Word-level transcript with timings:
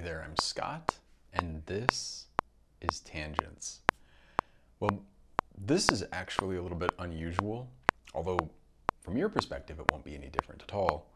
Hey 0.00 0.06
there, 0.06 0.24
I'm 0.26 0.36
Scott, 0.38 0.94
and 1.34 1.62
this 1.66 2.24
is 2.80 3.00
Tangents. 3.00 3.80
Well, 4.78 5.02
this 5.58 5.90
is 5.90 6.04
actually 6.10 6.56
a 6.56 6.62
little 6.62 6.78
bit 6.78 6.92
unusual, 6.98 7.68
although 8.14 8.38
from 9.02 9.18
your 9.18 9.28
perspective, 9.28 9.78
it 9.78 9.84
won't 9.92 10.02
be 10.02 10.14
any 10.14 10.28
different 10.28 10.62
at 10.62 10.72
all. 10.72 11.12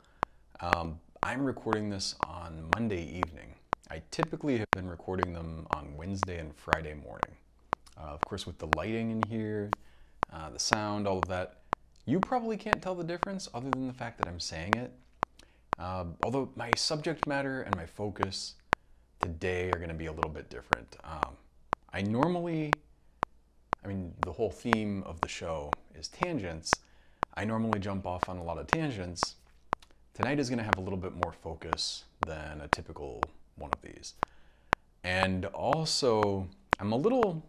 Um, 0.60 1.00
I'm 1.22 1.46
recording 1.46 1.88
this 1.88 2.14
on 2.26 2.68
Monday 2.74 3.02
evening. 3.04 3.54
I 3.90 4.02
typically 4.10 4.58
have 4.58 4.70
been 4.72 4.86
recording 4.86 5.32
them 5.32 5.66
on 5.74 5.96
Wednesday 5.96 6.38
and 6.38 6.54
Friday 6.54 6.92
morning. 6.92 7.38
Uh, 7.96 8.08
of 8.08 8.20
course, 8.26 8.46
with 8.46 8.58
the 8.58 8.68
lighting 8.76 9.12
in 9.12 9.22
here, 9.30 9.70
uh, 10.30 10.50
the 10.50 10.58
sound, 10.58 11.08
all 11.08 11.20
of 11.20 11.28
that, 11.28 11.62
you 12.04 12.20
probably 12.20 12.58
can't 12.58 12.82
tell 12.82 12.94
the 12.94 13.02
difference 13.02 13.48
other 13.54 13.70
than 13.70 13.86
the 13.86 13.94
fact 13.94 14.18
that 14.18 14.28
I'm 14.28 14.40
saying 14.40 14.74
it. 14.74 14.92
Uh, 15.78 16.04
although 16.22 16.50
my 16.54 16.70
subject 16.76 17.26
matter 17.26 17.62
and 17.62 17.74
my 17.74 17.86
focus 17.86 18.56
today 19.24 19.70
are 19.70 19.78
going 19.78 19.88
to 19.88 19.94
be 19.94 20.06
a 20.06 20.12
little 20.12 20.30
bit 20.30 20.50
different. 20.50 20.96
Um, 21.02 21.36
I 21.92 22.02
normally, 22.02 22.72
I 23.82 23.88
mean, 23.88 24.12
the 24.20 24.32
whole 24.32 24.50
theme 24.50 25.02
of 25.04 25.18
the 25.22 25.28
show 25.28 25.70
is 25.98 26.08
tangents. 26.08 26.70
I 27.34 27.46
normally 27.46 27.80
jump 27.80 28.06
off 28.06 28.28
on 28.28 28.36
a 28.36 28.44
lot 28.44 28.58
of 28.58 28.66
tangents. 28.66 29.36
Tonight 30.12 30.38
is 30.38 30.50
going 30.50 30.58
to 30.58 30.64
have 30.64 30.76
a 30.76 30.80
little 30.82 30.98
bit 30.98 31.14
more 31.14 31.32
focus 31.32 32.04
than 32.26 32.60
a 32.60 32.68
typical 32.68 33.22
one 33.56 33.70
of 33.72 33.80
these. 33.80 34.12
And 35.02 35.46
also, 35.46 36.46
I'm 36.78 36.92
a 36.92 36.96
little, 36.96 37.42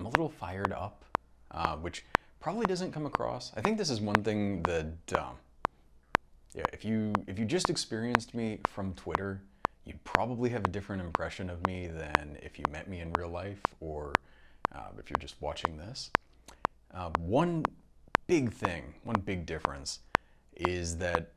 I'm 0.00 0.06
a 0.06 0.08
little 0.08 0.28
fired 0.28 0.72
up, 0.72 1.04
uh, 1.52 1.76
which 1.76 2.04
probably 2.40 2.66
doesn't 2.66 2.90
come 2.90 3.06
across. 3.06 3.52
I 3.56 3.60
think 3.60 3.78
this 3.78 3.88
is 3.88 4.00
one 4.00 4.20
thing 4.24 4.62
that, 4.64 5.18
um, 5.18 5.36
yeah, 6.54 6.64
if 6.72 6.84
you 6.84 7.12
if 7.26 7.38
you 7.38 7.44
just 7.44 7.70
experienced 7.70 8.34
me 8.34 8.60
from 8.66 8.94
Twitter, 8.94 9.42
you'd 9.86 10.02
probably 10.04 10.50
have 10.50 10.64
a 10.64 10.68
different 10.68 11.00
impression 11.00 11.48
of 11.48 11.64
me 11.66 11.86
than 11.86 12.36
if 12.42 12.58
you 12.58 12.64
met 12.72 12.88
me 12.88 13.00
in 13.00 13.12
real 13.12 13.30
life 13.30 13.62
or 13.80 14.12
uh, 14.74 14.88
if 14.98 15.08
you're 15.08 15.18
just 15.18 15.40
watching 15.40 15.76
this. 15.76 16.10
Uh, 16.92 17.10
one 17.20 17.64
big 18.26 18.52
thing, 18.52 18.94
one 19.04 19.20
big 19.20 19.46
difference, 19.46 20.00
is 20.56 20.96
that 20.98 21.32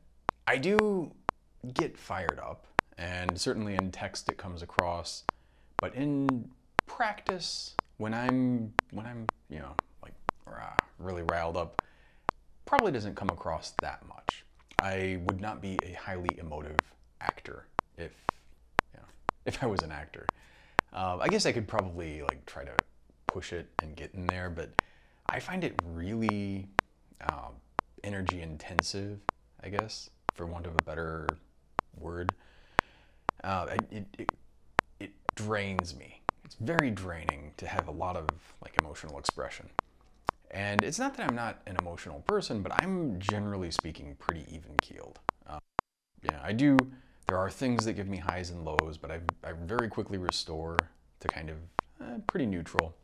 I 0.46 0.56
do 0.56 1.12
get 1.74 1.96
fired 1.96 2.40
up, 2.42 2.66
and 2.98 3.38
certainly 3.38 3.74
in 3.74 3.90
text 3.90 4.28
it 4.28 4.36
comes 4.36 4.62
across, 4.62 5.24
but 5.80 5.94
in 5.94 6.50
practice, 6.86 7.74
when 7.98 8.14
I'm 8.14 8.72
when 8.90 9.06
I'm 9.06 9.26
you 9.48 9.58
know 9.58 9.74
like 10.02 10.14
rah, 10.46 10.74
really 10.98 11.22
riled 11.22 11.56
up, 11.56 11.82
probably 12.64 12.90
doesn't 12.92 13.14
come 13.14 13.28
across 13.30 13.72
that 13.82 14.06
much. 14.08 14.44
I 14.80 15.20
would 15.26 15.40
not 15.40 15.60
be 15.60 15.78
a 15.84 15.92
highly 15.92 16.30
emotive 16.38 16.78
actor 17.20 17.66
if 17.98 18.12
you 18.12 18.39
if 19.44 19.62
I 19.62 19.66
was 19.66 19.82
an 19.82 19.92
actor. 19.92 20.26
Uh, 20.92 21.18
I 21.20 21.28
guess 21.28 21.46
I 21.46 21.52
could 21.52 21.68
probably 21.68 22.22
like 22.22 22.44
try 22.46 22.64
to 22.64 22.74
push 23.26 23.52
it 23.52 23.68
and 23.82 23.96
get 23.96 24.12
in 24.14 24.26
there, 24.26 24.50
but 24.50 24.70
I 25.28 25.40
find 25.40 25.62
it 25.62 25.74
really 25.84 26.68
um, 27.28 27.54
energy 28.02 28.42
intensive. 28.42 29.20
I 29.62 29.68
guess, 29.68 30.10
for 30.34 30.46
want 30.46 30.66
of 30.66 30.72
a 30.72 30.84
better 30.84 31.26
word, 31.98 32.32
uh, 33.44 33.76
it, 33.90 34.06
it 34.18 34.32
it 34.98 35.10
drains 35.34 35.94
me. 35.94 36.22
It's 36.44 36.56
very 36.56 36.90
draining 36.90 37.52
to 37.58 37.66
have 37.66 37.88
a 37.88 37.92
lot 37.92 38.16
of 38.16 38.28
like 38.62 38.74
emotional 38.80 39.18
expression. 39.18 39.68
And 40.50 40.82
it's 40.82 40.98
not 40.98 41.16
that 41.16 41.28
I'm 41.28 41.36
not 41.36 41.60
an 41.66 41.76
emotional 41.80 42.20
person, 42.26 42.62
but 42.62 42.72
I'm 42.82 43.20
generally 43.20 43.70
speaking 43.70 44.16
pretty 44.18 44.44
even 44.50 44.76
keeled. 44.82 45.20
Uh, 45.46 45.60
yeah, 46.22 46.40
I 46.42 46.52
do. 46.52 46.76
There 47.30 47.38
are 47.38 47.48
things 47.48 47.84
that 47.84 47.92
give 47.92 48.08
me 48.08 48.16
highs 48.16 48.50
and 48.50 48.64
lows, 48.64 48.98
but 48.98 49.12
I, 49.12 49.20
I 49.44 49.52
very 49.52 49.88
quickly 49.88 50.18
restore 50.18 50.90
to 51.20 51.28
kind 51.28 51.48
of 51.48 51.58
eh, 52.00 52.18
pretty 52.26 52.44
neutral. 52.44 52.96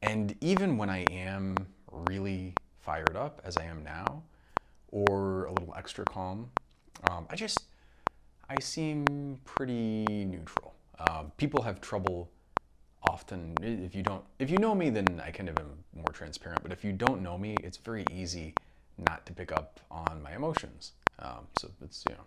And 0.00 0.36
even 0.40 0.76
when 0.78 0.88
I 0.88 0.98
am 0.98 1.66
really 1.90 2.54
fired 2.78 3.16
up, 3.16 3.42
as 3.42 3.56
I 3.56 3.64
am 3.64 3.82
now, 3.82 4.22
or 4.92 5.46
a 5.46 5.52
little 5.52 5.74
extra 5.76 6.06
calm, 6.06 6.48
um, 7.02 7.26
I 7.30 7.34
just 7.34 7.64
I 8.48 8.60
seem 8.60 9.40
pretty 9.44 10.24
neutral. 10.24 10.76
Uh, 10.96 11.24
people 11.36 11.62
have 11.62 11.80
trouble 11.80 12.30
often 13.02 13.58
if 13.60 13.92
you 13.92 14.04
don't 14.04 14.22
if 14.38 14.50
you 14.50 14.58
know 14.58 14.74
me 14.74 14.90
then 14.90 15.22
i 15.24 15.30
kind 15.30 15.48
of 15.48 15.56
am 15.56 15.70
more 15.94 16.12
transparent 16.12 16.60
but 16.64 16.72
if 16.72 16.82
you 16.82 16.92
don't 16.92 17.22
know 17.22 17.38
me 17.38 17.54
it's 17.62 17.76
very 17.76 18.04
easy 18.10 18.56
not 18.98 19.24
to 19.24 19.32
pick 19.32 19.52
up 19.52 19.78
on 19.88 20.20
my 20.20 20.34
emotions 20.34 20.94
um, 21.20 21.46
so 21.54 21.70
it's 21.80 22.04
you 22.08 22.14
know 22.16 22.24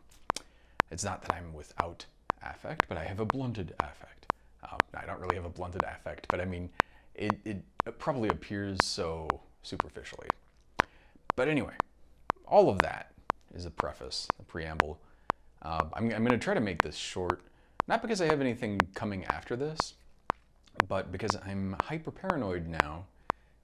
it's 0.92 1.04
not 1.04 1.22
that 1.24 1.34
i'm 1.34 1.54
without 1.54 2.06
affect 2.44 2.88
but 2.88 2.98
i 2.98 3.04
have 3.04 3.20
a 3.20 3.26
blunted 3.26 3.74
affect. 3.80 4.28
Um, 4.64 4.78
i 4.96 5.06
don't 5.06 5.20
really 5.20 5.36
have 5.36 5.46
a 5.46 5.50
blunted 5.50 5.84
affect 5.84 6.28
but 6.30 6.40
i 6.40 6.46
mean 6.46 6.70
it, 7.16 7.40
it, 7.46 7.64
probably 8.00 8.30
appears 8.30 8.86
so 8.86 9.28
superficially. 9.64 10.30
But 11.36 11.50
anyway 11.50 11.74
all 12.48 12.70
of 12.70 12.80
that 12.82 13.12
is 13.54 13.66
a 13.66 13.72
preface 13.72 14.28
a 14.40 14.44
preamble. 14.44 15.00
Uh, 15.62 15.86
i'm, 15.94 16.06
I'm 16.12 16.24
going 16.24 16.32
to 16.32 16.38
try 16.38 16.54
to 16.54 16.62
make 16.62 16.82
this 16.82 16.96
short 16.96 17.42
not 17.88 18.02
because 18.02 18.22
i 18.22 18.26
have 18.26 18.42
anything 18.42 18.80
coming 18.94 19.26
after 19.26 19.56
this 19.56 19.96
but 20.88 21.12
because 21.12 21.38
I'm 21.46 21.76
hyper 21.84 22.12
paranoid 22.12 22.68
now, 22.68 23.06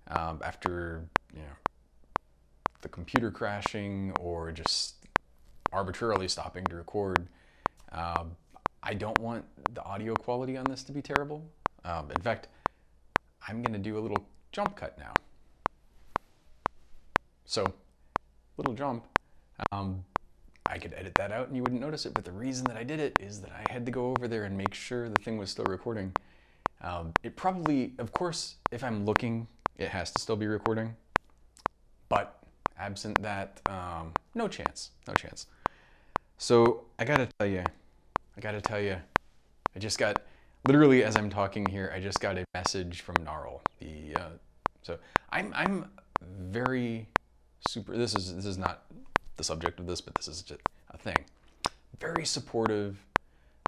um, 0.10 0.42
after 0.44 1.04
you 1.34 1.42
know 1.42 1.56
the 2.82 2.90
computer 2.90 3.32
crashing 3.32 4.14
or 4.20 4.52
just 4.52 4.97
arbitrarily 5.72 6.28
stopping 6.28 6.64
to 6.66 6.76
record, 6.76 7.28
um, 7.92 8.36
I 8.84 8.94
don't 8.94 9.20
want 9.20 9.46
the 9.74 9.84
audio 9.84 10.14
quality 10.16 10.58
on 10.58 10.66
this 10.66 10.84
to 10.84 10.92
be 10.92 11.02
terrible. 11.02 11.44
Um, 11.84 12.12
in 12.12 12.22
fact, 12.22 12.48
I'm 13.48 13.62
going 13.62 13.74
to 13.74 13.80
do 13.80 13.98
a 13.98 14.02
little 14.02 14.28
jump 14.52 14.76
cut 14.76 14.98
now. 14.98 15.14
So, 17.46 17.66
little 18.58 18.74
jump. 18.74 19.06
Um, 19.72 20.04
I 20.70 20.78
could 20.78 20.94
edit 20.94 21.16
that 21.16 21.32
out 21.32 21.48
and 21.48 21.56
you 21.56 21.64
wouldn't 21.64 21.82
notice 21.82 22.06
it, 22.06 22.14
but 22.14 22.26
the 22.26 22.32
reason 22.32 22.66
that 22.66 22.76
I 22.76 22.84
did 22.84 23.00
it 23.00 23.18
is 23.22 23.40
that 23.42 23.52
I 23.52 23.72
had 23.72 23.86
to 23.86 23.92
go 23.92 24.12
over 24.12 24.28
there 24.28 24.44
and 24.44 24.58
make 24.58 24.74
sure 24.74 25.08
the 25.10 25.22
thing 25.24 25.38
was 25.38 25.50
still 25.50 25.66
recording. 25.66 26.14
Um, 26.82 27.14
it 27.24 27.36
probably, 27.36 27.94
of 27.98 28.12
course, 28.12 28.56
if 28.72 28.84
I'm 28.84 29.06
looking, 29.06 29.48
it 29.78 29.90
has 29.90 30.12
to 30.12 30.22
still 30.22 30.36
be 30.36 30.46
recording. 30.46 30.96
But 32.10 32.38
absent 32.78 33.22
that, 33.22 33.62
um, 33.70 34.14
no 34.36 34.48
chance, 34.48 34.92
no 35.08 35.14
chance. 35.14 35.48
So 36.38 36.86
I 37.00 37.06
gotta 37.06 37.28
tell 37.40 37.48
you, 37.48 37.64
I 38.38 38.42
gotta 38.42 38.62
tell 38.62 38.80
you, 38.80 38.98
I 39.76 39.80
just 39.80 39.98
got, 39.98 40.22
literally 40.68 41.04
as 41.04 41.16
I'm 41.16 41.30
talking 41.30 41.66
here, 41.66 41.92
I 41.94 42.00
just 42.00 42.20
got 42.20 42.38
a 42.38 42.46
message 42.54 43.02
from 43.02 43.16
NARAL. 43.16 43.62
The 43.80 44.16
uh, 44.16 44.30
so 44.84 44.98
I'm 45.32 45.52
I'm 45.56 45.90
very 46.22 47.08
super. 47.68 47.98
This 47.98 48.16
is 48.16 48.36
this 48.36 48.46
is 48.46 48.58
not 48.58 48.84
the 49.36 49.44
subject 49.44 49.80
of 49.80 49.88
this, 49.88 50.00
but 50.00 50.14
this 50.16 50.28
is 50.28 50.42
just 50.44 50.62
a 50.92 50.98
thing. 50.98 51.26
Very 52.00 52.26
supportive 52.26 53.04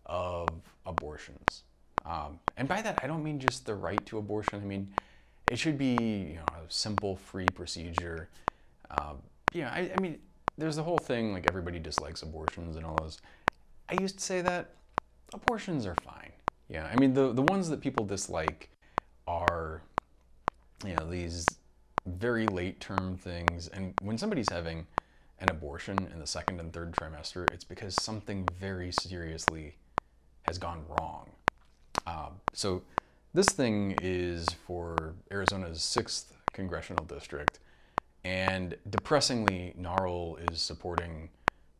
of 0.05 0.47
abortions. 0.85 1.63
Um, 2.05 2.39
and 2.57 2.67
by 2.67 2.81
that, 2.81 2.99
I 3.03 3.07
don't 3.07 3.23
mean 3.23 3.39
just 3.39 3.65
the 3.65 3.75
right 3.75 4.03
to 4.07 4.17
abortion. 4.17 4.61
I 4.61 4.65
mean, 4.65 4.89
it 5.51 5.59
should 5.59 5.77
be 5.77 5.97
you 5.99 6.35
know, 6.35 6.45
a 6.55 6.61
simple, 6.69 7.15
free 7.15 7.47
procedure. 7.53 8.29
Um, 8.99 9.17
yeah, 9.53 9.69
I, 9.71 9.91
I 9.95 10.01
mean, 10.01 10.19
there's 10.59 10.75
the 10.75 10.83
whole 10.83 10.97
thing 10.97 11.33
like 11.33 11.45
everybody 11.49 11.79
dislikes 11.79 12.21
abortions 12.21 12.75
and 12.75 12.85
all 12.85 12.95
those. 13.01 13.19
I 13.87 13.99
used 14.01 14.17
to 14.17 14.23
say 14.23 14.41
that 14.41 14.75
abortions 15.33 15.85
are 15.85 15.95
fine. 16.03 16.31
Yeah, 16.67 16.87
I 16.91 16.95
mean, 16.99 17.13
the, 17.13 17.33
the 17.33 17.41
ones 17.41 17.69
that 17.69 17.81
people 17.81 18.05
dislike 18.05 18.69
are, 19.27 19.81
you 20.85 20.95
know, 20.95 21.09
these 21.09 21.45
very 22.05 22.45
late 22.47 22.79
term 22.79 23.17
things. 23.17 23.67
And 23.69 23.93
when 24.01 24.17
somebody's 24.17 24.49
having 24.51 24.85
an 25.39 25.49
abortion 25.49 25.97
in 26.13 26.19
the 26.19 26.27
second 26.27 26.59
and 26.59 26.71
third 26.71 26.91
trimester, 26.91 27.51
it's 27.53 27.63
because 27.63 27.95
something 28.01 28.47
very 28.59 28.91
seriously 28.91 29.75
has 30.43 30.57
gone 30.57 30.83
wrong. 30.89 31.29
Um, 32.05 32.41
so 32.53 32.83
this 33.33 33.47
thing 33.47 33.95
is 34.01 34.47
for 34.67 35.15
Arizona's 35.31 35.81
sixth 35.81 36.35
congressional 36.53 37.05
district, 37.05 37.59
and 38.23 38.75
depressingly, 38.89 39.73
NARAL 39.79 40.51
is 40.51 40.61
supporting 40.61 41.29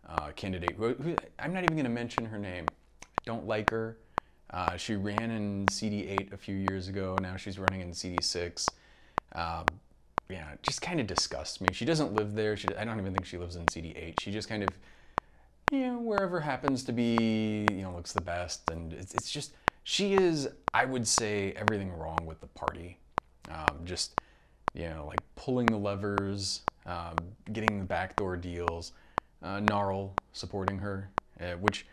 a 0.06 0.32
candidate 0.32 0.76
who, 0.78 0.94
who 0.96 1.16
I'm 1.38 1.54
not 1.54 1.64
even 1.64 1.76
going 1.76 1.84
to 1.84 1.90
mention 1.90 2.26
her 2.26 2.40
name. 2.40 2.66
Don't 3.26 3.46
like 3.46 3.70
her. 3.70 3.98
Uh, 4.52 4.76
she 4.78 4.96
ran 4.96 5.30
in 5.30 5.68
CD8 5.68 6.34
a 6.34 6.38
few 6.38 6.56
years 6.56 6.88
ago. 6.88 7.18
Now 7.22 7.36
she's 7.36 7.60
running 7.60 7.82
in 7.82 7.92
CD6. 7.92 8.68
Um, 9.36 9.66
yeah, 10.30 10.54
just 10.64 10.82
kind 10.82 11.00
of 11.00 11.08
disgusts 11.08 11.62
me. 11.62 11.70
She 11.74 11.86
doesn't 11.86 12.14
live 12.14 12.34
there. 12.34 12.56
She, 12.56 12.68
I 12.76 12.86
don't 12.86 13.00
even 13.00 13.14
think 13.14 13.26
she 13.26 13.38
lives 13.38 13.56
in 13.56 13.66
CD8. 13.66 14.20
She 14.20 14.32
just 14.32 14.48
kind 14.48 14.64
of, 14.64 14.70
you 15.72 15.80
know, 15.80 16.00
wherever 16.00 16.40
happens 16.40 16.84
to 16.86 16.92
be, 16.92 17.68
you 17.70 17.82
know, 17.82 17.94
looks 17.96 18.14
the 18.14 18.22
best. 18.22 18.70
And 18.72 18.94
it's, 18.94 19.14
it's 19.14 19.30
just, 19.30 19.54
she 19.84 20.14
is, 20.14 20.50
I 20.74 20.86
would 20.86 21.08
say, 21.08 21.54
everything 21.54 21.92
wrong 21.92 22.26
with 22.26 22.42
the 22.42 22.48
party. 22.48 22.98
Um, 23.52 23.82
just, 23.86 24.20
you 24.74 24.90
know, 24.90 25.06
like 25.08 25.20
pulling 25.36 25.66
the 25.68 25.78
levers, 25.78 26.62
um, 26.86 27.16
getting 27.52 27.80
the 27.80 27.86
backdoor 27.86 28.38
deals, 28.38 28.94
uh, 29.44 29.60
NARAL 29.60 30.12
supporting 30.34 30.78
her, 30.78 31.10
uh, 31.40 31.54
which 31.54 31.86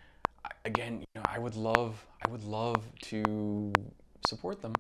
again, 0.64 1.00
you 1.00 1.06
know, 1.14 1.23
I 1.28 1.38
would 1.38 1.56
love, 1.56 2.05
I 2.25 2.31
would 2.31 2.44
love 2.44 2.84
to 3.02 3.73
support 4.26 4.61
them. 4.62 4.75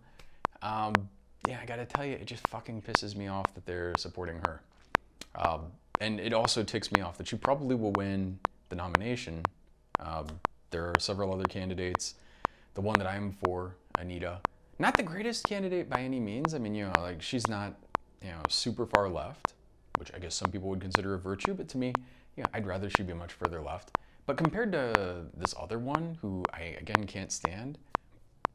Um, 0.62 1.08
yeah, 1.48 1.60
I 1.62 1.66
gotta 1.66 1.84
tell 1.84 2.04
you, 2.04 2.14
it 2.14 2.26
just 2.26 2.46
fucking 2.48 2.82
pisses 2.82 3.16
me 3.16 3.28
off 3.28 3.54
that 3.54 3.66
they're 3.66 3.94
supporting 3.96 4.40
her. 4.46 4.60
Um, 5.36 5.66
and 6.00 6.18
it 6.20 6.32
also 6.32 6.62
ticks 6.62 6.90
me 6.92 7.02
off 7.02 7.18
that 7.18 7.28
she 7.28 7.36
probably 7.36 7.76
will 7.76 7.92
win 7.92 8.38
the 8.68 8.76
nomination. 8.76 9.42
Um, 10.00 10.26
there 10.70 10.84
are 10.84 10.94
several 10.98 11.32
other 11.32 11.44
candidates. 11.44 12.14
The 12.74 12.80
one 12.80 12.98
that 12.98 13.06
I'm 13.06 13.32
for, 13.32 13.76
Anita, 13.98 14.40
not 14.78 14.96
the 14.96 15.02
greatest 15.02 15.44
candidate 15.44 15.88
by 15.88 16.00
any 16.00 16.20
means. 16.20 16.52
I 16.52 16.58
mean, 16.58 16.74
you 16.74 16.86
know, 16.86 16.92
like 17.00 17.22
she's 17.22 17.48
not, 17.48 17.74
you 18.22 18.28
know, 18.28 18.42
super 18.48 18.86
far 18.86 19.08
left, 19.08 19.54
which 19.98 20.12
I 20.14 20.18
guess 20.18 20.34
some 20.34 20.50
people 20.50 20.68
would 20.68 20.80
consider 20.80 21.14
a 21.14 21.18
virtue, 21.18 21.54
but 21.54 21.68
to 21.68 21.78
me, 21.78 21.92
yeah, 22.36 22.44
I'd 22.52 22.66
rather 22.66 22.90
she 22.90 23.02
be 23.02 23.14
much 23.14 23.32
further 23.32 23.60
left. 23.60 23.92
But 24.26 24.36
compared 24.36 24.72
to 24.72 25.26
this 25.36 25.54
other 25.58 25.78
one, 25.78 26.18
who 26.20 26.42
I 26.52 26.76
again 26.80 27.06
can't 27.06 27.32
stand, 27.32 27.78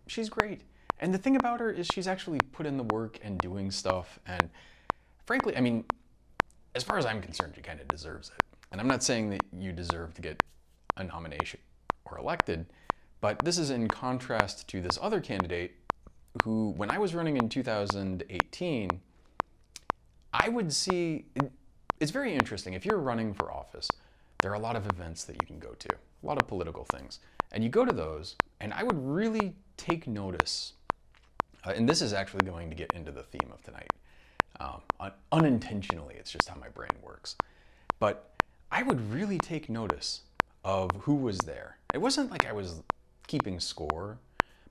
she's 0.08 0.30
great. 0.30 0.62
And 1.00 1.14
the 1.14 1.18
thing 1.18 1.36
about 1.36 1.60
her 1.60 1.72
is 1.72 1.88
she's 1.88 2.08
actually 2.08 2.40
put 2.52 2.66
in 2.66 2.78
the 2.78 2.84
work 2.84 3.20
and 3.24 3.40
doing 3.40 3.72
stuff. 3.72 4.20
And 4.28 4.50
frankly, 5.26 5.58
I 5.58 5.62
mean, 5.62 5.86
as 6.76 6.84
far 6.84 6.98
as 6.98 7.06
I'm 7.06 7.22
concerned, 7.22 7.54
she 7.56 7.62
kind 7.62 7.80
of 7.80 7.88
deserves 7.88 8.30
it. 8.30 8.44
And 8.72 8.80
I'm 8.80 8.88
not 8.88 9.04
saying 9.04 9.30
that 9.32 9.42
you 9.58 9.72
deserve 9.72 10.14
to 10.14 10.22
get 10.22 10.42
a 10.98 11.04
nomination 11.04 11.60
or 12.06 12.18
elected, 12.18 12.66
but 13.20 13.44
this 13.44 13.58
is 13.58 13.70
in 13.70 13.88
contrast 13.88 14.68
to 14.70 14.82
this 14.82 14.98
other 15.02 15.20
candidate 15.20 15.76
who, 16.44 16.74
when 16.78 16.90
I 16.92 16.98
was 16.98 17.14
running 17.14 17.38
in 17.38 17.50
2018, 17.50 18.90
I 20.34 20.50
would 20.50 20.72
see 20.72 21.26
it's 22.00 22.12
very 22.12 22.34
interesting. 22.34 22.74
If 22.74 22.86
you're 22.86 22.98
running 22.98 23.34
for 23.34 23.52
office, 23.52 23.88
there 24.42 24.52
are 24.52 24.56
a 24.56 24.60
lot 24.60 24.76
of 24.76 24.88
events 24.88 25.24
that 25.26 25.36
you 25.40 25.46
can 25.46 25.60
go 25.60 25.74
to, 25.78 25.90
a 25.90 26.26
lot 26.26 26.42
of 26.42 26.48
political 26.48 26.84
things. 26.86 27.20
And 27.52 27.64
you 27.64 27.70
go 27.70 27.86
to 27.86 27.94
those, 27.94 28.36
and 28.60 28.74
I 28.74 28.84
would 28.84 28.98
really 28.98 29.54
take 29.78 30.08
notice. 30.08 30.74
Uh, 31.64 31.74
and 31.76 31.88
this 31.88 32.02
is 32.02 32.12
actually 32.12 32.46
going 32.46 32.70
to 32.70 32.76
get 32.76 32.92
into 32.94 33.12
the 33.12 33.24
theme 33.24 33.52
of 33.52 33.62
tonight. 33.64 33.92
Um, 34.60 34.82
un- 35.00 35.12
unintentionally, 35.32 36.16
it's 36.16 36.32
just 36.32 36.48
how 36.48 36.56
my 36.60 36.70
brain 36.70 36.90
works. 37.04 37.36
But 38.00 38.34
I 38.72 38.82
would 38.82 39.12
really 39.12 39.38
take 39.38 39.70
notice 39.70 40.22
of 40.64 40.90
who 41.02 41.16
was 41.16 41.38
there. 41.40 41.78
It 41.94 42.00
wasn't 42.00 42.32
like 42.32 42.48
I 42.48 42.54
was 42.54 42.82
keeping 43.28 43.60
score, 43.60 44.18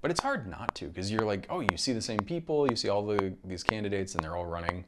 but 0.02 0.10
it's 0.10 0.20
hard 0.20 0.48
not 0.48 0.74
to 0.76 0.86
because 0.86 1.12
you're 1.12 1.26
like, 1.26 1.46
oh, 1.50 1.60
you 1.60 1.76
see 1.76 1.92
the 1.92 2.02
same 2.02 2.20
people, 2.20 2.68
you 2.68 2.76
see 2.76 2.88
all 2.88 3.04
the 3.04 3.34
these 3.44 3.62
candidates, 3.62 4.14
and 4.14 4.24
they're 4.24 4.36
all 4.36 4.46
running, 4.46 4.84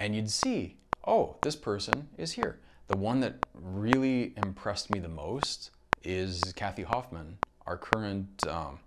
and 0.00 0.14
you'd 0.14 0.30
see, 0.30 0.76
oh, 1.06 1.36
this 1.42 1.56
person 1.56 2.08
is 2.18 2.32
here. 2.32 2.60
The 2.88 2.96
one 2.96 3.20
that 3.20 3.34
really 3.54 4.34
impressed 4.36 4.90
me 4.90 5.00
the 5.00 5.08
most 5.08 5.70
is 6.02 6.52
Kathy 6.54 6.82
Hoffman, 6.82 7.38
our 7.66 7.76
current. 7.76 8.46
Um, 8.46 8.78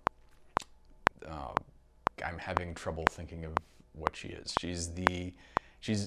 uh, 1.28 1.52
I'm 2.24 2.38
having 2.38 2.74
trouble 2.74 3.04
thinking 3.10 3.44
of 3.44 3.52
what 3.92 4.16
she 4.16 4.28
is. 4.28 4.54
She's 4.60 4.92
the 4.94 5.32
she's 5.80 6.06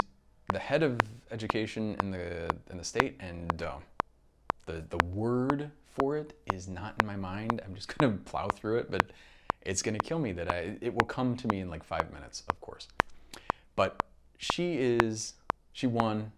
the 0.51 0.59
head 0.59 0.83
of 0.83 0.99
education 1.31 1.95
in 2.01 2.11
the 2.11 2.49
in 2.69 2.77
the 2.77 2.83
state, 2.83 3.17
and 3.19 3.61
uh, 3.61 3.75
the 4.65 4.83
the 4.89 5.05
word 5.05 5.71
for 5.85 6.17
it 6.17 6.33
is 6.53 6.67
not 6.67 6.95
in 7.01 7.07
my 7.07 7.15
mind. 7.15 7.61
I'm 7.65 7.75
just 7.75 7.95
gonna 7.97 8.13
plow 8.13 8.47
through 8.47 8.79
it, 8.79 8.91
but 8.91 9.11
it's 9.61 9.81
gonna 9.81 9.99
kill 9.99 10.19
me 10.19 10.31
that 10.33 10.49
I 10.49 10.77
it 10.81 10.93
will 10.93 11.07
come 11.07 11.35
to 11.37 11.47
me 11.47 11.59
in 11.59 11.69
like 11.69 11.83
five 11.83 12.11
minutes, 12.13 12.43
of 12.49 12.59
course. 12.61 12.87
But 13.75 14.03
she 14.41 14.73
is 14.77 15.35
she 15.71 15.87
won 15.87 16.31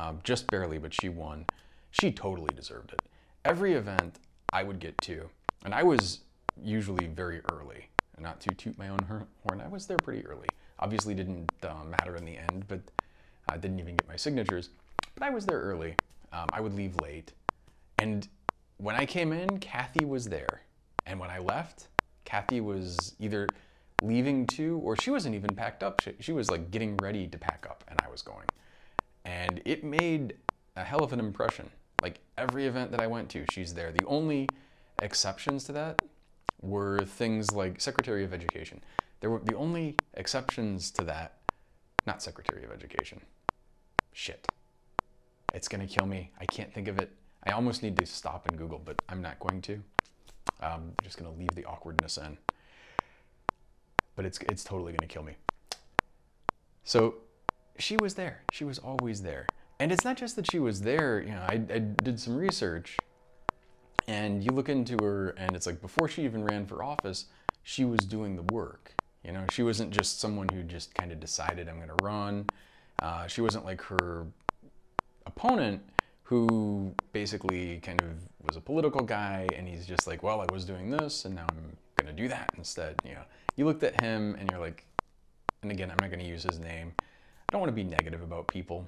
um, 0.00 0.20
just 0.22 0.46
barely, 0.48 0.78
but 0.78 0.94
she 0.94 1.08
won. 1.08 1.46
She 1.90 2.12
totally 2.12 2.54
deserved 2.54 2.92
it. 2.92 3.00
Every 3.44 3.72
event 3.72 4.18
I 4.52 4.62
would 4.62 4.78
get 4.78 4.96
to, 5.02 5.28
and 5.64 5.74
I 5.74 5.82
was 5.82 6.20
usually 6.62 7.06
very 7.06 7.40
early. 7.50 7.86
Not 8.18 8.38
to 8.42 8.54
toot 8.54 8.76
my 8.76 8.90
own 8.90 8.98
horn, 9.08 9.62
I 9.62 9.68
was 9.68 9.86
there 9.86 9.96
pretty 9.96 10.26
early. 10.26 10.46
Obviously, 10.78 11.14
didn't 11.14 11.50
uh, 11.62 11.82
matter 11.84 12.16
in 12.16 12.26
the 12.26 12.36
end, 12.36 12.66
but 12.68 12.80
I 13.48 13.56
didn't 13.56 13.80
even 13.80 13.96
get 13.96 14.06
my 14.06 14.16
signatures. 14.16 14.68
But 15.14 15.24
I 15.24 15.30
was 15.30 15.46
there 15.46 15.58
early. 15.58 15.96
Um, 16.32 16.46
I 16.52 16.60
would 16.60 16.74
leave 16.74 16.94
late, 17.00 17.32
and 17.98 18.28
when 18.76 18.94
I 18.94 19.06
came 19.06 19.32
in, 19.32 19.58
Kathy 19.58 20.04
was 20.04 20.26
there, 20.26 20.62
and 21.06 21.18
when 21.18 21.30
I 21.30 21.38
left, 21.38 21.88
Kathy 22.26 22.60
was 22.60 23.14
either 23.18 23.48
leaving 24.02 24.46
too, 24.46 24.80
or 24.82 24.96
she 24.96 25.10
wasn't 25.10 25.34
even 25.34 25.54
packed 25.54 25.82
up. 25.82 26.00
She, 26.00 26.14
she 26.20 26.32
was 26.32 26.50
like 26.50 26.70
getting 26.70 26.96
ready 26.98 27.26
to 27.26 27.38
pack 27.38 27.66
up, 27.68 27.84
and 27.88 27.98
I 28.04 28.10
was 28.10 28.22
going 28.22 28.46
and 29.24 29.60
it 29.64 29.84
made 29.84 30.34
a 30.76 30.84
hell 30.84 31.02
of 31.02 31.12
an 31.12 31.20
impression. 31.20 31.70
Like 32.02 32.20
every 32.38 32.66
event 32.66 32.90
that 32.92 33.00
I 33.00 33.06
went 33.06 33.28
to, 33.30 33.44
she's 33.52 33.74
there. 33.74 33.92
The 33.92 34.06
only 34.06 34.48
exceptions 35.02 35.64
to 35.64 35.72
that 35.72 36.02
were 36.62 37.00
things 37.00 37.52
like 37.52 37.80
Secretary 37.80 38.24
of 38.24 38.32
Education. 38.32 38.82
There 39.20 39.30
were 39.30 39.40
the 39.44 39.54
only 39.54 39.96
exceptions 40.14 40.90
to 40.92 41.04
that, 41.04 41.38
not 42.06 42.22
Secretary 42.22 42.64
of 42.64 42.72
Education. 42.72 43.20
Shit. 44.12 44.46
It's 45.52 45.68
gonna 45.68 45.86
kill 45.86 46.06
me. 46.06 46.30
I 46.40 46.46
can't 46.46 46.72
think 46.72 46.88
of 46.88 46.98
it. 46.98 47.10
I 47.44 47.52
almost 47.52 47.82
need 47.82 47.96
to 47.98 48.06
stop 48.06 48.48
and 48.48 48.58
Google, 48.58 48.80
but 48.82 49.00
I'm 49.08 49.22
not 49.22 49.38
going 49.40 49.62
to. 49.62 49.82
I'm 50.60 50.72
um, 50.72 50.92
just 51.02 51.18
gonna 51.18 51.32
leave 51.32 51.54
the 51.54 51.64
awkwardness 51.64 52.18
in. 52.18 52.38
But 54.16 54.24
it's 54.24 54.38
it's 54.50 54.64
totally 54.64 54.92
gonna 54.92 55.08
kill 55.08 55.22
me. 55.22 55.36
So 56.84 57.14
she 57.78 57.96
was 58.00 58.14
there. 58.14 58.42
She 58.52 58.64
was 58.64 58.78
always 58.78 59.22
there. 59.22 59.46
And 59.78 59.90
it's 59.90 60.04
not 60.04 60.16
just 60.16 60.36
that 60.36 60.50
she 60.50 60.58
was 60.58 60.82
there, 60.82 61.22
you 61.22 61.30
know, 61.30 61.44
I, 61.48 61.54
I 61.54 61.78
did 61.78 62.20
some 62.20 62.36
research 62.36 62.98
and 64.06 64.44
you 64.44 64.50
look 64.50 64.68
into 64.68 64.96
her 65.02 65.30
and 65.30 65.56
it's 65.56 65.66
like 65.66 65.80
before 65.80 66.08
she 66.08 66.22
even 66.24 66.44
ran 66.44 66.66
for 66.66 66.82
office, 66.82 67.26
she 67.62 67.84
was 67.84 68.00
doing 68.00 68.36
the 68.36 68.42
work. 68.54 68.92
You 69.24 69.32
know, 69.32 69.44
she 69.50 69.62
wasn't 69.62 69.90
just 69.90 70.20
someone 70.20 70.48
who 70.52 70.62
just 70.62 70.94
kind 70.94 71.12
of 71.12 71.20
decided 71.20 71.68
I'm 71.68 71.76
going 71.76 71.96
to 71.96 72.04
run. 72.04 72.46
Uh, 73.02 73.26
she 73.26 73.40
wasn't 73.40 73.64
like 73.64 73.80
her 73.82 74.26
opponent 75.26 75.82
who 76.22 76.94
basically 77.12 77.78
kind 77.80 78.00
of 78.02 78.08
was 78.46 78.56
a 78.56 78.60
political 78.60 79.02
guy 79.02 79.46
and 79.56 79.68
he's 79.68 79.86
just 79.86 80.06
like, 80.06 80.22
well, 80.22 80.40
I 80.40 80.52
was 80.52 80.64
doing 80.64 80.90
this 80.90 81.24
and 81.24 81.34
now 81.34 81.46
I'm 81.48 81.76
going 81.96 82.14
to 82.14 82.22
do 82.22 82.28
that 82.28 82.50
instead. 82.56 82.96
You 83.04 83.14
know, 83.14 83.24
you 83.60 83.66
looked 83.66 83.82
at 83.82 84.00
him 84.00 84.34
and 84.38 84.50
you're 84.50 84.58
like, 84.58 84.86
and 85.62 85.70
again, 85.70 85.90
I'm 85.90 85.98
not 86.00 86.10
going 86.10 86.24
to 86.24 86.26
use 86.26 86.42
his 86.42 86.58
name, 86.58 86.94
I 86.98 87.52
don't 87.52 87.60
want 87.60 87.68
to 87.68 87.74
be 87.74 87.84
negative 87.84 88.22
about 88.22 88.48
people, 88.48 88.86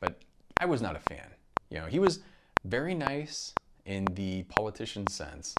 but 0.00 0.18
I 0.60 0.66
was 0.66 0.82
not 0.82 0.96
a 0.96 0.98
fan. 0.98 1.28
You 1.70 1.78
know, 1.78 1.86
he 1.86 2.00
was 2.00 2.18
very 2.64 2.96
nice 2.96 3.54
in 3.86 4.06
the 4.14 4.42
politician 4.44 5.06
sense, 5.06 5.54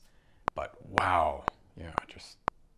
but 0.55 0.75
wow, 0.99 1.45
you 1.77 1.83
know, 1.83 1.93
just 2.09 2.35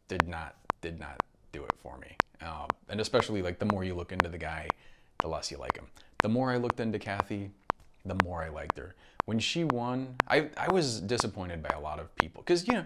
did 0.07 0.27
not 0.27 0.55
did 0.81 0.99
not 0.99 1.19
do 1.51 1.63
it 1.63 1.73
for 1.81 1.97
me. 1.97 2.15
Um, 2.45 2.67
and 2.89 3.01
especially 3.01 3.41
like 3.41 3.57
the 3.57 3.65
more 3.65 3.83
you 3.83 3.95
look 3.95 4.11
into 4.11 4.29
the 4.29 4.37
guy, 4.37 4.67
the 5.17 5.29
less 5.29 5.49
you 5.49 5.57
like 5.57 5.75
him. 5.75 5.87
The 6.21 6.29
more 6.29 6.51
I 6.51 6.57
looked 6.57 6.79
into 6.79 6.99
Kathy, 6.99 7.49
the 8.05 8.17
more 8.23 8.43
I 8.43 8.49
liked 8.49 8.77
her. 8.77 8.93
When 9.25 9.39
she 9.39 9.63
won, 9.63 10.15
I, 10.27 10.49
I 10.57 10.71
was 10.71 11.01
disappointed 11.01 11.63
by 11.63 11.75
a 11.75 11.79
lot 11.79 11.99
of 11.99 12.15
people 12.17 12.43
because 12.43 12.67
you 12.67 12.75
know 12.75 12.85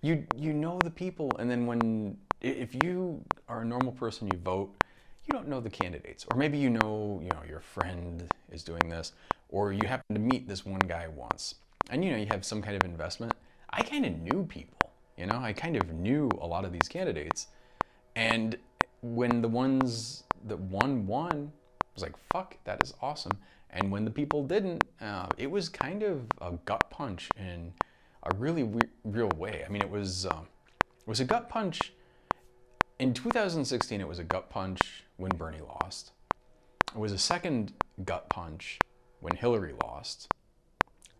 you 0.00 0.26
you 0.36 0.52
know 0.52 0.80
the 0.82 0.90
people, 0.90 1.30
and 1.38 1.48
then 1.48 1.66
when 1.66 2.16
if 2.42 2.74
you 2.74 3.24
are 3.48 3.62
a 3.62 3.64
normal 3.64 3.92
person, 3.92 4.28
you 4.28 4.36
vote 4.36 4.74
you 5.26 5.32
don't 5.32 5.48
know 5.48 5.60
the 5.60 5.70
candidates, 5.70 6.26
or 6.30 6.36
maybe 6.36 6.58
you 6.58 6.68
know, 6.68 7.20
you 7.22 7.30
know, 7.30 7.42
your 7.48 7.60
friend 7.60 8.28
is 8.50 8.64
doing 8.64 8.88
this, 8.88 9.12
or 9.48 9.72
you 9.72 9.86
happen 9.86 10.14
to 10.14 10.20
meet 10.20 10.48
this 10.48 10.66
one 10.66 10.80
guy 10.80 11.06
once, 11.08 11.56
and 11.90 12.04
you 12.04 12.10
know, 12.10 12.16
you 12.16 12.26
have 12.26 12.44
some 12.44 12.60
kind 12.60 12.76
of 12.76 12.84
investment. 12.84 13.32
I 13.70 13.82
kind 13.82 14.04
of 14.04 14.18
knew 14.18 14.44
people, 14.44 14.90
you 15.16 15.26
know, 15.26 15.38
I 15.38 15.52
kind 15.52 15.76
of 15.76 15.92
knew 15.92 16.28
a 16.40 16.46
lot 16.46 16.64
of 16.64 16.72
these 16.72 16.88
candidates, 16.88 17.48
and 18.16 18.56
when 19.02 19.42
the 19.42 19.48
ones 19.48 20.24
that 20.46 20.58
won 20.58 21.06
won, 21.06 21.52
I 21.70 21.94
was 21.94 22.02
like, 22.02 22.16
fuck, 22.16 22.56
that 22.64 22.82
is 22.82 22.94
awesome. 23.00 23.38
And 23.70 23.90
when 23.90 24.04
the 24.04 24.10
people 24.10 24.44
didn't, 24.44 24.84
uh, 25.00 25.28
it 25.38 25.50
was 25.50 25.68
kind 25.68 26.02
of 26.02 26.26
a 26.40 26.52
gut 26.64 26.90
punch 26.90 27.30
in 27.36 27.72
a 28.24 28.34
really 28.34 28.68
real 29.04 29.30
way. 29.36 29.64
I 29.66 29.70
mean, 29.70 29.82
it 29.82 29.90
was 29.90 30.26
um, 30.26 30.46
it 31.00 31.08
was 31.08 31.20
a 31.20 31.24
gut 31.24 31.48
punch. 31.48 31.92
In 33.02 33.12
2016, 33.12 34.00
it 34.00 34.06
was 34.06 34.20
a 34.20 34.22
gut 34.22 34.48
punch 34.48 35.02
when 35.16 35.32
Bernie 35.32 35.60
lost. 35.60 36.12
It 36.94 36.96
was 36.96 37.10
a 37.10 37.18
second 37.18 37.72
gut 38.04 38.28
punch 38.28 38.78
when 39.18 39.34
Hillary 39.34 39.74
lost, 39.82 40.32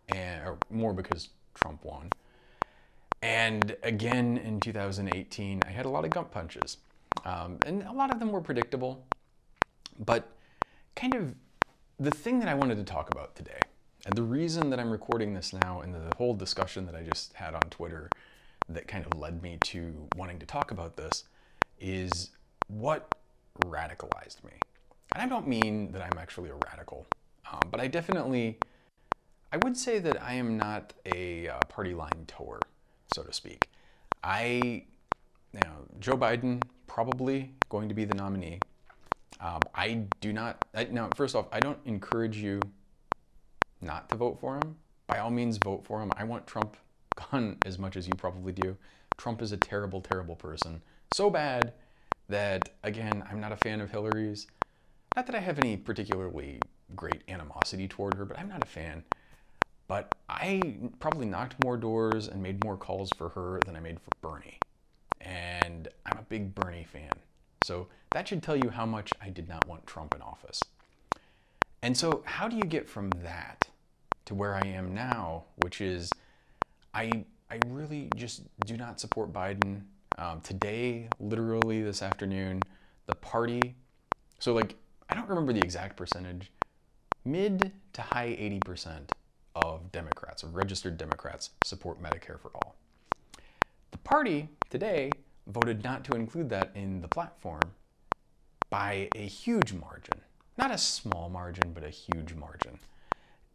and 0.07 0.47
or 0.47 0.57
more 0.69 0.93
because 0.93 1.27
Trump 1.53 1.83
won. 1.83 2.09
And 3.21 3.75
again 3.83 4.37
in 4.37 4.61
2018, 4.61 5.59
I 5.67 5.71
had 5.71 5.85
a 5.85 5.89
lot 5.89 6.05
of 6.05 6.11
gut 6.11 6.31
punches, 6.31 6.77
um, 7.25 7.57
and 7.65 7.83
a 7.83 7.91
lot 7.91 8.13
of 8.13 8.19
them 8.21 8.31
were 8.31 8.39
predictable. 8.39 9.05
But 9.99 10.37
kind 10.95 11.13
of 11.13 11.35
the 11.99 12.11
thing 12.11 12.39
that 12.39 12.47
I 12.47 12.53
wanted 12.53 12.77
to 12.77 12.85
talk 12.85 13.11
about 13.11 13.35
today, 13.35 13.59
and 14.05 14.15
the 14.15 14.23
reason 14.23 14.69
that 14.69 14.79
I'm 14.79 14.89
recording 14.89 15.33
this 15.33 15.51
now, 15.51 15.81
and 15.81 15.93
the 15.93 16.15
whole 16.15 16.33
discussion 16.33 16.85
that 16.85 16.95
I 16.95 17.03
just 17.03 17.33
had 17.33 17.53
on 17.53 17.63
Twitter 17.69 18.09
that 18.69 18.87
kind 18.87 19.05
of 19.05 19.19
led 19.19 19.43
me 19.43 19.57
to 19.63 20.07
wanting 20.15 20.39
to 20.39 20.45
talk 20.45 20.71
about 20.71 20.95
this, 20.95 21.25
is 21.79 22.31
what 22.67 23.13
radicalized 23.65 24.43
me. 24.43 24.53
And 25.13 25.21
I 25.21 25.27
don't 25.27 25.47
mean 25.47 25.91
that 25.91 26.01
I'm 26.01 26.17
actually 26.17 26.49
a 26.49 26.55
radical, 26.65 27.05
um, 27.51 27.59
but 27.69 27.79
I 27.79 27.87
definitely, 27.87 28.57
I 29.51 29.57
would 29.57 29.77
say 29.77 29.99
that 29.99 30.21
I 30.21 30.33
am 30.33 30.57
not 30.57 30.93
a 31.13 31.49
uh, 31.49 31.59
party 31.69 31.93
line 31.93 32.25
tower, 32.27 32.59
so 33.13 33.21
to 33.23 33.31
speak. 33.31 33.69
I, 34.23 34.85
you 35.53 35.59
know, 35.63 35.85
Joe 35.99 36.17
Biden 36.17 36.63
probably 36.87 37.53
going 37.69 37.89
to 37.89 37.95
be 37.95 38.05
the 38.05 38.15
nominee. 38.15 38.59
Um, 39.39 39.59
I 39.75 40.05
do 40.21 40.31
not. 40.31 40.63
I, 40.73 40.85
now, 40.85 41.09
first 41.15 41.35
off, 41.35 41.47
I 41.51 41.59
don't 41.59 41.79
encourage 41.85 42.37
you 42.37 42.61
not 43.81 44.09
to 44.09 44.15
vote 44.15 44.39
for 44.39 44.55
him. 44.55 44.77
By 45.07 45.19
all 45.19 45.29
means, 45.29 45.57
vote 45.57 45.85
for 45.85 46.01
him. 46.01 46.11
I 46.15 46.23
want 46.23 46.47
Trump 46.47 46.77
gone 47.31 47.57
as 47.65 47.77
much 47.77 47.97
as 47.97 48.07
you 48.07 48.13
probably 48.15 48.53
do. 48.53 48.77
Trump 49.17 49.41
is 49.41 49.51
a 49.51 49.57
terrible, 49.57 50.01
terrible 50.01 50.35
person. 50.35 50.81
So 51.13 51.29
bad 51.29 51.73
that, 52.27 52.71
again, 52.81 53.23
I'm 53.29 53.39
not 53.39 53.51
a 53.51 53.57
fan 53.57 53.81
of 53.81 53.91
Hillary's. 53.91 54.47
Not 55.15 55.27
that 55.27 55.35
I 55.35 55.39
have 55.39 55.59
any 55.59 55.77
particularly 55.77 56.59
great 56.95 57.21
animosity 57.27 57.87
toward 57.87 58.15
her, 58.15 58.25
but 58.25 58.39
I'm 58.39 58.49
not 58.49 58.63
a 58.63 58.67
fan. 58.67 59.03
But 59.87 60.15
I 60.27 60.75
probably 60.99 61.27
knocked 61.27 61.63
more 61.63 61.77
doors 61.77 62.27
and 62.27 62.41
made 62.41 62.63
more 62.63 62.77
calls 62.77 63.11
for 63.11 63.29
her 63.29 63.61
than 63.63 63.75
I 63.75 63.79
made 63.79 63.99
for 63.99 64.09
Bernie. 64.21 64.57
And 65.21 65.87
I'm 66.07 66.17
a 66.17 66.23
big 66.23 66.55
Bernie 66.55 66.83
fan. 66.83 67.11
So 67.61 67.89
that 68.11 68.27
should 68.27 68.41
tell 68.41 68.55
you 68.55 68.69
how 68.71 68.87
much 68.87 69.11
I 69.21 69.29
did 69.29 69.47
not 69.47 69.67
want 69.67 69.85
Trump 69.85 70.15
in 70.15 70.21
office. 70.23 70.59
And 71.83 71.95
so, 71.95 72.23
how 72.25 72.47
do 72.47 72.55
you 72.55 72.63
get 72.63 72.89
from 72.89 73.11
that 73.21 73.67
to 74.25 74.33
where 74.33 74.55
I 74.55 74.65
am 74.65 74.95
now, 74.95 75.43
which 75.57 75.79
is 75.79 76.15
I, 76.93 77.25
I 77.51 77.59
really 77.67 78.09
just 78.15 78.41
do 78.65 78.77
not 78.77 78.99
support 78.99 79.31
Biden. 79.31 79.83
Um, 80.17 80.41
today, 80.41 81.07
literally 81.19 81.81
this 81.81 82.01
afternoon, 82.01 82.61
the 83.07 83.15
party, 83.15 83.75
so 84.39 84.53
like, 84.53 84.75
I 85.09 85.15
don't 85.15 85.27
remember 85.27 85.53
the 85.53 85.59
exact 85.59 85.97
percentage, 85.97 86.51
mid 87.25 87.71
to 87.93 88.01
high 88.01 88.29
80% 88.29 89.09
of 89.55 89.91
Democrats, 89.91 90.43
or 90.43 90.47
registered 90.47 90.97
Democrats, 90.97 91.51
support 91.63 92.01
Medicare 92.01 92.39
for 92.39 92.51
all. 92.55 92.75
The 93.91 93.97
party 93.99 94.49
today 94.69 95.11
voted 95.47 95.83
not 95.83 96.03
to 96.05 96.13
include 96.13 96.49
that 96.49 96.71
in 96.75 97.01
the 97.01 97.07
platform 97.07 97.61
by 98.69 99.09
a 99.15 99.25
huge 99.25 99.73
margin. 99.73 100.21
Not 100.57 100.71
a 100.71 100.77
small 100.77 101.29
margin, 101.29 101.73
but 101.73 101.83
a 101.83 101.89
huge 101.89 102.33
margin. 102.33 102.79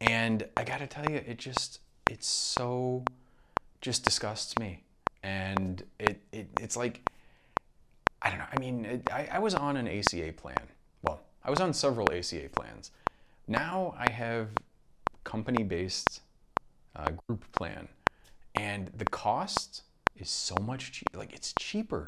And 0.01 0.45
I 0.57 0.65
gotta 0.65 0.87
tell 0.87 1.09
you, 1.11 1.17
it 1.17 1.39
just, 1.39 1.81
it's 2.09 2.29
so, 2.29 3.05
just 3.81 4.05
disgusts 4.05 4.59
me. 4.59 4.85
And 5.29 5.83
it, 5.99 6.21
it 6.33 6.49
it's 6.59 6.77
like, 6.77 6.97
I 8.23 8.31
don't 8.31 8.39
know, 8.39 8.47
I 8.51 8.59
mean, 8.59 8.85
it, 8.85 9.11
I, 9.13 9.29
I 9.33 9.39
was 9.39 9.55
on 9.55 9.77
an 9.77 9.87
ACA 9.87 10.33
plan. 10.33 10.65
Well, 11.03 11.21
I 11.45 11.51
was 11.51 11.61
on 11.61 11.75
several 11.75 12.11
ACA 12.11 12.49
plans. 12.49 12.93
Now 13.47 13.95
I 13.99 14.11
have 14.11 14.49
company 15.25 15.65
based 15.65 16.23
uh, 16.97 17.11
group 17.27 17.45
plan. 17.53 17.89
And 18.55 18.91
the 18.97 19.05
cost 19.05 19.83
is 20.17 20.31
so 20.31 20.57
much 20.63 20.93
cheaper. 20.93 21.19
Like, 21.19 21.35
it's 21.35 21.53
cheaper. 21.59 22.05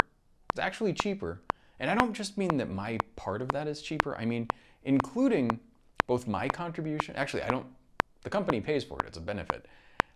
It's 0.51 0.59
actually 0.59 0.93
cheaper. 0.93 1.41
And 1.79 1.89
I 1.89 1.95
don't 1.95 2.13
just 2.13 2.37
mean 2.37 2.57
that 2.57 2.69
my 2.69 2.97
part 3.15 3.41
of 3.41 3.49
that 3.49 3.67
is 3.67 3.81
cheaper, 3.81 4.17
I 4.17 4.25
mean, 4.25 4.47
including 4.83 5.59
both 6.07 6.27
my 6.27 6.47
contribution. 6.47 7.15
Actually, 7.15 7.43
I 7.43 7.49
don't, 7.49 7.67
the 8.23 8.29
company 8.29 8.59
pays 8.61 8.83
for 8.83 8.97
it, 8.99 9.05
it's 9.07 9.17
a 9.17 9.21
benefit. 9.21 9.67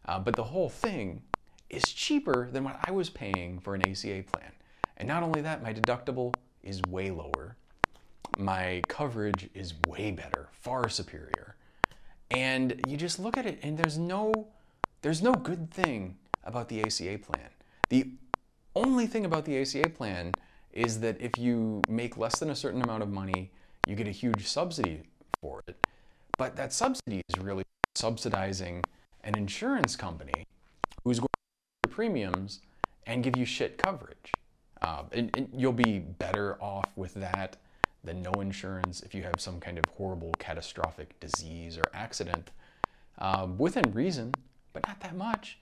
Uh, 0.08 0.20
but 0.20 0.36
the 0.36 0.44
whole 0.44 0.70
thing 0.70 1.22
is 1.70 1.84
cheaper 1.84 2.50
than 2.52 2.64
what 2.64 2.80
I 2.88 2.92
was 2.92 3.10
paying 3.10 3.60
for 3.60 3.76
an 3.76 3.82
ACA 3.82 4.24
plan. 4.32 4.52
And 4.98 5.08
not 5.08 5.24
only 5.24 5.42
that, 5.42 5.62
my 5.62 5.74
deductible 5.74 6.34
is 6.64 6.82
way 6.88 7.12
lower. 7.12 7.58
My 8.38 8.82
coverage 8.88 9.50
is 9.54 9.74
way 9.88 10.12
better, 10.12 10.50
far 10.52 10.90
superior. 10.90 11.56
And 12.32 12.82
you 12.88 12.98
just 12.98 13.20
look 13.20 13.38
at 13.38 13.46
it 13.46 13.60
and 13.62 13.78
there's 13.78 13.98
no 13.98 14.48
there's 15.02 15.22
no 15.22 15.34
good 15.34 15.70
thing 15.72 16.18
about 16.44 16.68
the 16.68 16.82
ACA 16.82 17.20
plan. 17.20 17.50
The 17.90 18.10
only 18.76 19.06
thing 19.06 19.26
about 19.26 19.46
the 19.46 19.62
ACA 19.62 19.90
plan 19.90 20.32
is 20.74 21.00
that 21.02 21.22
if 21.22 21.38
you 21.38 21.82
make 21.88 22.18
less 22.18 22.40
than 22.40 22.50
a 22.50 22.56
certain 22.56 22.82
amount 22.82 23.04
of 23.04 23.10
money, 23.10 23.52
you 23.88 23.96
get 23.96 24.08
a 24.08 24.12
huge 24.12 24.48
subsidy 24.48 25.04
for 25.40 25.62
it. 25.68 25.78
But 26.38 26.56
that 26.56 26.74
subsidy 26.74 27.22
is 27.30 27.40
really 27.40 27.64
subsidizing 27.94 28.84
an 29.24 29.38
insurance 29.38 29.96
company 29.96 30.46
premiums 31.96 32.60
and 33.08 33.24
give 33.24 33.38
you 33.38 33.46
shit 33.46 33.78
coverage. 33.78 34.34
Uh, 34.82 35.04
and, 35.14 35.32
and 35.38 35.48
you'll 35.56 35.72
be 35.72 36.00
better 36.00 36.62
off 36.62 36.86
with 36.98 37.14
that 37.14 37.56
than 38.04 38.22
no 38.22 38.34
insurance 38.42 39.02
if 39.02 39.16
you 39.16 39.24
have 39.24 39.36
some 39.40 39.62
kind 39.62 39.78
of 39.78 39.86
horrible 39.98 40.32
catastrophic 40.38 41.18
disease 41.22 41.78
or 41.78 41.84
accident 41.94 42.52
um, 43.20 43.58
within 43.58 43.90
reason, 43.94 44.34
but 44.74 44.86
not 44.86 45.00
that 45.00 45.16
much. 45.16 45.58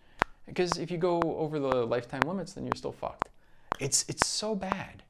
Because 0.48 0.80
if 0.80 0.90
you 0.90 0.98
go 0.98 1.22
over 1.22 1.60
the 1.60 1.86
lifetime 1.86 2.22
limits, 2.26 2.54
then 2.54 2.66
you're 2.66 2.76
still 2.76 2.92
fucked. 2.92 3.30
It's 3.80 4.04
it's 4.10 4.26
so 4.28 4.56
bad. 4.56 5.04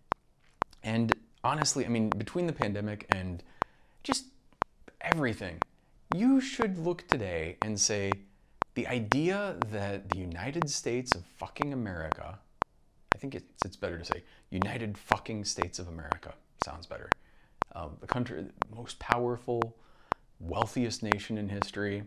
And 0.83 1.13
honestly, 1.43 1.85
I 1.85 1.89
mean, 1.89 2.09
between 2.09 2.47
the 2.47 2.53
pandemic 2.53 3.05
and 3.15 3.41
just 4.03 4.25
everything, 5.01 5.57
you 6.13 6.41
should 6.41 6.77
look 6.77 7.07
today 7.07 7.55
and 7.61 7.79
say 7.79 8.11
the 8.75 8.87
idea 8.87 9.55
that 9.71 10.09
the 10.09 10.17
United 10.17 10.69
States 10.69 11.13
of 11.15 11.25
fucking 11.37 11.73
America, 11.73 12.39
I 13.13 13.17
think 13.17 13.35
it's, 13.35 13.65
it's 13.65 13.75
better 13.75 13.97
to 13.97 14.05
say 14.05 14.23
United 14.49 14.97
fucking 14.97 15.45
States 15.45 15.79
of 15.79 15.87
America, 15.87 16.33
sounds 16.65 16.85
better. 16.87 17.09
Uh, 17.75 17.89
the 18.01 18.07
country, 18.07 18.45
most 18.75 18.99
powerful, 18.99 19.75
wealthiest 20.39 21.03
nation 21.03 21.37
in 21.37 21.49
history, 21.49 22.03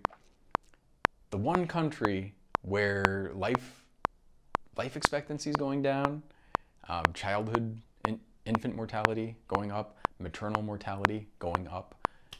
the 1.31 1.37
one 1.37 1.67
country 1.67 2.35
where 2.63 3.31
life 3.35 3.83
life 4.77 4.97
expectancy 4.97 5.49
is 5.51 5.57
going 5.57 5.83
down, 5.83 6.23
um, 6.89 7.03
childhood 7.15 7.81
in, 8.07 8.21
infant 8.45 8.77
mortality 8.77 9.37
going 9.49 9.73
up, 9.73 9.97
maternal 10.19 10.63
mortality 10.63 11.27
going 11.39 11.67
up, 11.69 11.95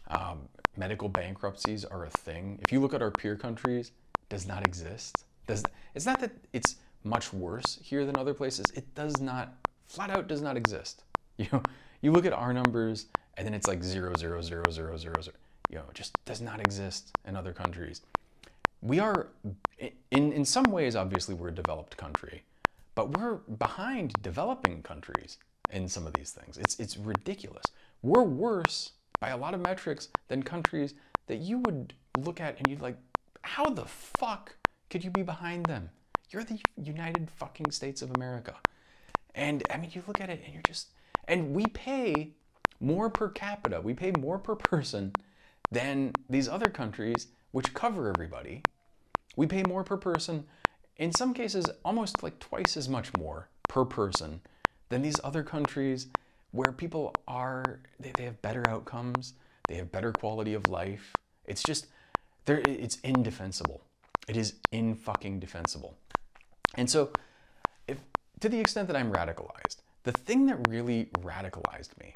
um, 0.09 0.49
medical 0.77 1.09
bankruptcies 1.09 1.85
are 1.85 2.05
a 2.05 2.11
thing. 2.11 2.59
If 2.63 2.73
you 2.73 2.81
look 2.81 2.93
at 2.93 3.01
our 3.01 3.11
peer 3.11 3.37
countries, 3.37 3.93
does 4.29 4.47
not 4.47 4.67
exist. 4.67 5.25
Does 5.47 5.63
it's 5.95 6.07
not 6.07 6.21
that 6.21 6.33
it's 6.53 6.77
much 7.05 7.33
worse 7.33 7.79
here 7.83 8.05
than 8.05 8.17
other 8.17 8.35
places. 8.35 8.67
It 8.75 8.95
does 8.95 9.21
not 9.21 9.55
flat 9.87 10.11
out 10.11 10.27
does 10.27 10.43
not 10.43 10.57
exist. 10.57 11.03
You 11.39 11.47
know, 11.53 11.63
you 12.01 12.13
look 12.13 12.25
at 12.25 12.33
our 12.33 12.55
numbers 12.55 13.09
and 13.37 13.47
then 13.47 13.53
it's 13.53 13.69
like 13.69 13.85
zero 13.85 14.15
zero 14.17 14.41
zero 14.41 14.63
zero 14.71 14.97
zero 14.97 15.21
zero. 15.21 15.37
You 15.69 15.77
know, 15.77 15.85
just 15.93 16.15
does 16.25 16.41
not 16.41 16.61
exist 16.61 17.13
in 17.27 17.37
other 17.37 17.53
countries. 17.53 18.01
We 18.81 19.01
are 19.01 19.29
in 20.11 20.33
in 20.33 20.47
some 20.47 20.65
ways 20.65 20.97
obviously 20.97 21.35
we're 21.35 21.49
a 21.49 21.55
developed 21.55 21.99
country, 21.99 22.43
but 22.95 23.19
we're 23.19 23.35
behind 23.59 24.15
developing 24.23 24.83
countries 24.83 25.37
in 25.71 25.89
some 25.89 26.07
of 26.07 26.15
these 26.15 26.31
things. 26.31 26.57
It's 26.57 26.81
it's 26.81 26.97
ridiculous. 26.97 27.65
We're 28.01 28.23
worse 28.23 28.93
by 29.21 29.29
a 29.29 29.37
lot 29.37 29.55
of 29.55 29.61
metrics 29.61 30.09
than 30.29 30.43
countries 30.43 30.95
that 31.27 31.37
you 31.37 31.59
would 31.59 31.95
look 32.19 32.41
at 32.41 32.59
and 32.59 32.69
you'd 32.69 32.81
like, 32.81 32.97
how 33.47 33.65
the 33.67 33.87
fuck 33.87 34.57
could 34.91 35.05
you 35.05 35.11
be 35.11 35.23
behind 35.23 35.67
them? 35.67 35.91
You're 36.31 36.45
the 36.45 36.61
United 36.77 37.31
fucking 37.31 37.71
States 37.71 38.03
of 38.03 38.11
America. 38.17 38.57
And 39.35 39.63
I 39.71 39.77
mean, 39.77 39.91
you 39.95 40.03
look 40.07 40.21
at 40.21 40.31
it 40.31 40.43
and 40.45 40.53
you're 40.53 40.63
just, 40.67 40.89
and 41.29 41.55
we 41.55 41.67
pay 41.67 42.33
more 42.81 43.09
per 43.09 43.29
capita, 43.29 43.81
we 43.81 43.95
pay 43.95 44.13
more 44.19 44.39
per 44.39 44.57
person 44.57 45.13
than 45.71 46.13
these 46.29 46.49
other 46.49 46.71
countries 46.71 47.29
which 47.53 47.73
cover 47.73 48.09
everybody. 48.09 48.63
We 49.37 49.47
pay 49.47 49.63
more 49.63 49.85
per 49.85 49.97
person, 49.97 50.45
in 50.97 51.13
some 51.13 51.33
cases, 51.33 51.67
almost 51.85 52.23
like 52.23 52.39
twice 52.39 52.77
as 52.77 52.89
much 52.89 53.11
more 53.17 53.49
per 53.69 53.85
person 53.85 54.41
than 54.89 55.03
these 55.03 55.21
other 55.23 55.43
countries 55.43 56.09
where 56.51 56.73
people 56.73 57.15
are 57.29 57.81
they, 58.01 58.13
they 58.17 58.25
have 58.25 58.41
better 58.43 58.65
outcomes 58.69 59.35
they 59.69 59.75
have 59.75 59.91
better 59.93 60.13
quality 60.13 60.55
of 60.55 60.69
life 60.69 61.13
it's 61.45 61.63
just 61.63 61.89
there 62.47 62.63
it's 62.67 62.99
indefensible. 63.05 63.83
It 64.29 64.37
is 64.37 64.55
in 64.73 64.95
fucking 64.95 65.41
defensible. 65.41 65.97
And 66.75 66.91
so 66.91 67.11
if 67.87 67.99
to 68.41 68.49
the 68.49 68.59
extent 68.59 68.89
that 68.89 68.97
i'm 68.97 69.13
radicalized 69.13 69.77
the 70.03 70.13
thing 70.13 70.47
that 70.47 70.69
really 70.69 71.07
radicalized 71.21 71.97
me 71.99 72.13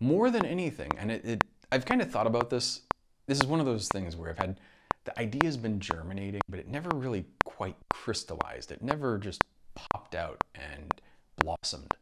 more 0.00 0.30
than 0.30 0.44
anything 0.44 0.90
and 0.96 1.10
it, 1.10 1.24
it 1.24 1.44
i've 1.70 1.84
kind 1.84 2.00
of 2.00 2.10
thought 2.10 2.26
about 2.26 2.48
this 2.48 2.82
this 3.26 3.38
is 3.38 3.46
one 3.46 3.60
of 3.60 3.66
those 3.66 3.88
things 3.88 4.16
where 4.16 4.30
i've 4.30 4.38
had 4.38 4.58
the 5.04 5.18
idea 5.18 5.42
has 5.44 5.56
been 5.56 5.80
germinating 5.80 6.40
but 6.48 6.58
it 6.60 6.68
never 6.68 6.88
really 6.94 7.26
quite 7.62 7.76
crystallized. 7.90 8.72
It 8.72 8.82
never 8.82 9.18
just 9.18 9.44
popped 9.74 10.16
out 10.16 10.42
and 10.54 10.92
blossomed 11.36 11.94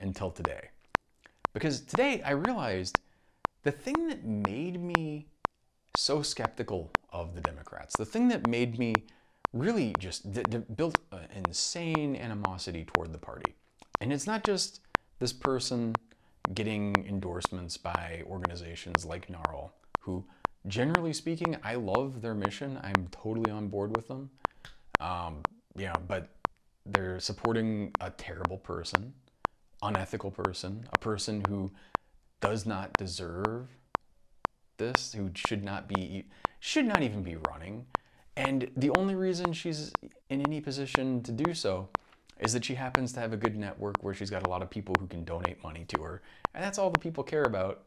until 0.00 0.30
today. 0.30 0.68
Because 1.54 1.80
today 1.80 2.20
I 2.22 2.32
realized 2.32 2.98
the 3.62 3.72
thing 3.72 4.08
that 4.08 4.24
made 4.24 4.78
me 4.80 5.26
so 5.96 6.22
skeptical 6.22 6.90
of 7.12 7.34
the 7.34 7.40
Democrats, 7.40 7.96
the 7.96 8.04
thing 8.04 8.28
that 8.28 8.46
made 8.46 8.78
me 8.78 8.94
really 9.52 9.94
just 9.98 10.30
built 10.76 10.98
an 11.12 11.28
insane 11.34 12.16
animosity 12.16 12.84
toward 12.84 13.12
the 13.12 13.18
party. 13.18 13.54
And 14.00 14.12
it's 14.12 14.26
not 14.26 14.44
just 14.44 14.80
this 15.18 15.32
person 15.32 15.94
getting 16.52 17.06
endorsements 17.08 17.76
by 17.76 18.22
organizations 18.26 19.04
like 19.04 19.28
NARAL, 19.28 19.70
who 20.00 20.24
generally 20.66 21.12
speaking, 21.12 21.56
I 21.64 21.76
love 21.76 22.20
their 22.20 22.34
mission. 22.34 22.78
I'm 22.82 23.08
totally 23.10 23.50
on 23.50 23.68
board 23.68 23.96
with 23.96 24.08
them. 24.08 24.30
Um, 25.00 25.42
but 26.06 26.28
they're 26.84 27.20
supporting 27.20 27.92
a 28.00 28.10
terrible 28.10 28.58
person, 28.58 29.12
unethical 29.82 30.30
person, 30.30 30.86
a 30.94 30.98
person 30.98 31.42
who 31.48 31.70
does 32.40 32.66
not 32.66 32.92
deserve 32.96 33.68
this, 34.78 35.12
who 35.12 35.30
should 35.34 35.64
not 35.64 35.88
be 35.88 36.26
should 36.60 36.86
not 36.86 37.02
even 37.02 37.22
be 37.22 37.36
running. 37.48 37.86
And 38.36 38.70
the 38.76 38.90
only 38.90 39.14
reason 39.14 39.52
she's 39.52 39.92
in 40.28 40.40
any 40.40 40.60
position 40.60 41.22
to 41.22 41.32
do 41.32 41.54
so 41.54 41.88
is 42.40 42.52
that 42.52 42.64
she 42.64 42.74
happens 42.74 43.12
to 43.14 43.20
have 43.20 43.32
a 43.32 43.36
good 43.36 43.56
network 43.56 43.96
where 44.02 44.12
she's 44.12 44.30
got 44.30 44.46
a 44.46 44.50
lot 44.50 44.62
of 44.62 44.68
people 44.68 44.94
who 45.00 45.06
can 45.06 45.24
donate 45.24 45.62
money 45.62 45.84
to 45.88 46.02
her. 46.02 46.22
And 46.54 46.62
that's 46.62 46.78
all 46.78 46.90
the 46.90 46.98
people 46.98 47.24
care 47.24 47.44
about. 47.44 47.84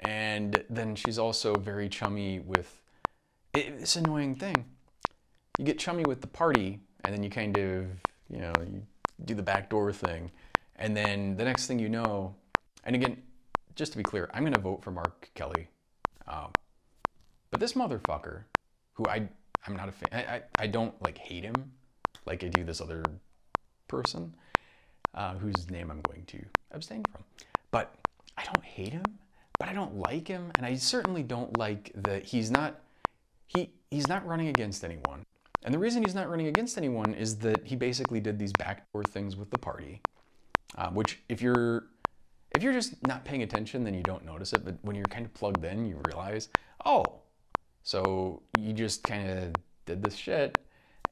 And 0.00 0.62
then 0.68 0.94
she's 0.94 1.18
also 1.18 1.54
very 1.54 1.88
chummy 1.88 2.40
with 2.40 2.82
it, 3.54 3.80
this 3.80 3.96
annoying 3.96 4.34
thing. 4.34 4.66
You 5.58 5.64
get 5.64 5.78
chummy 5.78 6.04
with 6.06 6.20
the 6.20 6.26
party, 6.26 6.80
and 7.04 7.14
then 7.14 7.22
you 7.22 7.30
kind 7.30 7.56
of, 7.56 7.86
you 8.28 8.38
know, 8.38 8.52
you 8.60 8.82
do 9.24 9.34
the 9.34 9.42
backdoor 9.42 9.92
thing. 9.92 10.30
And 10.76 10.94
then 10.94 11.36
the 11.36 11.44
next 11.44 11.66
thing 11.66 11.78
you 11.78 11.88
know, 11.88 12.34
and 12.84 12.94
again, 12.94 13.22
just 13.74 13.92
to 13.92 13.98
be 13.98 14.04
clear, 14.04 14.28
I'm 14.34 14.42
going 14.42 14.52
to 14.52 14.60
vote 14.60 14.82
for 14.82 14.90
Mark 14.90 15.30
Kelly. 15.34 15.68
Um, 16.28 16.50
but 17.50 17.60
this 17.60 17.74
motherfucker, 17.74 18.44
who 18.94 19.04
I 19.08 19.28
I'm 19.66 19.76
not 19.76 19.88
a 19.88 19.92
fan, 19.92 20.08
I, 20.12 20.34
I, 20.34 20.42
I 20.58 20.66
don't 20.66 20.94
like 21.02 21.18
hate 21.18 21.44
him 21.44 21.72
like 22.24 22.44
I 22.44 22.48
do 22.48 22.64
this 22.64 22.80
other 22.80 23.02
person 23.88 24.34
uh, 25.14 25.34
whose 25.34 25.70
name 25.70 25.90
I'm 25.90 26.02
going 26.02 26.24
to 26.26 26.44
abstain 26.72 27.02
from. 27.10 27.24
But 27.70 27.94
I 28.36 28.44
don't 28.44 28.64
hate 28.64 28.92
him, 28.92 29.04
but 29.58 29.68
I 29.68 29.72
don't 29.72 29.96
like 29.96 30.28
him, 30.28 30.52
and 30.56 30.66
I 30.66 30.76
certainly 30.76 31.22
don't 31.22 31.56
like 31.58 31.92
that 31.94 32.24
he's 32.24 32.50
not 32.50 32.80
he 33.46 33.70
he's 33.90 34.08
not 34.08 34.26
running 34.26 34.48
against 34.48 34.84
anyone. 34.84 35.24
And 35.62 35.74
the 35.74 35.78
reason 35.78 36.04
he's 36.04 36.14
not 36.14 36.28
running 36.28 36.46
against 36.46 36.78
anyone 36.78 37.14
is 37.14 37.38
that 37.38 37.66
he 37.66 37.74
basically 37.74 38.20
did 38.20 38.38
these 38.38 38.52
backdoor 38.52 39.02
things 39.04 39.36
with 39.36 39.50
the 39.50 39.58
party, 39.58 40.00
uh, 40.76 40.90
which 40.90 41.20
if 41.28 41.42
you're 41.42 41.86
if 42.56 42.62
you're 42.62 42.72
just 42.72 43.06
not 43.06 43.24
paying 43.24 43.42
attention, 43.42 43.84
then 43.84 43.92
you 43.92 44.02
don't 44.02 44.24
notice 44.24 44.52
it. 44.54 44.64
But 44.64 44.76
when 44.82 44.96
you're 44.96 45.04
kind 45.04 45.26
of 45.26 45.34
plugged 45.34 45.62
in, 45.64 45.86
you 45.86 46.00
realize, 46.06 46.48
oh, 46.84 47.04
so 47.82 48.42
you 48.58 48.72
just 48.72 49.04
kind 49.04 49.28
of 49.28 49.52
did 49.84 50.02
this 50.02 50.16
shit. 50.16 50.58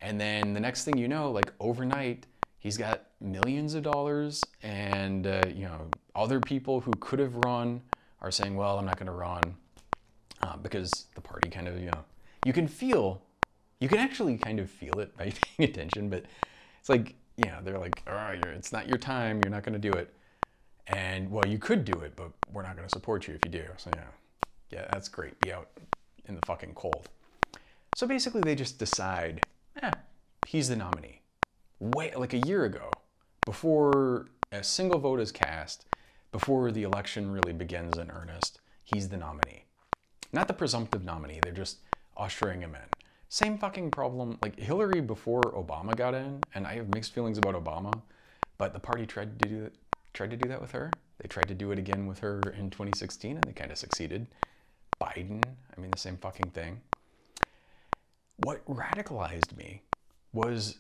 And 0.01 0.19
then 0.21 0.55
the 0.55 0.61
next 0.61 0.85
thing 0.85 0.97
you 0.97 1.07
know, 1.07 1.31
like 1.31 1.53
overnight, 1.61 2.27
he's 2.59 2.79
got 2.79 3.05
millions 3.21 3.75
of 3.75 3.83
dollars, 3.83 4.43
and 4.63 5.27
uh, 5.27 5.43
you 5.49 5.67
know 5.67 5.89
other 6.15 6.41
people 6.41 6.81
who 6.81 6.93
could 7.01 7.19
have 7.19 7.37
run 7.37 7.81
are 8.21 8.31
saying, 8.31 8.57
"Well, 8.57 8.79
I'm 8.79 8.87
not 8.87 8.97
going 8.97 9.07
to 9.07 9.13
run," 9.13 9.43
uh, 10.43 10.57
because 10.57 11.07
the 11.15 11.21
party 11.21 11.49
kind 11.49 11.69
of 11.69 11.79
you 11.79 11.87
know 11.87 12.05
you 12.45 12.53
can 12.53 12.67
feel, 12.67 13.23
you 13.81 13.89
can 13.89 13.99
actually 13.99 14.37
kind 14.37 14.59
of 14.59 14.71
feel 14.71 14.99
it 14.99 15.17
by 15.17 15.33
paying 15.57 15.71
attention, 15.71 16.11
but 16.11 16.25
it's 16.81 16.89
like 16.89 17.15
you 17.37 17.47
know 17.51 17.61
they're 17.63 17.79
like, 17.79 18.03
"All 18.07 18.15
right, 18.15 18.45
it's 18.45 18.73
not 18.73 18.89
your 18.89 18.99
time. 18.99 19.41
You're 19.45 19.53
not 19.53 19.63
going 19.63 19.81
to 19.81 19.91
do 19.91 19.97
it," 19.97 20.13
and 20.87 21.31
well, 21.31 21.47
you 21.47 21.59
could 21.59 21.85
do 21.85 22.01
it, 22.01 22.15
but 22.17 22.31
we're 22.53 22.63
not 22.63 22.77
going 22.77 22.89
to 22.89 22.95
support 22.95 23.27
you 23.27 23.35
if 23.35 23.41
you 23.45 23.51
do. 23.51 23.65
So 23.77 23.91
yeah, 23.95 24.05
yeah, 24.71 24.87
that's 24.93 25.09
great. 25.09 25.39
Be 25.41 25.53
out 25.53 25.69
in 26.27 26.35
the 26.35 26.41
fucking 26.47 26.75
cold. 26.75 27.09
So 27.97 28.07
basically, 28.07 28.41
they 28.41 28.55
just 28.55 28.79
decide, 28.79 29.41
eh, 29.81 29.91
he's 30.47 30.69
the 30.69 30.77
nominee. 30.77 31.21
Wait, 31.79 32.19
like 32.19 32.35
a 32.35 32.39
year 32.39 32.65
ago, 32.65 32.91
before 33.47 34.27
a 34.53 34.63
single 34.65 34.99
vote 34.99 35.21
is 35.21 35.31
cast, 35.31 35.87
before 36.33 36.73
the 36.73 36.83
election 36.83 37.31
really 37.31 37.53
begins 37.53 37.97
in 37.97 38.11
earnest, 38.11 38.61
he's 38.83 39.09
the 39.09 39.17
nominee. 39.17 39.65
Not 40.33 40.49
the 40.49 40.55
presumptive 40.55 41.05
nominee, 41.05 41.39
they're 41.43 41.53
just 41.53 41.79
ushering 42.17 42.61
him 42.61 42.75
in. 42.75 42.89
Same 43.29 43.59
fucking 43.59 43.91
problem. 43.91 44.39
Like 44.43 44.59
Hillary 44.59 45.01
before 45.01 45.43
Obama 45.43 45.97
got 45.97 46.15
in, 46.15 46.41
and 46.55 46.67
I 46.67 46.75
have 46.75 46.93
mixed 46.93 47.13
feelings 47.13 47.39
about 47.39 47.55
Obama, 47.55 47.93
but 48.59 48.73
the 48.73 48.81
party 48.81 49.07
tried 49.07 49.39
to 49.41 49.49
do 49.49 49.71
tried 50.15 50.31
to 50.31 50.37
do 50.37 50.49
that 50.49 50.61
with 50.61 50.73
her. 50.73 50.91
They 51.19 51.29
tried 51.29 51.49
to 51.49 51.55
do 51.55 51.71
it 51.71 51.79
again 51.79 52.07
with 52.07 52.21
her 52.21 52.41
in 52.57 52.71
2016, 52.71 53.37
and 53.37 53.45
they 53.45 53.53
kind 53.53 53.71
of 53.71 53.79
succeeded. 53.79 54.27
Biden, 55.01 55.43
I 55.77 55.81
mean, 55.81 55.91
the 55.91 55.99
same 55.99 56.17
fucking 56.17 56.51
thing. 56.51 56.81
What 58.37 58.65
radicalized 58.67 59.57
me 59.57 59.83
was 60.33 60.79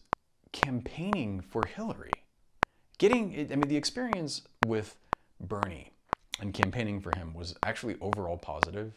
campaigning 0.52 1.40
for 1.40 1.64
Hillary. 1.66 2.24
Getting, 2.98 3.48
I 3.52 3.56
mean, 3.56 3.68
the 3.68 3.76
experience 3.76 4.42
with 4.66 4.96
Bernie 5.40 5.92
and 6.40 6.54
campaigning 6.54 7.00
for 7.00 7.12
him 7.16 7.34
was 7.34 7.54
actually 7.64 7.96
overall 8.00 8.36
positive 8.36 8.94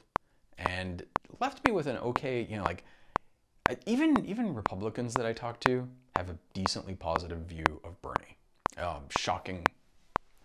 and 0.58 1.04
left 1.39 1.65
me 1.65 1.71
with 1.71 1.88
an 1.88 1.97
okay, 1.97 2.47
you 2.50 2.58
know, 2.58 2.63
like 2.63 2.84
even 3.86 4.26
even 4.26 4.54
Republicans 4.54 5.13
that 5.15 5.26
I 5.26 5.34
talk 5.34 5.60
to 5.62 5.88
have 6.15 6.30
a 6.30 6.38
decently 6.54 6.95
positive 6.95 7.39
view 7.39 7.82
of 7.84 8.02
Bernie. 8.02 8.38
Um, 8.78 9.04
shocking, 9.10 9.65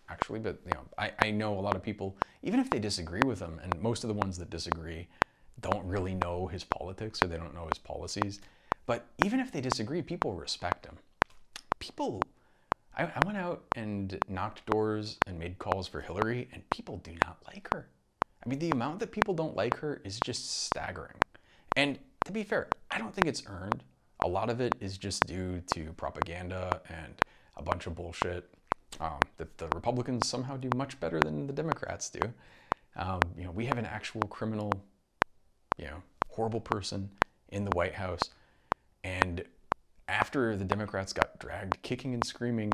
actually, 0.09 0.39
but 0.39 0.59
you 0.65 0.71
know, 0.73 0.85
I, 0.97 1.11
I 1.19 1.31
know 1.31 1.57
a 1.57 1.61
lot 1.61 1.75
of 1.75 1.83
people, 1.83 2.17
even 2.41 2.59
if 2.59 2.69
they 2.69 2.79
disagree 2.79 3.21
with 3.25 3.39
him, 3.39 3.59
and 3.61 3.79
most 3.81 4.03
of 4.03 4.07
the 4.07 4.13
ones 4.13 4.37
that 4.37 4.49
disagree 4.49 5.07
don't 5.61 5.85
really 5.85 6.15
know 6.15 6.47
his 6.47 6.63
politics 6.63 7.19
or 7.23 7.27
they 7.27 7.37
don't 7.37 7.53
know 7.53 7.67
his 7.71 7.79
policies. 7.79 8.41
But 8.85 9.05
even 9.23 9.39
if 9.39 9.51
they 9.51 9.61
disagree, 9.61 10.01
people 10.01 10.33
respect 10.33 10.85
him. 10.85 10.97
People, 11.79 12.21
I, 12.97 13.03
I 13.03 13.19
went 13.25 13.37
out 13.37 13.63
and 13.75 14.17
knocked 14.27 14.65
doors 14.65 15.17
and 15.25 15.39
made 15.39 15.57
calls 15.57 15.87
for 15.87 16.01
Hillary, 16.01 16.49
and 16.51 16.69
people 16.69 16.97
do 16.97 17.11
not 17.25 17.37
like 17.47 17.71
her. 17.73 17.87
I 18.45 18.49
mean, 18.49 18.59
the 18.59 18.71
amount 18.71 18.99
that 18.99 19.11
people 19.11 19.33
don't 19.33 19.55
like 19.55 19.77
her 19.77 20.01
is 20.03 20.19
just 20.25 20.63
staggering. 20.63 21.15
And 21.77 21.97
to 22.25 22.31
be 22.31 22.43
fair, 22.43 22.69
I 22.91 22.97
don't 22.97 23.13
think 23.13 23.27
it's 23.27 23.43
earned. 23.47 23.83
A 24.23 24.27
lot 24.27 24.49
of 24.49 24.59
it 24.59 24.75
is 24.79 24.97
just 24.97 25.25
due 25.25 25.61
to 25.73 25.93
propaganda 25.93 26.81
and 26.89 27.15
a 27.55 27.63
bunch 27.63 27.87
of 27.87 27.95
bullshit 27.95 28.49
um, 28.99 29.19
that 29.37 29.57
the 29.57 29.67
Republicans 29.73 30.27
somehow 30.27 30.57
do 30.57 30.69
much 30.75 30.99
better 30.99 31.19
than 31.19 31.47
the 31.47 31.53
Democrats 31.53 32.09
do. 32.09 32.33
Um, 32.95 33.21
you 33.37 33.43
know, 33.43 33.51
we 33.51 33.65
have 33.65 33.77
an 33.77 33.85
actual 33.85 34.21
criminal, 34.21 34.71
you 35.77 35.85
know, 35.85 36.03
horrible 36.29 36.61
person 36.61 37.09
in 37.49 37.65
the 37.65 37.71
White 37.75 37.95
House, 37.95 38.29
and 39.03 39.43
after 40.07 40.55
the 40.55 40.65
Democrats 40.65 41.13
got 41.13 41.39
dragged 41.39 41.81
kicking 41.81 42.13
and 42.13 42.25
screaming 42.25 42.71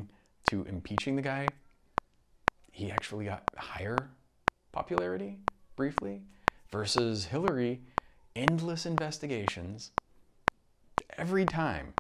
to 0.50 0.64
impeaching 0.64 1.16
the 1.16 1.22
guy, 1.22 1.48
he 2.72 2.92
actually 2.92 3.26
got 3.26 3.44
higher 3.58 4.10
popularity 4.72 5.38
briefly 5.76 6.24
versus 6.72 7.26
Hillary, 7.26 7.82
endless 8.36 8.86
investigations, 8.86 9.92
every 11.18 11.46
time 11.46 11.94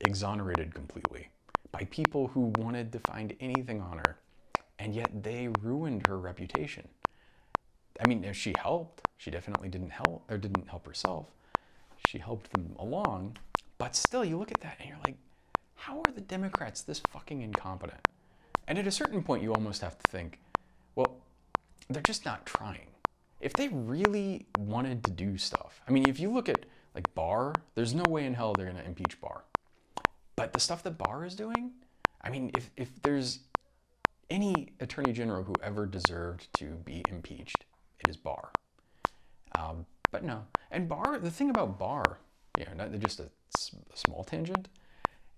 exonerated 0.00 0.74
completely 0.74 1.28
by 1.76 1.84
people 1.90 2.28
who 2.28 2.54
wanted 2.56 2.90
to 2.90 2.98
find 3.00 3.36
anything 3.38 3.82
on 3.82 3.98
her, 3.98 4.16
and 4.78 4.94
yet 4.94 5.10
they 5.22 5.48
ruined 5.60 6.06
her 6.06 6.18
reputation. 6.18 6.88
I 8.02 8.08
mean, 8.08 8.24
if 8.24 8.34
she 8.34 8.54
helped, 8.58 9.06
she 9.18 9.30
definitely 9.30 9.68
didn't 9.68 9.90
help 9.90 10.24
or 10.30 10.38
didn't 10.38 10.66
help 10.70 10.86
herself. 10.86 11.26
She 12.08 12.16
helped 12.16 12.50
them 12.54 12.74
along, 12.78 13.36
but 13.76 13.94
still, 13.94 14.24
you 14.24 14.38
look 14.38 14.50
at 14.50 14.62
that 14.62 14.78
and 14.80 14.88
you're 14.88 14.98
like, 15.04 15.16
how 15.74 15.98
are 15.98 16.12
the 16.14 16.22
Democrats 16.22 16.80
this 16.80 17.02
fucking 17.10 17.42
incompetent? 17.42 18.00
And 18.66 18.78
at 18.78 18.86
a 18.86 18.90
certain 18.90 19.22
point, 19.22 19.42
you 19.42 19.52
almost 19.52 19.82
have 19.82 19.98
to 19.98 20.10
think, 20.10 20.40
well, 20.94 21.18
they're 21.90 22.00
just 22.00 22.24
not 22.24 22.46
trying. 22.46 22.86
If 23.42 23.52
they 23.52 23.68
really 23.68 24.46
wanted 24.58 25.04
to 25.04 25.10
do 25.10 25.36
stuff, 25.36 25.82
I 25.86 25.90
mean, 25.90 26.08
if 26.08 26.18
you 26.20 26.30
look 26.30 26.48
at 26.48 26.64
like 26.94 27.14
Barr, 27.14 27.52
there's 27.74 27.94
no 27.94 28.04
way 28.08 28.24
in 28.24 28.32
hell 28.32 28.54
they're 28.54 28.64
going 28.64 28.78
to 28.78 28.86
impeach 28.86 29.20
Barr. 29.20 29.44
But 30.36 30.52
the 30.52 30.60
stuff 30.60 30.82
that 30.82 30.98
Barr 30.98 31.24
is 31.24 31.34
doing, 31.34 31.72
I 32.22 32.30
mean, 32.30 32.50
if, 32.56 32.70
if 32.76 32.90
there's 33.02 33.40
any 34.28 34.72
attorney 34.80 35.12
general 35.12 35.44
who 35.44 35.54
ever 35.62 35.86
deserved 35.86 36.48
to 36.58 36.66
be 36.84 37.02
impeached, 37.08 37.64
it 38.00 38.10
is 38.10 38.16
Barr. 38.16 38.52
Um, 39.58 39.86
but 40.10 40.24
no. 40.24 40.44
And 40.70 40.88
Barr, 40.88 41.18
the 41.18 41.30
thing 41.30 41.50
about 41.50 41.78
Barr, 41.78 42.18
you 42.58 42.66
know, 42.76 42.88
just 42.98 43.20
a, 43.20 43.24
a 43.24 43.96
small 43.96 44.24
tangent, 44.24 44.68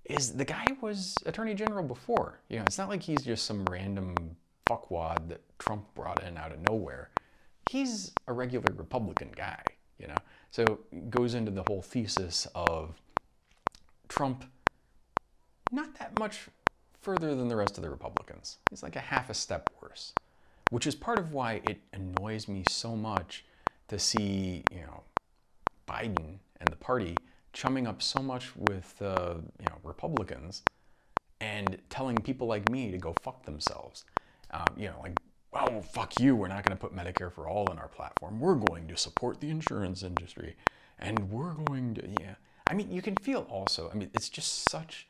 is 0.05 0.33
the 0.33 0.45
guy 0.45 0.65
was 0.81 1.15
attorney 1.27 1.55
general 1.55 1.85
before. 1.85 2.41
You 2.49 2.59
know, 2.59 2.65
it's 2.65 2.79
not 2.79 2.89
like 2.89 3.03
he's 3.03 3.23
just 3.23 3.45
some 3.45 3.65
random 3.67 4.15
fuckwad 4.69 5.29
that 5.29 5.43
Trump 5.59 5.95
brought 5.95 6.23
in 6.25 6.37
out 6.37 6.53
of 6.53 6.59
nowhere. 6.69 7.11
He's 7.71 8.13
a 8.27 8.33
regular 8.33 8.73
Republican 8.75 9.31
guy, 9.35 9.63
you 9.99 10.07
know. 10.07 10.17
So 10.51 10.65
goes 11.11 11.35
into 11.35 11.51
the 11.51 11.65
whole 11.69 11.83
thesis 11.83 12.47
of 12.55 13.01
Trump 14.09 14.45
not 15.73 15.99
that 15.99 16.19
much 16.19 16.49
further 17.01 17.35
than 17.35 17.49
the 17.49 17.57
rest 17.57 17.77
of 17.77 17.83
the 17.83 17.91
Republicans. 17.91 18.59
He's 18.71 18.83
like 18.83 18.97
a 18.97 19.01
half 19.01 19.31
a 19.31 19.35
step 19.35 19.71
worse, 19.81 20.13
which 20.71 20.87
is 20.87 20.95
part 20.95 21.19
of 21.19 21.33
why 21.33 21.61
it 21.69 21.79
annoys 21.93 22.49
me 22.49 22.65
so 22.69 22.97
much 22.97 23.45
to 23.89 23.99
see, 23.99 24.65
you 24.71 24.81
know, 24.81 25.03
Biden 25.87 26.39
and 26.61 26.69
the 26.71 26.77
party 26.77 27.17
chumming 27.53 27.87
up 27.87 28.03
so 28.03 28.21
much 28.21 28.55
with, 28.57 29.01
uh, 29.01 29.35
you 29.59 29.67
know, 29.71 29.79
Republicans 29.83 30.63
and 31.41 31.79
telling 31.89 32.17
people 32.17 32.47
like 32.47 32.69
me 32.71 32.91
to 32.91 32.99
go 32.99 33.15
fuck 33.23 33.45
themselves. 33.45 34.05
Um, 34.51 34.67
you 34.77 34.89
know, 34.89 35.01
like 35.03 35.19
oh, 35.53 35.81
fuck 35.81 36.19
you, 36.21 36.37
we're 36.37 36.49
not 36.49 36.65
going 36.65 36.77
to 36.77 36.81
put 36.81 36.95
Medicare 36.95 37.33
for 37.33 37.49
all 37.49 37.71
in 37.71 37.79
our 37.79 37.89
platform. 37.89 38.41
We're 38.41 38.55
going 38.55 38.89
to 38.89 38.97
support 38.97 39.41
the 39.41 39.51
insurance 39.51 40.03
industry 40.03 40.57
and 40.99 41.31
we're 41.31 41.55
going 41.55 41.95
to, 41.95 42.09
yeah. 42.21 42.35
I 42.69 42.75
mean, 42.75 42.91
you 42.93 43.01
can 43.01 43.17
feel 43.17 43.47
also, 43.49 43.91
I 43.91 43.95
mean, 43.95 44.11
it's 44.15 44.29
just 44.29 44.69
such 44.71 45.09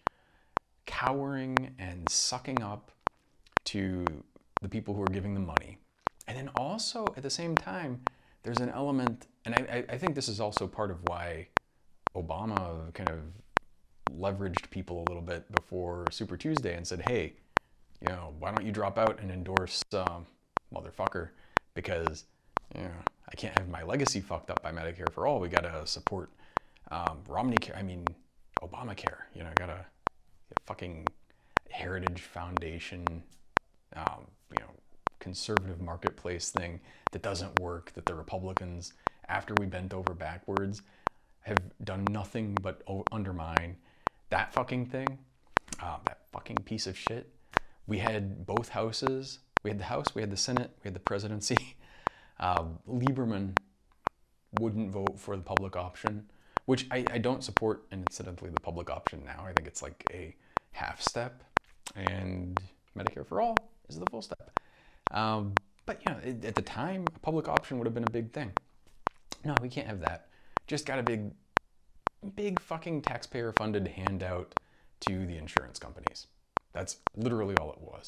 cowering 0.89 1.75
and 1.79 2.09
sucking 2.11 2.63
up 2.63 2.91
to 3.65 4.05
the 4.63 4.69
people 4.69 4.95
who 4.95 5.03
are 5.03 5.13
giving 5.13 5.35
them 5.35 5.47
money. 5.47 5.79
And 6.27 6.37
then 6.37 6.51
also 6.57 7.05
at 7.17 7.23
the 7.23 7.31
same 7.31 7.55
time, 7.55 8.01
there's 8.43 8.59
an 8.59 8.71
element, 8.71 9.27
and 9.45 9.55
I, 9.55 9.85
I 9.89 9.99
think 9.99 10.15
this 10.15 10.29
is 10.29 10.41
also 10.41 10.67
part 10.67 10.91
of 10.91 10.99
why 11.07 11.49
Obama 12.17 12.93
kind 12.95 13.11
of 13.11 13.19
leveraged 14.19 14.71
people 14.71 15.05
a 15.07 15.07
little 15.11 15.23
bit 15.23 15.51
before 15.53 16.07
Super 16.11 16.37
Tuesday 16.37 16.75
and 16.75 16.87
said, 16.87 17.03
hey, 17.07 17.35
you 18.01 18.09
know, 18.09 18.33
why 18.39 18.51
don't 18.51 18.65
you 18.65 18.73
drop 18.73 18.97
out 18.97 19.21
and 19.21 19.31
endorse 19.31 19.83
um, 19.93 20.27
motherfucker? 20.75 21.31
Because, 21.75 22.25
you 22.75 22.83
know, 22.83 22.91
I 23.31 23.35
can't 23.37 23.59
have 23.59 23.69
my 23.69 23.83
legacy 23.83 24.21
fucked 24.21 24.51
up 24.51 24.63
by 24.63 24.73
Medicare 24.73 25.13
for 25.13 25.27
all. 25.27 25.39
We 25.39 25.49
got 25.49 25.65
to 25.65 25.87
support 25.87 26.31
um, 26.91 27.19
Romney 27.29 27.59
care. 27.59 27.77
I 27.77 27.83
mean, 27.83 28.07
Obamacare. 28.63 29.25
You 29.35 29.43
know, 29.43 29.51
got 29.57 29.67
to 29.67 29.85
fucking 30.67 31.07
Heritage 31.71 32.23
Foundation, 32.23 33.05
um, 33.97 34.27
you 34.51 34.65
know, 34.65 34.71
conservative 35.19 35.81
marketplace 35.81 36.51
thing 36.51 36.81
that 37.13 37.23
doesn't 37.23 37.61
work. 37.61 37.93
That 37.95 38.07
the 38.07 38.15
Republicans, 38.15 38.95
after 39.29 39.55
we 39.59 39.67
bent 39.67 39.93
over 39.93 40.15
backwards, 40.15 40.83
have 41.41 41.59
done 41.85 42.05
nothing 42.11 42.57
but 42.61 42.83
undermine 43.13 43.77
that 44.31 44.53
fucking 44.53 44.87
thing. 44.87 45.19
Uh, 45.83 45.99
that 46.07 46.21
fucking 46.33 46.57
piece 46.65 46.87
of 46.87 46.97
shit. 46.97 47.33
We 47.87 47.99
had 47.99 48.47
both 48.47 48.71
houses. 48.71 49.41
We 49.65 49.71
had 49.71 49.79
the 49.79 49.85
House, 49.85 50.15
we 50.15 50.23
had 50.23 50.31
the 50.31 50.37
Senate, 50.37 50.71
we 50.83 50.89
had 50.89 50.95
the 50.95 51.01
presidency. 51.01 51.57
Uh, 52.41 52.67
Lieberman 52.89 53.57
wouldn't 54.61 54.93
vote 54.93 55.19
for 55.19 55.37
the 55.37 55.43
public 55.43 55.75
option, 55.75 56.31
which 56.69 56.87
I, 56.91 57.03
I 57.11 57.17
don't 57.17 57.43
support, 57.43 57.87
and 57.91 58.03
incidentally, 58.11 58.51
the 58.51 58.61
public 58.61 58.91
option 58.91 59.23
now. 59.25 59.43
I 59.43 59.55
think 59.55 59.67
it's 59.67 59.81
like 59.81 60.05
a 60.13 60.37
half 60.73 61.01
step, 61.01 61.43
and 61.97 62.61
Medicare 62.95 63.27
for 63.27 63.41
all 63.41 63.57
is 63.89 63.99
the 63.99 64.05
full 64.11 64.21
step. 64.21 64.51
Um, 65.11 65.55
but 65.87 66.03
you 66.07 66.13
know, 66.13 66.21
at 66.47 66.55
the 66.55 66.61
time, 66.61 67.07
a 67.17 67.19
public 67.21 67.49
option 67.49 67.79
would 67.79 67.87
have 67.87 67.95
been 67.95 68.05
a 68.05 68.11
big 68.11 68.35
thing. 68.35 68.53
No, 69.47 69.55
we 69.63 69.71
can't 69.71 69.87
have 69.87 70.01
that. 70.01 70.29
Just 70.67 70.85
got 70.85 70.99
a 70.99 71.03
big, 71.03 71.31
big 72.37 72.61
fucking 72.61 73.01
taxpayer-funded 73.01 73.89
handout 73.89 74.55
to 75.09 75.25
the 75.25 75.39
insurance 75.39 75.79
companies. 75.79 76.27
That's 76.75 76.99
literally 77.17 77.55
all 77.57 77.73
it 77.73 77.81
was. 77.81 78.05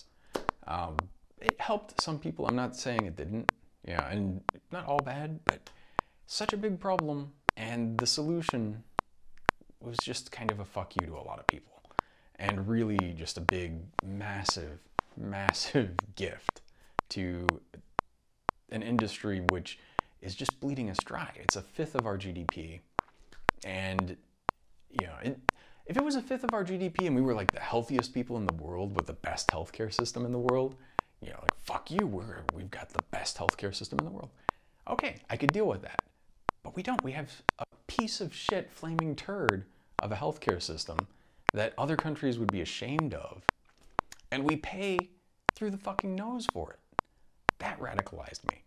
Um, 0.66 0.98
it 1.40 1.58
helped 1.58 1.98
some 2.02 2.18
people. 2.18 2.46
I'm 2.46 2.56
not 2.56 2.76
saying 2.76 3.06
it 3.06 3.16
didn't. 3.16 3.50
Yeah, 3.88 4.06
and 4.10 4.42
not 4.70 4.84
all 4.84 5.00
bad, 5.02 5.40
but 5.46 5.70
such 6.26 6.52
a 6.52 6.58
big 6.58 6.78
problem. 6.78 7.32
And 7.56 7.98
the 7.98 8.06
solution 8.06 8.82
was 9.80 9.96
just 10.02 10.30
kind 10.30 10.50
of 10.50 10.60
a 10.60 10.64
fuck 10.64 10.94
you 11.00 11.06
to 11.06 11.14
a 11.14 11.24
lot 11.24 11.38
of 11.38 11.46
people 11.46 11.82
and 12.36 12.66
really 12.66 12.96
just 13.16 13.36
a 13.36 13.40
big, 13.40 13.74
massive, 14.04 14.78
massive 15.16 15.92
gift 16.16 16.62
to 17.10 17.46
an 18.70 18.82
industry 18.82 19.42
which 19.50 19.78
is 20.22 20.34
just 20.34 20.58
bleeding 20.60 20.90
us 20.90 20.98
dry. 21.04 21.30
It's 21.36 21.56
a 21.56 21.62
fifth 21.62 21.94
of 21.94 22.06
our 22.06 22.16
GDP. 22.16 22.80
And, 23.64 24.16
you 24.90 25.06
know, 25.06 25.14
it, 25.22 25.38
if 25.86 25.96
it 25.96 26.04
was 26.04 26.14
a 26.14 26.22
fifth 26.22 26.44
of 26.44 26.50
our 26.52 26.64
GDP 26.64 27.06
and 27.06 27.16
we 27.16 27.22
were 27.22 27.34
like 27.34 27.50
the 27.52 27.60
healthiest 27.60 28.14
people 28.14 28.36
in 28.36 28.46
the 28.46 28.54
world 28.54 28.94
with 28.94 29.06
the 29.06 29.14
best 29.14 29.48
healthcare 29.48 29.92
system 29.92 30.24
in 30.24 30.32
the 30.32 30.38
world, 30.38 30.76
you 31.20 31.30
know, 31.30 31.38
like, 31.40 31.54
fuck 31.62 31.90
you, 31.90 32.06
we're, 32.06 32.44
we've 32.54 32.70
got 32.70 32.90
the 32.90 33.02
best 33.10 33.36
healthcare 33.36 33.74
system 33.74 33.98
in 33.98 34.04
the 34.04 34.10
world. 34.10 34.30
Okay, 34.88 35.16
I 35.28 35.36
could 35.36 35.52
deal 35.52 35.66
with 35.66 35.82
that. 35.82 36.00
But 36.62 36.76
we 36.76 36.82
don't. 36.82 37.02
We 37.02 37.12
have 37.12 37.30
a 37.58 37.64
piece 37.86 38.20
of 38.20 38.34
shit 38.34 38.70
flaming 38.70 39.16
turd 39.16 39.64
of 40.02 40.12
a 40.12 40.16
healthcare 40.16 40.60
system 40.60 40.98
that 41.52 41.74
other 41.76 41.96
countries 41.96 42.38
would 42.38 42.52
be 42.52 42.60
ashamed 42.60 43.14
of, 43.14 43.42
and 44.30 44.44
we 44.44 44.56
pay 44.56 44.98
through 45.54 45.70
the 45.70 45.78
fucking 45.78 46.14
nose 46.14 46.46
for 46.52 46.72
it. 46.72 46.78
That 47.58 47.78
radicalized 47.80 48.48
me. 48.50 48.62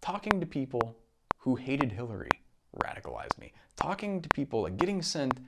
Talking 0.00 0.40
to 0.40 0.46
people 0.46 0.96
who 1.38 1.54
hated 1.54 1.92
Hillary 1.92 2.30
radicalized 2.84 3.38
me. 3.38 3.52
Talking 3.76 4.22
to 4.22 4.28
people, 4.30 4.62
like 4.62 4.76
getting 4.76 5.02
sent, 5.02 5.38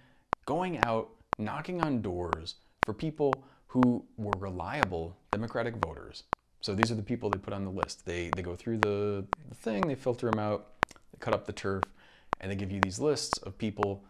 going 0.46 0.78
out, 0.84 1.10
knocking 1.38 1.82
on 1.82 2.02
doors 2.02 2.56
for 2.84 2.92
people 2.92 3.32
who 3.66 4.04
were 4.16 4.32
reliable 4.38 5.16
Democratic 5.32 5.74
voters. 5.84 6.24
So 6.60 6.74
these 6.74 6.90
are 6.90 6.94
the 6.94 7.02
people 7.02 7.28
they 7.28 7.38
put 7.38 7.52
on 7.52 7.64
the 7.64 7.70
list. 7.70 8.06
They, 8.06 8.30
they 8.36 8.42
go 8.42 8.54
through 8.54 8.78
the, 8.78 9.26
the 9.48 9.54
thing, 9.54 9.82
they 9.82 9.94
filter 9.94 10.30
them 10.30 10.38
out, 10.38 10.74
cut 11.24 11.34
up 11.34 11.46
the 11.46 11.52
turf, 11.52 11.82
and 12.40 12.50
they 12.50 12.56
give 12.56 12.70
you 12.70 12.80
these 12.80 12.98
lists 13.00 13.38
of 13.38 13.56
people 13.56 14.04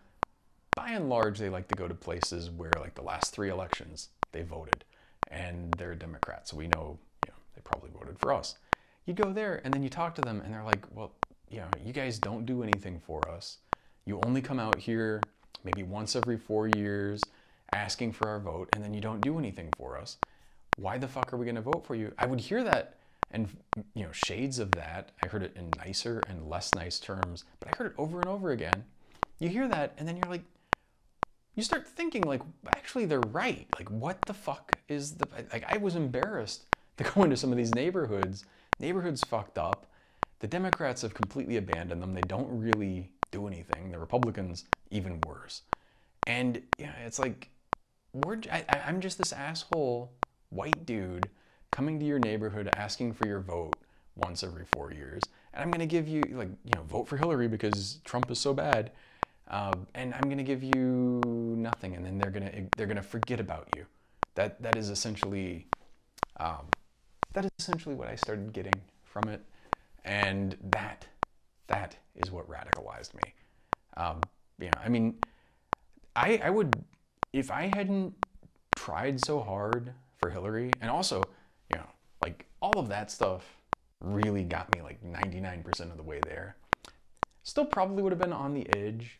by 0.75 0.91
and 0.91 1.09
large, 1.09 1.39
they 1.39 1.49
like 1.49 1.69
to 1.69 1.77
go 1.77 1.87
to 1.87 1.95
places 1.95 2.51
where, 2.51 2.73
like 2.81 2.95
the 2.95 3.03
last 3.03 3.33
three 3.33 3.49
elections, 3.49 4.09
they 4.33 4.43
voted, 4.43 4.85
and 5.29 5.73
they're 5.79 5.95
Democrats, 5.95 6.51
so 6.51 6.57
we 6.57 6.67
know, 6.67 6.99
you 7.25 7.31
know, 7.31 7.39
they 7.55 7.63
probably 7.63 7.91
voted 7.91 8.19
for 8.19 8.33
us. 8.33 8.57
You 9.07 9.15
go 9.15 9.33
there, 9.33 9.61
and 9.63 9.73
then 9.73 9.85
you 9.85 9.89
talk 9.89 10.17
to 10.17 10.23
them, 10.23 10.41
and 10.41 10.53
they're 10.53 10.65
like, 10.65 10.85
"Well, 10.93 11.13
you 11.49 11.59
know, 11.59 11.69
you 11.85 11.93
guys 11.93 12.19
don't 12.19 12.45
do 12.45 12.65
anything 12.65 12.99
for 12.99 13.21
us. 13.29 13.59
You 14.05 14.21
only 14.27 14.43
come 14.43 14.59
out 14.59 14.81
here 14.81 15.21
maybe 15.63 15.85
once 15.85 16.17
every 16.17 16.37
four 16.37 16.69
years, 16.69 17.23
asking 17.73 18.13
for 18.13 18.29
our 18.29 18.41
vote, 18.41 18.69
and 18.75 18.83
then 18.83 18.93
you 18.93 19.01
don't 19.01 19.21
do 19.21 19.39
anything 19.39 19.71
for 19.77 19.97
us. 19.97 20.19
Why 20.77 20.99
the 20.99 21.07
fuck 21.07 21.33
are 21.33 21.37
we 21.37 21.45
going 21.45 21.55
to 21.63 21.71
vote 21.73 21.87
for 21.87 21.95
you?" 21.95 22.13
I 22.19 22.27
would 22.27 22.41
hear 22.41 22.65
that 22.65 22.97
and 23.35 23.49
you 23.95 24.05
know 24.05 24.13
shades 24.13 24.59
of 24.59 24.71
that 24.73 25.11
i 25.23 25.29
heard 25.29 25.43
it 25.43 25.55
in 25.57 25.69
nicer 25.77 26.23
and 26.29 26.49
less 26.49 26.73
nice 26.75 26.99
terms 26.99 27.45
but 27.61 27.69
i 27.69 27.77
heard 27.77 27.89
it 27.89 27.95
over 27.99 28.21
and 28.21 28.29
over 28.29 28.53
again. 28.53 28.85
You 29.41 29.49
hear 29.49 29.69
that 29.69 29.95
and 29.99 30.09
then 30.09 30.17
you're 30.17 30.31
like 30.31 30.45
you 31.55 31.63
start 31.63 31.87
thinking 31.87 32.23
like 32.23 32.41
actually 32.69 33.05
they're 33.05 33.21
right. 33.21 33.67
Like 33.79 33.91
what 33.91 34.19
the 34.27 34.35
fuck 34.35 34.73
is 34.89 35.17
the 35.17 35.27
like 35.53 35.65
i 35.69 35.77
was 35.77 35.97
embarrassed 35.97 36.65
to 36.97 37.05
go 37.05 37.25
into 37.25 37.37
some 37.37 37.51
of 37.51 37.59
these 37.59 37.75
neighborhoods. 37.75 38.45
Neighborhoods 38.81 39.23
fucked 39.25 39.59
up. 39.59 39.87
The 40.39 40.47
democrats 40.47 41.03
have 41.03 41.15
completely 41.15 41.57
abandoned 41.57 42.01
them. 42.03 42.15
They 42.15 42.23
don't 42.23 42.49
really 42.49 43.11
do 43.33 43.47
anything. 43.49 43.91
The 43.91 43.99
republicans 43.99 44.65
even 44.91 45.21
worse. 45.27 45.63
And 46.27 46.63
yeah 46.79 46.95
it's 47.05 47.19
like 47.19 47.51
we're 48.13 48.39
I, 48.51 48.65
i'm 48.87 49.01
just 49.01 49.19
this 49.19 49.33
asshole 49.33 50.13
white 50.51 50.87
dude 50.87 51.29
coming 51.75 51.99
to 51.99 52.07
your 52.07 52.19
neighborhood 52.19 52.69
asking 52.77 53.13
for 53.13 53.27
your 53.27 53.41
vote 53.41 53.77
once 54.17 54.45
every 54.45 54.65
four 54.65 54.93
years 54.93 55.23
and 55.53 55.63
i'm 55.63 55.71
going 55.71 55.81
to 55.81 55.87
give 55.87 56.07
you 56.07 56.23
like 56.33 56.49
you 56.65 56.73
know 56.75 56.83
vote 56.83 57.09
for 57.09 57.17
hillary 57.17 57.49
because 57.49 57.99
trump 58.05 58.31
is 58.31 58.39
so 58.39 58.55
bad 58.55 58.93
um, 59.49 59.87
and 59.95 60.15
I'm 60.15 60.23
going 60.23 60.39
to 60.39 60.45
give 60.45 60.63
you 60.63 61.21
nothing, 61.25 61.95
and 61.95 62.05
then 62.05 62.19
they're 62.19 62.31
going 62.31 62.51
to 62.51 62.77
they're 62.77 62.87
going 62.87 62.97
to 62.97 63.03
forget 63.03 63.41
about 63.41 63.69
you. 63.77 63.87
That 64.37 64.63
that 64.63 64.77
is 64.77 64.89
essentially 64.89 65.67
um, 66.39 66.69
that 67.35 67.45
is 67.45 67.51
essentially 67.59 67.95
what 67.95 68.09
I 68.09 68.17
started 68.17 68.53
getting 68.53 68.81
from 69.03 69.29
it, 69.29 69.45
and 70.05 70.57
that 70.73 71.07
that 71.67 71.97
is 72.17 72.31
what 72.31 72.49
radicalized 72.49 73.15
me. 73.15 73.35
Um, 73.97 74.21
you 74.59 74.67
know, 74.67 74.81
I 74.83 74.89
mean, 74.89 75.19
I 76.17 76.41
I 76.43 76.51
would 76.51 76.85
if 77.33 77.51
I 77.51 77.71
hadn't 77.75 78.15
tried 78.77 79.23
so 79.25 79.41
hard 79.41 79.93
for 80.17 80.31
Hillary, 80.31 80.71
and 80.81 80.91
also, 80.91 81.23
you 81.71 81.79
know, 81.79 81.87
like 82.23 82.47
all 82.61 82.79
of 82.79 82.89
that 82.89 83.11
stuff 83.11 83.45
really 84.01 84.43
got 84.43 84.75
me 84.75 84.83
like 84.83 85.03
99% 85.03 85.81
of 85.91 85.97
the 85.97 86.03
way 86.03 86.21
there. 86.25 86.57
Still 87.43 87.65
probably 87.65 88.03
would 88.03 88.13
have 88.13 88.21
been 88.21 88.33
on 88.33 88.55
the 88.55 88.67
edge 88.77 89.19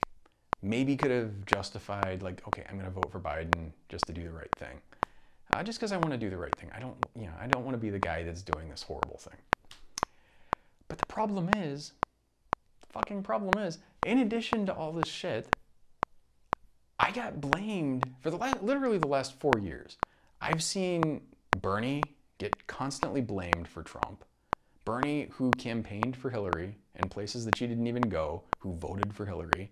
maybe 0.65 0.97
could 0.97 1.11
have 1.11 1.45
justified 1.45 2.23
like, 2.23 2.43
okay, 2.49 2.65
I'm 2.69 2.77
going 2.77 2.87
to 2.87 2.91
vote 2.91 3.13
for 3.13 3.21
Biden 3.21 3.71
just 3.89 4.07
to 4.07 4.13
do 4.13 4.25
the 4.25 4.33
right 4.33 4.51
thing. 4.57 4.81
Uh, 5.55 5.63
just 5.63 5.79
because 5.79 5.93
I 5.93 5.99
want 5.99 6.11
to 6.11 6.17
do 6.17 6.31
the 6.31 6.39
right 6.39 6.55
thing. 6.57 6.71
I 6.75 6.81
don't, 6.81 6.97
you 7.15 7.27
know, 7.27 7.35
I 7.39 7.47
don't 7.47 7.65
want 7.65 7.75
to 7.75 7.79
be 7.79 7.91
the 7.91 7.99
guy 7.99 8.25
that's 8.25 8.43
doing 8.43 8.71
this 8.71 8.83
horrible 8.83 9.19
thing. 9.19 9.37
But 10.89 10.99
the 10.99 11.07
problem 11.07 11.51
is, 11.59 11.93
the 12.81 12.87
fucking 12.93 13.23
problem 13.23 13.63
is, 13.63 13.79
in 14.07 14.19
addition 14.19 14.65
to 14.67 14.75
all 14.75 14.93
this 14.93 15.09
shit, 15.09 15.47
I 16.99 17.11
got 17.11 17.41
blamed 17.41 18.11
for 18.21 18.31
the 18.31 18.39
last, 18.39 18.63
literally 18.63 18.99
the 18.99 19.07
last 19.07 19.39
four 19.39 19.53
years. 19.61 19.99
I've 20.41 20.63
seen 20.63 21.21
Bernie 21.61 22.03
get 22.39 22.67
constantly 22.67 23.21
blamed 23.21 23.69
for 23.69 23.83
Trump. 23.83 24.25
Bernie, 24.85 25.29
who 25.33 25.51
campaigned 25.53 26.17
for 26.17 26.31
Hillary 26.31 26.77
in 26.97 27.09
places 27.09 27.45
that 27.45 27.57
she 27.57 27.67
didn't 27.67 27.87
even 27.87 28.03
go, 28.03 28.43
who 28.59 28.75
voted 28.75 29.15
for 29.15 29.25
Hillary, 29.25 29.71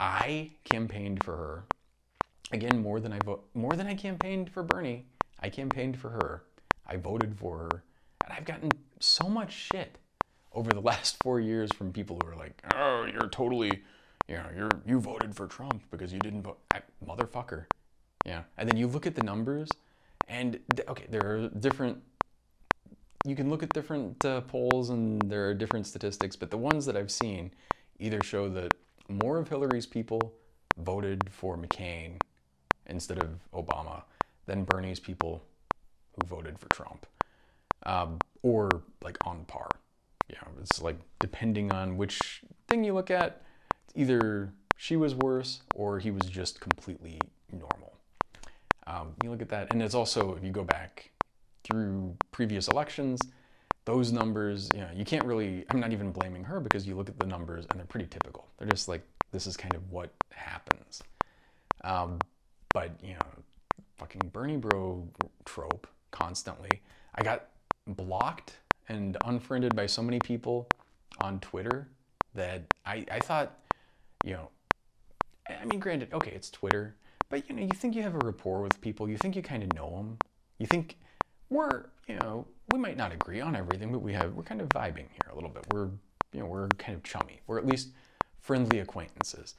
I 0.00 0.50
campaigned 0.64 1.22
for 1.22 1.36
her. 1.36 1.64
Again, 2.50 2.82
more 2.82 2.98
than 2.98 3.12
I 3.12 3.18
vote, 3.24 3.48
more 3.54 3.72
than 3.72 3.86
I 3.86 3.94
campaigned 3.94 4.50
for 4.50 4.62
Bernie. 4.62 5.06
I 5.40 5.48
campaigned 5.48 5.98
for 5.98 6.10
her. 6.10 6.42
I 6.86 6.96
voted 6.96 7.36
for 7.38 7.58
her, 7.58 7.84
and 8.24 8.32
I've 8.32 8.44
gotten 8.44 8.70
so 8.98 9.28
much 9.28 9.52
shit 9.52 9.98
over 10.52 10.70
the 10.70 10.80
last 10.90 11.22
four 11.22 11.40
years 11.40 11.70
from 11.72 11.92
people 11.92 12.18
who 12.22 12.30
are 12.30 12.36
like, 12.36 12.60
"Oh, 12.74 13.06
you're 13.10 13.28
totally, 13.28 13.82
you 14.28 14.34
know, 14.34 14.46
you're 14.56 14.70
you 14.84 15.00
voted 15.00 15.34
for 15.36 15.46
Trump 15.46 15.82
because 15.90 16.12
you 16.12 16.18
didn't 16.18 16.42
vote, 16.42 16.58
I, 16.74 16.80
motherfucker." 17.06 17.66
Yeah, 18.26 18.42
and 18.58 18.68
then 18.68 18.76
you 18.76 18.88
look 18.88 19.06
at 19.06 19.14
the 19.14 19.22
numbers, 19.22 19.68
and 20.32 20.58
okay, 20.88 21.06
there 21.10 21.26
are 21.30 21.48
different 21.48 22.02
you 23.24 23.36
can 23.36 23.50
look 23.50 23.62
at 23.62 23.72
different 23.72 24.24
uh, 24.24 24.40
polls 24.40 24.90
and 24.90 25.30
there 25.30 25.48
are 25.48 25.54
different 25.54 25.86
statistics, 25.86 26.34
but 26.34 26.50
the 26.50 26.58
ones 26.58 26.86
that 26.86 26.96
I've 26.96 27.10
seen 27.10 27.52
either 28.00 28.20
show 28.20 28.48
that 28.48 28.72
more 29.08 29.38
of 29.38 29.48
Hillary's 29.48 29.86
people 29.86 30.34
voted 30.76 31.30
for 31.30 31.56
McCain 31.56 32.20
instead 32.86 33.18
of 33.18 33.38
Obama 33.52 34.02
than 34.46 34.64
Bernie's 34.64 34.98
people 34.98 35.44
who 36.16 36.26
voted 36.26 36.58
for 36.58 36.68
Trump, 36.70 37.06
um, 37.86 38.18
or 38.42 38.82
like 39.02 39.18
on 39.24 39.44
par. 39.44 39.68
Know, 40.30 40.48
it's 40.60 40.80
like 40.80 40.98
depending 41.20 41.70
on 41.70 41.96
which 41.96 42.42
thing 42.66 42.84
you 42.84 42.94
look 42.94 43.10
at, 43.10 43.42
either 43.94 44.52
she 44.76 44.96
was 44.96 45.14
worse 45.14 45.60
or 45.74 45.98
he 45.98 46.10
was 46.10 46.24
just 46.24 46.58
completely 46.58 47.20
normal. 47.52 47.81
Um, 48.86 49.14
you 49.22 49.30
look 49.30 49.42
at 49.42 49.48
that, 49.50 49.72
and 49.72 49.82
it's 49.82 49.94
also 49.94 50.34
if 50.34 50.44
you 50.44 50.50
go 50.50 50.64
back 50.64 51.10
through 51.64 52.16
previous 52.32 52.68
elections, 52.68 53.20
those 53.84 54.12
numbers, 54.12 54.68
you 54.74 54.80
know, 54.80 54.90
you 54.94 55.04
can't 55.04 55.24
really. 55.24 55.64
I'm 55.70 55.80
not 55.80 55.92
even 55.92 56.12
blaming 56.12 56.44
her 56.44 56.60
because 56.60 56.86
you 56.86 56.94
look 56.94 57.08
at 57.08 57.18
the 57.18 57.26
numbers 57.26 57.66
and 57.70 57.78
they're 57.78 57.86
pretty 57.86 58.06
typical. 58.06 58.48
They're 58.58 58.68
just 58.68 58.88
like 58.88 59.02
this 59.32 59.46
is 59.46 59.56
kind 59.56 59.74
of 59.74 59.90
what 59.90 60.12
happens. 60.30 61.02
Um, 61.84 62.18
but 62.72 62.92
you 63.02 63.14
know, 63.14 63.42
fucking 63.98 64.30
Bernie 64.32 64.56
bro 64.56 65.08
trope 65.44 65.86
constantly. 66.10 66.80
I 67.14 67.22
got 67.22 67.48
blocked 67.86 68.58
and 68.88 69.16
unfriended 69.24 69.74
by 69.74 69.86
so 69.86 70.02
many 70.02 70.18
people 70.20 70.68
on 71.20 71.40
Twitter 71.40 71.88
that 72.34 72.62
I, 72.86 73.04
I 73.10 73.18
thought, 73.20 73.58
you 74.24 74.34
know, 74.34 74.48
I 75.48 75.64
mean, 75.64 75.80
granted, 75.80 76.12
okay, 76.12 76.30
it's 76.30 76.50
Twitter, 76.50 76.96
but 77.32 77.48
you 77.48 77.56
know, 77.56 77.62
you 77.62 77.70
think 77.70 77.96
you 77.96 78.02
have 78.02 78.14
a 78.14 78.18
rapport 78.18 78.60
with 78.60 78.78
people, 78.82 79.08
you 79.08 79.16
think 79.16 79.34
you 79.34 79.40
kind 79.40 79.62
of 79.62 79.72
know 79.72 79.88
them, 79.88 80.18
you 80.58 80.66
think 80.66 80.98
we're, 81.48 81.86
you 82.06 82.14
know, 82.16 82.46
we 82.70 82.78
might 82.78 82.98
not 82.98 83.10
agree 83.10 83.40
on 83.40 83.56
everything, 83.56 83.90
but 83.90 84.00
we 84.02 84.12
have, 84.12 84.34
we're 84.34 84.42
kind 84.42 84.60
of 84.60 84.68
vibing 84.68 85.08
here 85.08 85.30
a 85.32 85.34
little 85.34 85.48
bit. 85.48 85.64
We're, 85.72 85.88
you 86.34 86.40
know, 86.40 86.44
we're 86.44 86.68
kind 86.76 86.94
of 86.94 87.02
chummy. 87.02 87.40
We're 87.46 87.56
at 87.56 87.66
least 87.66 87.88
friendly 88.38 88.80
acquaintances. 88.80 89.54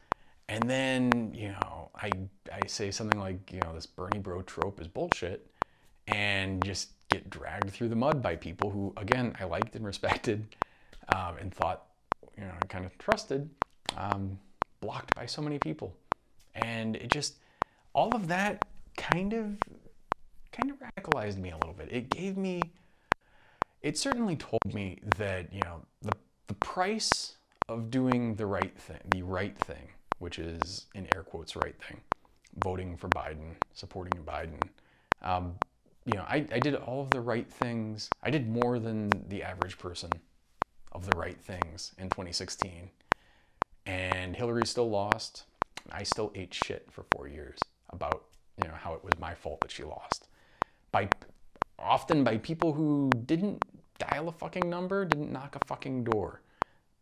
And 0.49 0.69
then, 0.69 1.33
you 1.33 1.47
know, 1.47 1.89
I, 1.95 2.11
I 2.51 2.67
say 2.67 2.91
something 2.91 3.19
like, 3.19 3.51
you 3.51 3.59
know, 3.61 3.73
this 3.73 3.87
Bernie 3.87 4.19
bro 4.19 4.43
trope 4.43 4.79
is 4.79 4.87
bullshit 4.87 5.49
and 6.07 6.63
just 6.63 6.91
get 7.09 7.27
dragged 7.31 7.71
through 7.71 7.89
the 7.89 7.95
mud 7.95 8.21
by 8.21 8.35
people 8.35 8.69
who, 8.69 8.93
again, 8.97 9.35
I 9.39 9.45
liked 9.45 9.75
and 9.75 9.83
respected 9.83 10.45
um, 11.15 11.37
and 11.41 11.51
thought, 11.51 11.87
you 12.37 12.43
know, 12.43 12.51
I 12.61 12.65
kind 12.67 12.85
of 12.85 12.95
trusted, 12.99 13.49
um, 13.97 14.37
blocked 14.79 15.15
by 15.15 15.25
so 15.25 15.41
many 15.41 15.57
people. 15.57 15.95
And 16.53 16.95
it 16.97 17.09
just, 17.09 17.37
all 17.93 18.09
of 18.15 18.27
that 18.27 18.65
kind 18.97 19.33
of, 19.33 19.57
kind 20.51 20.71
of 20.71 20.77
radicalized 20.79 21.37
me 21.37 21.51
a 21.51 21.55
little 21.55 21.73
bit. 21.73 21.89
It 21.91 22.09
gave 22.09 22.37
me, 22.37 22.61
it 23.81 23.97
certainly 23.97 24.35
told 24.35 24.73
me 24.73 24.99
that, 25.17 25.53
you 25.53 25.61
know, 25.63 25.81
the, 26.01 26.13
the 26.47 26.55
price 26.55 27.37
of 27.69 27.91
doing 27.91 28.35
the 28.35 28.45
right 28.45 28.75
thing, 28.77 28.99
the 29.09 29.21
right 29.21 29.57
thing, 29.57 29.89
which 30.19 30.39
is 30.39 30.87
in 30.95 31.07
air 31.15 31.23
quotes 31.23 31.55
right 31.55 31.75
thing, 31.87 32.01
voting 32.63 32.97
for 32.97 33.09
Biden, 33.09 33.55
supporting 33.73 34.23
Biden. 34.23 34.61
Um, 35.21 35.55
you 36.05 36.17
know, 36.17 36.25
I, 36.27 36.45
I 36.51 36.59
did 36.59 36.75
all 36.75 37.01
of 37.01 37.11
the 37.11 37.21
right 37.21 37.49
things. 37.49 38.09
I 38.21 38.29
did 38.29 38.49
more 38.49 38.79
than 38.79 39.09
the 39.29 39.43
average 39.43 39.77
person 39.77 40.09
of 40.91 41.09
the 41.09 41.17
right 41.17 41.39
things 41.39 41.93
in 41.97 42.09
2016. 42.09 42.89
And 43.85 44.35
Hillary 44.35 44.65
still 44.65 44.89
lost. 44.89 45.45
I 45.91 46.03
still 46.03 46.31
ate 46.35 46.53
shit 46.53 46.87
for 46.91 47.05
four 47.15 47.27
years 47.27 47.59
about, 47.93 48.25
you 48.61 48.67
know, 48.67 48.75
how 48.75 48.93
it 48.93 49.03
was 49.03 49.13
my 49.19 49.33
fault 49.33 49.61
that 49.61 49.71
she 49.71 49.83
lost. 49.83 50.27
By 50.91 51.09
often 51.79 52.23
by 52.23 52.37
people 52.37 52.73
who 52.73 53.09
didn't 53.25 53.63
dial 53.97 54.27
a 54.27 54.31
fucking 54.31 54.69
number, 54.69 55.05
didn't 55.05 55.31
knock 55.31 55.55
a 55.55 55.65
fucking 55.65 56.03
door, 56.03 56.41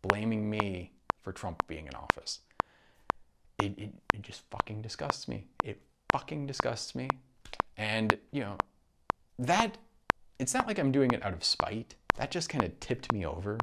blaming 0.02 0.50
me 0.50 0.92
for 1.22 1.32
Trump 1.32 1.64
being 1.68 1.88
in 1.88 1.96
office. 1.96 2.40
It, 3.60 3.78
it, 3.78 3.94
it 4.14 4.22
just 4.22 4.42
fucking 4.50 4.82
disgusts 4.82 5.28
me. 5.28 5.46
It 5.64 5.82
fucking 6.12 6.48
disgusts 6.48 6.96
me. 6.96 7.10
And, 7.78 8.18
you 8.32 8.42
know, 8.42 8.58
that 9.40 9.78
it's 10.40 10.54
not 10.54 10.68
like 10.68 10.80
I'm 10.80 10.92
doing 10.92 11.12
it 11.12 11.24
out 11.24 11.34
of 11.34 11.44
spite. 11.44 11.96
That 12.18 12.32
just 12.32 12.50
kind 12.50 12.64
of 12.64 12.80
tipped 12.80 13.14
me 13.14 13.26
over. 13.26 13.58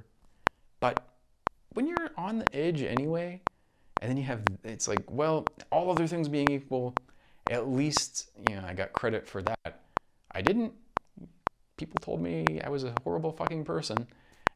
But 0.81 1.01
when 1.75 1.87
you're 1.87 2.11
on 2.17 2.39
the 2.39 2.57
edge 2.57 2.83
anyway, 2.83 3.43
and 4.01 4.09
then 4.09 4.17
you 4.17 4.23
have 4.25 4.43
it's 4.65 4.87
like, 4.87 5.05
well, 5.11 5.45
all 5.71 5.91
other 5.91 6.07
things 6.07 6.29
being 6.29 6.51
equal, 6.51 6.95
at 7.51 7.69
least 7.69 8.31
you 8.49 8.57
know 8.57 8.65
I 8.67 8.75
got 8.75 8.93
credit 8.93 9.27
for 9.27 9.43
that. 9.43 9.83
I 10.33 10.43
didn't. 10.43 10.73
People 11.77 11.99
told 12.01 12.21
me 12.21 12.61
I 12.65 12.69
was 12.69 12.85
a 12.85 12.95
horrible 13.05 13.33
fucking 13.33 13.65
person, 13.65 14.07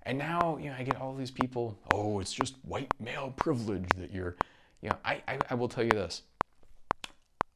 and 0.03 0.19
now 0.19 0.59
you 0.59 0.71
know 0.71 0.77
I 0.79 0.83
get 0.83 1.01
all 1.01 1.15
these 1.15 1.31
people. 1.31 1.79
Oh, 1.93 2.21
it's 2.21 2.33
just 2.33 2.57
white 2.63 2.93
male 3.01 3.33
privilege 3.37 3.89
that 3.97 4.13
you're. 4.13 4.37
You 4.81 4.91
know, 4.91 4.97
I 5.05 5.23
I, 5.29 5.39
I 5.51 5.55
will 5.55 5.69
tell 5.69 5.85
you 5.85 5.91
this. 5.91 6.23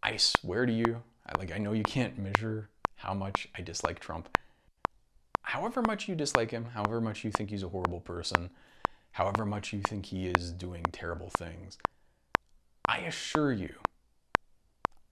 I 0.02 0.16
swear 0.16 0.66
to 0.66 0.72
you, 0.72 1.02
I, 1.26 1.38
like 1.38 1.52
I 1.52 1.58
know 1.58 1.72
you 1.72 1.82
can't 1.82 2.18
measure 2.18 2.70
how 2.96 3.12
much 3.12 3.48
I 3.56 3.62
dislike 3.62 4.00
Trump. 4.00 4.28
However 5.42 5.82
much 5.86 6.08
you 6.08 6.14
dislike 6.14 6.50
him, 6.50 6.64
however 6.64 7.00
much 7.00 7.22
you 7.24 7.30
think 7.30 7.50
he's 7.50 7.62
a 7.62 7.68
horrible 7.68 8.00
person, 8.00 8.50
however 9.12 9.46
much 9.46 9.72
you 9.72 9.80
think 9.80 10.06
he 10.06 10.26
is 10.26 10.50
doing 10.50 10.82
terrible 10.92 11.30
things, 11.30 11.78
I 12.88 12.98
assure 12.98 13.52
you, 13.52 13.74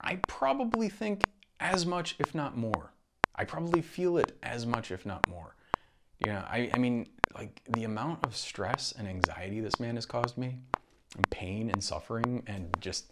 I 0.01 0.19
probably 0.27 0.89
think 0.89 1.23
as 1.59 1.85
much, 1.85 2.15
if 2.19 2.35
not 2.35 2.57
more. 2.57 2.93
I 3.35 3.45
probably 3.45 3.81
feel 3.81 4.17
it 4.17 4.37
as 4.43 4.65
much, 4.65 4.91
if 4.91 5.05
not 5.05 5.27
more. 5.27 5.55
You 6.25 6.31
know, 6.31 6.43
I, 6.47 6.69
I 6.73 6.77
mean, 6.77 7.07
like 7.33 7.61
the 7.69 7.83
amount 7.83 8.25
of 8.25 8.35
stress 8.35 8.93
and 8.97 9.07
anxiety 9.07 9.59
this 9.59 9.79
man 9.79 9.95
has 9.95 10.05
caused 10.05 10.37
me, 10.37 10.57
and 11.15 11.29
pain 11.29 11.69
and 11.69 11.83
suffering, 11.83 12.43
and 12.47 12.75
just 12.79 13.11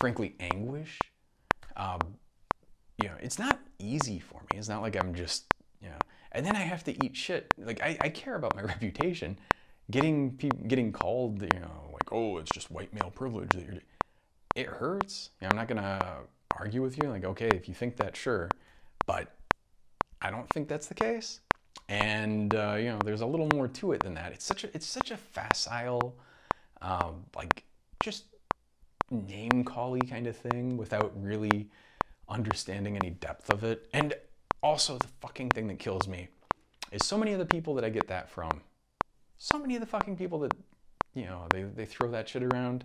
frankly 0.00 0.34
anguish. 0.40 0.98
Um, 1.76 2.00
you 3.00 3.08
know, 3.08 3.14
it's 3.20 3.38
not 3.38 3.60
easy 3.78 4.18
for 4.18 4.40
me. 4.50 4.58
It's 4.58 4.68
not 4.68 4.82
like 4.82 4.96
I'm 4.96 5.14
just, 5.14 5.44
you 5.80 5.88
know, 5.88 5.98
and 6.32 6.44
then 6.44 6.56
I 6.56 6.60
have 6.60 6.84
to 6.84 7.04
eat 7.04 7.16
shit. 7.16 7.52
Like 7.58 7.80
I, 7.82 7.96
I 8.00 8.08
care 8.08 8.34
about 8.34 8.56
my 8.56 8.62
reputation. 8.74 9.38
Getting 9.90 10.36
getting 10.66 10.92
called, 10.92 11.42
you 11.42 11.60
know, 11.60 11.90
like 11.92 12.12
oh, 12.12 12.38
it's 12.38 12.50
just 12.50 12.70
white 12.70 12.92
male 12.94 13.10
privilege 13.10 13.50
that 13.50 13.64
you're. 13.64 13.80
It 14.54 14.66
hurts. 14.66 15.30
You 15.40 15.46
know, 15.46 15.50
I'm 15.52 15.56
not 15.56 15.68
gonna 15.68 16.18
argue 16.58 16.82
with 16.82 17.02
you. 17.02 17.08
Like 17.10 17.24
okay, 17.24 17.48
if 17.48 17.68
you 17.68 17.74
think 17.74 17.96
that, 17.96 18.16
sure, 18.16 18.48
but 19.06 19.34
I 20.20 20.30
don't 20.30 20.48
think 20.50 20.68
that's 20.68 20.86
the 20.86 20.94
case. 20.94 21.40
And 21.88 22.54
uh, 22.54 22.76
you 22.78 22.90
know, 22.90 22.98
there's 23.04 23.22
a 23.22 23.26
little 23.26 23.48
more 23.54 23.68
to 23.68 23.92
it 23.92 24.02
than 24.02 24.14
that. 24.14 24.32
It's 24.32 24.44
such 24.44 24.64
a 24.64 24.74
it's 24.74 24.86
such 24.86 25.10
a 25.10 25.16
facile, 25.16 26.16
um, 26.80 27.24
like 27.34 27.64
just 28.00 28.24
name 29.10 29.64
cally 29.64 30.00
kind 30.00 30.26
of 30.26 30.36
thing 30.36 30.76
without 30.76 31.12
really 31.20 31.68
understanding 32.28 32.96
any 32.96 33.10
depth 33.10 33.50
of 33.50 33.64
it. 33.64 33.88
And 33.92 34.14
also, 34.62 34.96
the 34.98 35.08
fucking 35.20 35.50
thing 35.50 35.66
that 35.68 35.78
kills 35.78 36.08
me 36.08 36.28
is 36.90 37.04
so 37.04 37.18
many 37.18 37.32
of 37.32 37.38
the 37.38 37.46
people 37.46 37.74
that 37.74 37.84
I 37.84 37.90
get 37.90 38.08
that 38.08 38.30
from, 38.30 38.62
so 39.38 39.58
many 39.58 39.74
of 39.74 39.80
the 39.80 39.86
fucking 39.86 40.16
people 40.16 40.38
that, 40.40 40.54
you 41.14 41.24
know, 41.24 41.46
they, 41.50 41.62
they 41.62 41.84
throw 41.84 42.10
that 42.10 42.28
shit 42.28 42.42
around. 42.42 42.84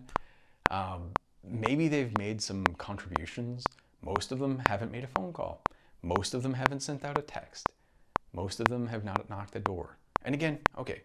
Um, 0.71 1.11
maybe 1.49 1.87
they've 1.87 2.17
made 2.17 2.41
some 2.41 2.65
contributions. 2.77 3.63
Most 4.01 4.31
of 4.31 4.39
them 4.39 4.61
haven't 4.67 4.91
made 4.91 5.03
a 5.03 5.07
phone 5.07 5.33
call. 5.33 5.61
Most 6.01 6.33
of 6.33 6.43
them 6.43 6.53
haven't 6.53 6.81
sent 6.81 7.03
out 7.03 7.17
a 7.17 7.21
text. 7.21 7.69
Most 8.33 8.59
of 8.59 8.67
them 8.67 8.87
have 8.87 9.03
not 9.03 9.29
knocked 9.29 9.53
the 9.53 9.59
door. 9.59 9.97
And 10.23 10.35
again, 10.35 10.59
okay, 10.77 11.01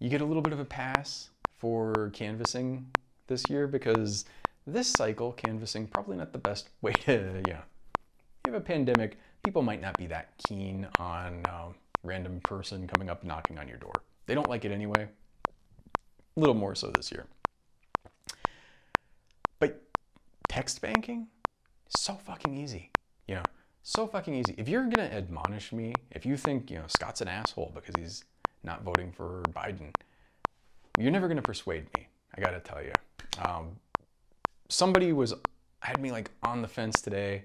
you 0.00 0.08
get 0.08 0.20
a 0.20 0.24
little 0.24 0.42
bit 0.42 0.52
of 0.52 0.60
a 0.60 0.64
pass 0.64 1.30
for 1.58 2.10
canvassing 2.12 2.86
this 3.26 3.48
year 3.48 3.66
because 3.66 4.24
this 4.66 4.88
cycle, 4.88 5.32
canvassing, 5.32 5.86
probably 5.86 6.16
not 6.16 6.32
the 6.32 6.38
best 6.38 6.70
way 6.82 6.92
to, 6.92 7.42
know, 7.42 7.42
you 7.46 8.52
have 8.52 8.54
a 8.54 8.60
pandemic, 8.60 9.18
people 9.44 9.62
might 9.62 9.80
not 9.80 9.96
be 9.96 10.06
that 10.06 10.30
keen 10.46 10.86
on 10.98 11.42
um, 11.48 11.74
random 12.02 12.40
person 12.40 12.86
coming 12.86 13.10
up 13.10 13.24
knocking 13.24 13.58
on 13.58 13.68
your 13.68 13.78
door. 13.78 13.92
They 14.26 14.34
don't 14.34 14.48
like 14.48 14.64
it 14.64 14.72
anyway. 14.72 15.08
A 16.36 16.40
little 16.40 16.54
more 16.54 16.74
so 16.74 16.90
this 16.90 17.10
year. 17.10 17.26
But 19.58 19.82
text 20.56 20.80
banking, 20.80 21.26
so 21.86 22.14
fucking 22.14 22.56
easy. 22.56 22.90
You 23.28 23.34
know, 23.34 23.42
so 23.82 24.06
fucking 24.06 24.34
easy. 24.34 24.54
If 24.56 24.70
you're 24.70 24.88
gonna 24.88 25.10
admonish 25.10 25.70
me, 25.70 25.92
if 26.12 26.24
you 26.24 26.38
think, 26.38 26.70
you 26.70 26.78
know, 26.78 26.86
Scott's 26.86 27.20
an 27.20 27.28
asshole 27.28 27.72
because 27.74 27.94
he's 27.98 28.24
not 28.64 28.82
voting 28.82 29.12
for 29.12 29.42
Biden, 29.50 29.92
you're 30.98 31.10
never 31.10 31.28
gonna 31.28 31.42
persuade 31.42 31.84
me. 31.94 32.08
I 32.34 32.40
gotta 32.40 32.60
tell 32.60 32.82
you. 32.82 32.92
Um, 33.44 33.76
somebody 34.70 35.12
was 35.12 35.34
had 35.80 36.00
me 36.00 36.10
like 36.10 36.30
on 36.42 36.62
the 36.62 36.68
fence 36.68 37.02
today, 37.02 37.42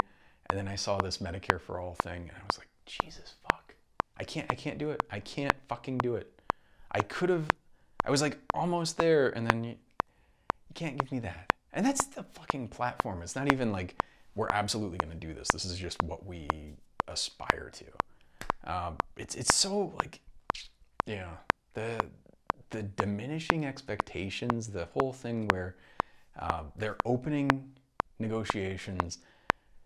and 0.49 0.57
then 0.57 0.69
I 0.69 0.75
saw 0.75 0.97
this 0.97 1.17
Medicare 1.17 1.59
for 1.59 1.81
all 1.81 1.95
thing, 1.95 2.21
and 2.21 2.31
I 2.31 2.45
was 2.47 2.57
like, 2.57 2.69
Jesus 2.85 3.33
fuck, 3.51 3.75
I 4.15 4.23
can't, 4.23 4.47
I 4.49 4.55
can't 4.55 4.77
do 4.77 4.89
it. 4.89 5.03
I 5.11 5.19
can't 5.19 5.53
fucking 5.67 5.97
do 5.97 6.15
it. 6.15 6.31
I 6.93 7.01
could 7.01 7.29
have, 7.29 7.49
I 8.05 8.09
was 8.09 8.21
like 8.21 8.39
almost 8.53 8.97
there, 8.97 9.31
and 9.31 9.45
then 9.45 9.65
you, 9.65 9.71
you 9.71 10.73
can't 10.75 10.97
give 10.97 11.11
me 11.11 11.19
that. 11.19 11.50
And 11.73 11.85
that's 11.85 12.05
the 12.05 12.23
fucking 12.23 12.67
platform. 12.69 13.21
It's 13.21 13.35
not 13.35 13.51
even 13.51 13.71
like 13.71 13.95
we're 14.35 14.49
absolutely 14.51 14.97
going 14.97 15.17
to 15.17 15.27
do 15.27 15.33
this. 15.33 15.47
This 15.51 15.65
is 15.65 15.77
just 15.77 16.01
what 16.03 16.25
we 16.25 16.47
aspire 17.07 17.71
to. 17.73 17.85
Um, 18.71 18.97
it's 19.17 19.35
it's 19.35 19.55
so 19.55 19.93
like, 19.97 20.19
yeah, 21.05 21.29
the 21.73 21.99
the 22.69 22.83
diminishing 22.83 23.65
expectations, 23.65 24.67
the 24.67 24.85
whole 24.93 25.13
thing 25.13 25.47
where 25.49 25.75
uh, 26.39 26.63
they're 26.75 26.97
opening 27.05 27.73
negotiations. 28.19 29.19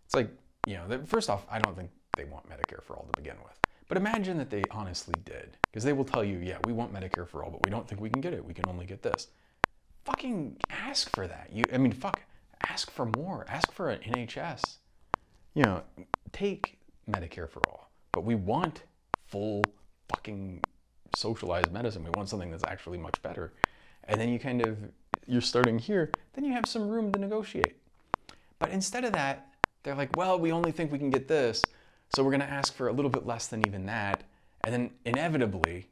It's 0.06 0.16
like 0.16 0.30
you 0.68 0.76
know, 0.76 1.02
first 1.06 1.30
off, 1.30 1.46
I 1.50 1.60
don't 1.60 1.76
think 1.76 1.92
they 2.18 2.26
want 2.26 2.50
Medicare 2.50 2.84
for 2.84 2.96
all 2.96 3.08
to 3.12 3.22
begin 3.22 3.38
with. 3.44 3.60
But 3.88 3.98
imagine 3.98 4.38
that 4.40 4.50
they 4.50 4.64
honestly 4.72 5.14
did, 5.26 5.58
because 5.68 5.84
they 5.84 5.94
will 5.94 6.06
tell 6.06 6.24
you, 6.24 6.40
yeah, 6.40 6.58
we 6.66 6.74
want 6.74 6.92
Medicare 6.92 7.28
for 7.28 7.44
all, 7.44 7.52
but 7.52 7.64
we 7.64 7.70
don't 7.70 7.88
think 7.88 8.02
we 8.02 8.10
can 8.10 8.22
get 8.22 8.34
it. 8.34 8.44
We 8.44 8.54
can 8.54 8.68
only 8.68 8.86
get 8.86 9.04
this. 9.04 9.28
Fucking 10.06 10.58
ask 10.70 11.10
for 11.16 11.28
that. 11.28 11.50
You, 11.52 11.64
I 11.74 11.78
mean, 11.78 11.92
fuck, 11.92 12.22
ask 12.70 12.92
for 12.92 13.10
more. 13.18 13.46
Ask 13.50 13.72
for 13.72 13.90
an 13.90 14.00
NHS. 14.02 14.78
You 15.56 15.64
know, 15.64 15.84
take 16.32 16.78
Medicare 17.10 17.50
for 17.50 17.62
all, 17.68 17.90
but 18.12 18.24
we 18.24 18.36
want 18.36 18.84
full 19.28 19.64
fucking 20.10 20.62
socialized 21.16 21.72
medicine. 21.72 22.04
We 22.04 22.12
want 22.16 22.30
something 22.30 22.52
that's 22.52 22.64
actually 22.66 22.98
much 22.98 23.22
better. 23.22 23.54
And 24.04 24.20
then 24.20 24.30
you 24.30 24.38
kind 24.38 24.66
of, 24.66 24.78
you're 25.26 25.42
starting 25.42 25.80
here, 25.80 26.12
then 26.34 26.44
you 26.44 26.54
have 26.54 26.66
some 26.68 26.88
room 26.88 27.12
to 27.14 27.20
negotiate. 27.20 27.78
But 28.60 28.70
instead 28.70 29.04
of 29.06 29.14
that, 29.14 29.48
they're 29.84 29.96
like, 29.96 30.16
well, 30.16 30.38
we 30.40 30.52
only 30.52 30.72
think 30.72 30.92
we 30.92 31.00
can 31.00 31.10
get 31.10 31.28
this. 31.28 31.64
So 32.16 32.24
we're 32.24 32.32
going 32.32 32.42
to 32.42 32.50
ask 32.50 32.74
for 32.76 32.88
a 32.88 32.94
little 32.94 33.10
bit 33.10 33.26
less 33.26 33.48
than 33.48 33.66
even 33.68 33.86
that. 33.88 34.24
And 34.64 34.74
then 34.74 34.92
inevitably, 35.06 35.90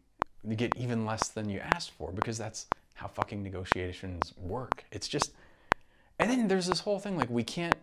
you 0.48 0.56
get 0.56 0.76
even 0.78 1.06
less 1.06 1.30
than 1.30 1.50
you 1.50 1.60
asked 1.60 1.92
for 1.92 2.12
because 2.12 2.38
that's 2.38 2.68
how 2.94 3.08
fucking 3.08 3.44
negotiations 3.44 4.34
work. 4.38 4.86
It's 4.92 5.08
just, 5.08 5.32
and 6.20 6.30
then 6.30 6.48
there's 6.48 6.68
this 6.68 6.82
whole 6.82 7.00
thing 7.00 7.18
like, 7.18 7.30
we 7.30 7.44
can't, 7.44 7.76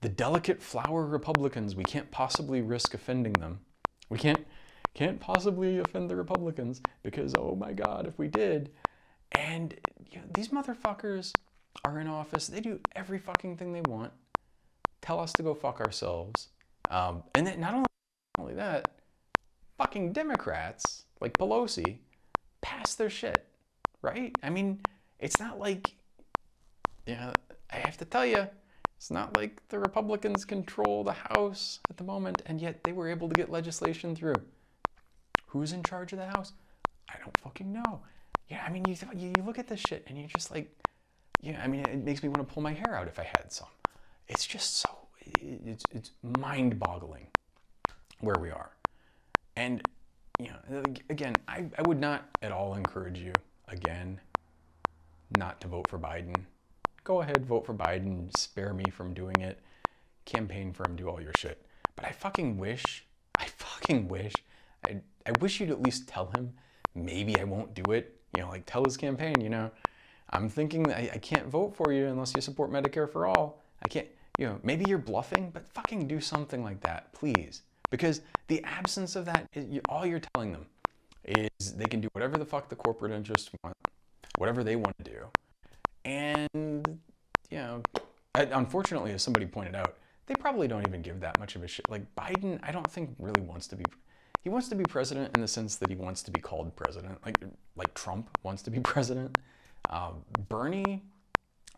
the 0.00 0.08
delicate 0.08 0.62
flower 0.62 1.06
Republicans, 1.06 1.74
we 1.74 1.84
can't 1.84 2.10
possibly 2.10 2.60
risk 2.60 2.94
offending 2.94 3.32
them. 3.34 3.60
We 4.08 4.18
can't, 4.18 4.46
can't 4.94 5.20
possibly 5.20 5.78
offend 5.78 6.08
the 6.08 6.16
Republicans 6.16 6.80
because, 7.02 7.34
oh 7.36 7.54
my 7.54 7.72
God, 7.72 8.06
if 8.06 8.18
we 8.18 8.28
did. 8.28 8.70
And 9.32 9.74
you 10.10 10.18
know, 10.18 10.24
these 10.34 10.48
motherfuckers 10.48 11.32
are 11.84 11.98
in 12.00 12.06
office. 12.06 12.46
They 12.46 12.60
do 12.60 12.80
every 12.94 13.18
fucking 13.18 13.56
thing 13.56 13.72
they 13.72 13.82
want. 13.82 14.12
Tell 15.02 15.20
us 15.20 15.32
to 15.34 15.42
go 15.42 15.54
fuck 15.54 15.80
ourselves. 15.80 16.48
Um, 16.90 17.22
and 17.34 17.46
then 17.46 17.60
not 17.60 17.74
only, 17.74 17.86
not 18.38 18.42
only 18.42 18.54
that, 18.54 18.90
fucking 19.76 20.12
Democrats 20.12 21.04
like 21.20 21.36
Pelosi 21.36 21.98
pass 22.62 22.94
their 22.94 23.10
shit, 23.10 23.46
right? 24.02 24.34
I 24.42 24.50
mean, 24.50 24.80
it's 25.18 25.38
not 25.40 25.58
like, 25.58 25.94
you 27.06 27.14
know, 27.14 27.32
I 27.70 27.76
have 27.76 27.96
to 27.98 28.04
tell 28.04 28.26
you, 28.26 28.46
it's 28.96 29.10
not 29.10 29.36
like 29.36 29.62
the 29.68 29.78
Republicans 29.78 30.44
control 30.44 31.04
the 31.04 31.12
House 31.12 31.80
at 31.90 31.96
the 31.96 32.04
moment, 32.04 32.42
and 32.46 32.60
yet 32.60 32.82
they 32.84 32.92
were 32.92 33.08
able 33.08 33.28
to 33.28 33.34
get 33.34 33.50
legislation 33.50 34.16
through. 34.16 34.36
Who's 35.48 35.72
in 35.72 35.82
charge 35.82 36.12
of 36.12 36.18
the 36.18 36.26
House? 36.26 36.52
I 37.08 37.18
don't 37.18 37.36
fucking 37.40 37.72
know. 37.72 38.00
Yeah, 38.48 38.64
I 38.66 38.70
mean, 38.70 38.84
you, 38.88 38.96
you 39.14 39.32
look 39.44 39.58
at 39.58 39.68
this 39.68 39.80
shit 39.80 40.04
and 40.06 40.18
you're 40.18 40.28
just 40.28 40.50
like, 40.50 40.70
yeah, 41.40 41.60
I 41.62 41.66
mean, 41.66 41.80
it 41.80 42.04
makes 42.04 42.22
me 42.22 42.28
want 42.28 42.46
to 42.46 42.54
pull 42.54 42.62
my 42.62 42.72
hair 42.72 42.94
out 42.96 43.08
if 43.08 43.18
I 43.18 43.24
had 43.24 43.52
some. 43.52 43.68
It's 44.28 44.46
just 44.46 44.78
so, 44.78 44.88
it's, 45.40 45.84
it's 45.90 46.12
mind 46.38 46.78
boggling 46.78 47.28
where 48.20 48.36
we 48.40 48.50
are. 48.50 48.70
And, 49.56 49.82
you 50.38 50.48
know, 50.48 50.82
again, 51.10 51.34
I, 51.48 51.66
I 51.78 51.82
would 51.86 52.00
not 52.00 52.28
at 52.42 52.52
all 52.52 52.74
encourage 52.74 53.18
you, 53.18 53.32
again, 53.68 54.20
not 55.36 55.60
to 55.60 55.68
vote 55.68 55.88
for 55.88 55.98
Biden. 55.98 56.34
Go 57.04 57.20
ahead, 57.22 57.46
vote 57.46 57.66
for 57.66 57.74
Biden, 57.74 58.36
spare 58.36 58.72
me 58.72 58.84
from 58.90 59.14
doing 59.14 59.40
it, 59.40 59.60
campaign 60.24 60.72
for 60.72 60.88
him, 60.88 60.96
do 60.96 61.08
all 61.08 61.20
your 61.20 61.32
shit. 61.38 61.64
But 61.94 62.04
I 62.04 62.10
fucking 62.10 62.58
wish, 62.58 63.04
I 63.38 63.46
fucking 63.46 64.08
wish, 64.08 64.34
I, 64.86 65.00
I 65.24 65.32
wish 65.40 65.60
you'd 65.60 65.70
at 65.70 65.82
least 65.82 66.08
tell 66.08 66.30
him, 66.36 66.52
maybe 66.94 67.38
I 67.38 67.44
won't 67.44 67.74
do 67.74 67.92
it. 67.92 68.12
You 68.36 68.42
know, 68.42 68.48
like 68.48 68.66
tell 68.66 68.84
his 68.84 68.96
campaign, 68.96 69.40
you 69.40 69.48
know, 69.48 69.70
I'm 70.30 70.48
thinking 70.48 70.90
I, 70.92 71.10
I 71.14 71.18
can't 71.18 71.46
vote 71.46 71.74
for 71.76 71.92
you 71.92 72.06
unless 72.06 72.32
you 72.34 72.42
support 72.42 72.70
Medicare 72.70 73.10
for 73.10 73.26
all. 73.26 73.62
I 73.84 73.88
can't, 73.88 74.08
you 74.38 74.46
know, 74.46 74.58
maybe 74.62 74.84
you're 74.88 74.98
bluffing, 74.98 75.50
but 75.50 75.66
fucking 75.68 76.08
do 76.08 76.20
something 76.20 76.62
like 76.62 76.80
that, 76.80 77.12
please. 77.12 77.62
Because 77.90 78.22
the 78.48 78.62
absence 78.64 79.16
of 79.16 79.24
that, 79.26 79.46
is, 79.54 79.80
all 79.88 80.04
you're 80.04 80.20
telling 80.34 80.52
them 80.52 80.66
is 81.26 81.74
they 81.74 81.86
can 81.86 82.00
do 82.00 82.08
whatever 82.12 82.38
the 82.38 82.44
fuck 82.44 82.68
the 82.68 82.76
corporate 82.76 83.12
interests 83.12 83.50
want, 83.62 83.76
whatever 84.38 84.62
they 84.62 84.76
want 84.76 84.96
to 84.98 85.04
do. 85.04 85.26
And, 86.04 87.00
you 87.50 87.58
know, 87.58 87.82
unfortunately, 88.34 89.12
as 89.12 89.22
somebody 89.22 89.46
pointed 89.46 89.74
out, 89.74 89.96
they 90.26 90.34
probably 90.34 90.68
don't 90.68 90.86
even 90.86 91.02
give 91.02 91.20
that 91.20 91.38
much 91.38 91.56
of 91.56 91.62
a 91.62 91.68
shit. 91.68 91.88
Like 91.90 92.02
Biden, 92.14 92.60
I 92.62 92.72
don't 92.72 92.88
think 92.90 93.14
really 93.18 93.42
wants 93.42 93.66
to 93.68 93.76
be. 93.76 93.84
He 94.42 94.48
wants 94.48 94.68
to 94.68 94.76
be 94.76 94.84
president 94.84 95.34
in 95.34 95.40
the 95.40 95.48
sense 95.48 95.76
that 95.76 95.88
he 95.90 95.96
wants 95.96 96.22
to 96.22 96.30
be 96.30 96.40
called 96.40 96.74
president, 96.76 97.18
like 97.24 97.36
like 97.74 97.92
Trump 97.94 98.30
wants 98.42 98.62
to 98.62 98.70
be 98.70 98.80
president. 98.92 99.36
Uh, 99.90 100.12
Bernie, 100.48 101.02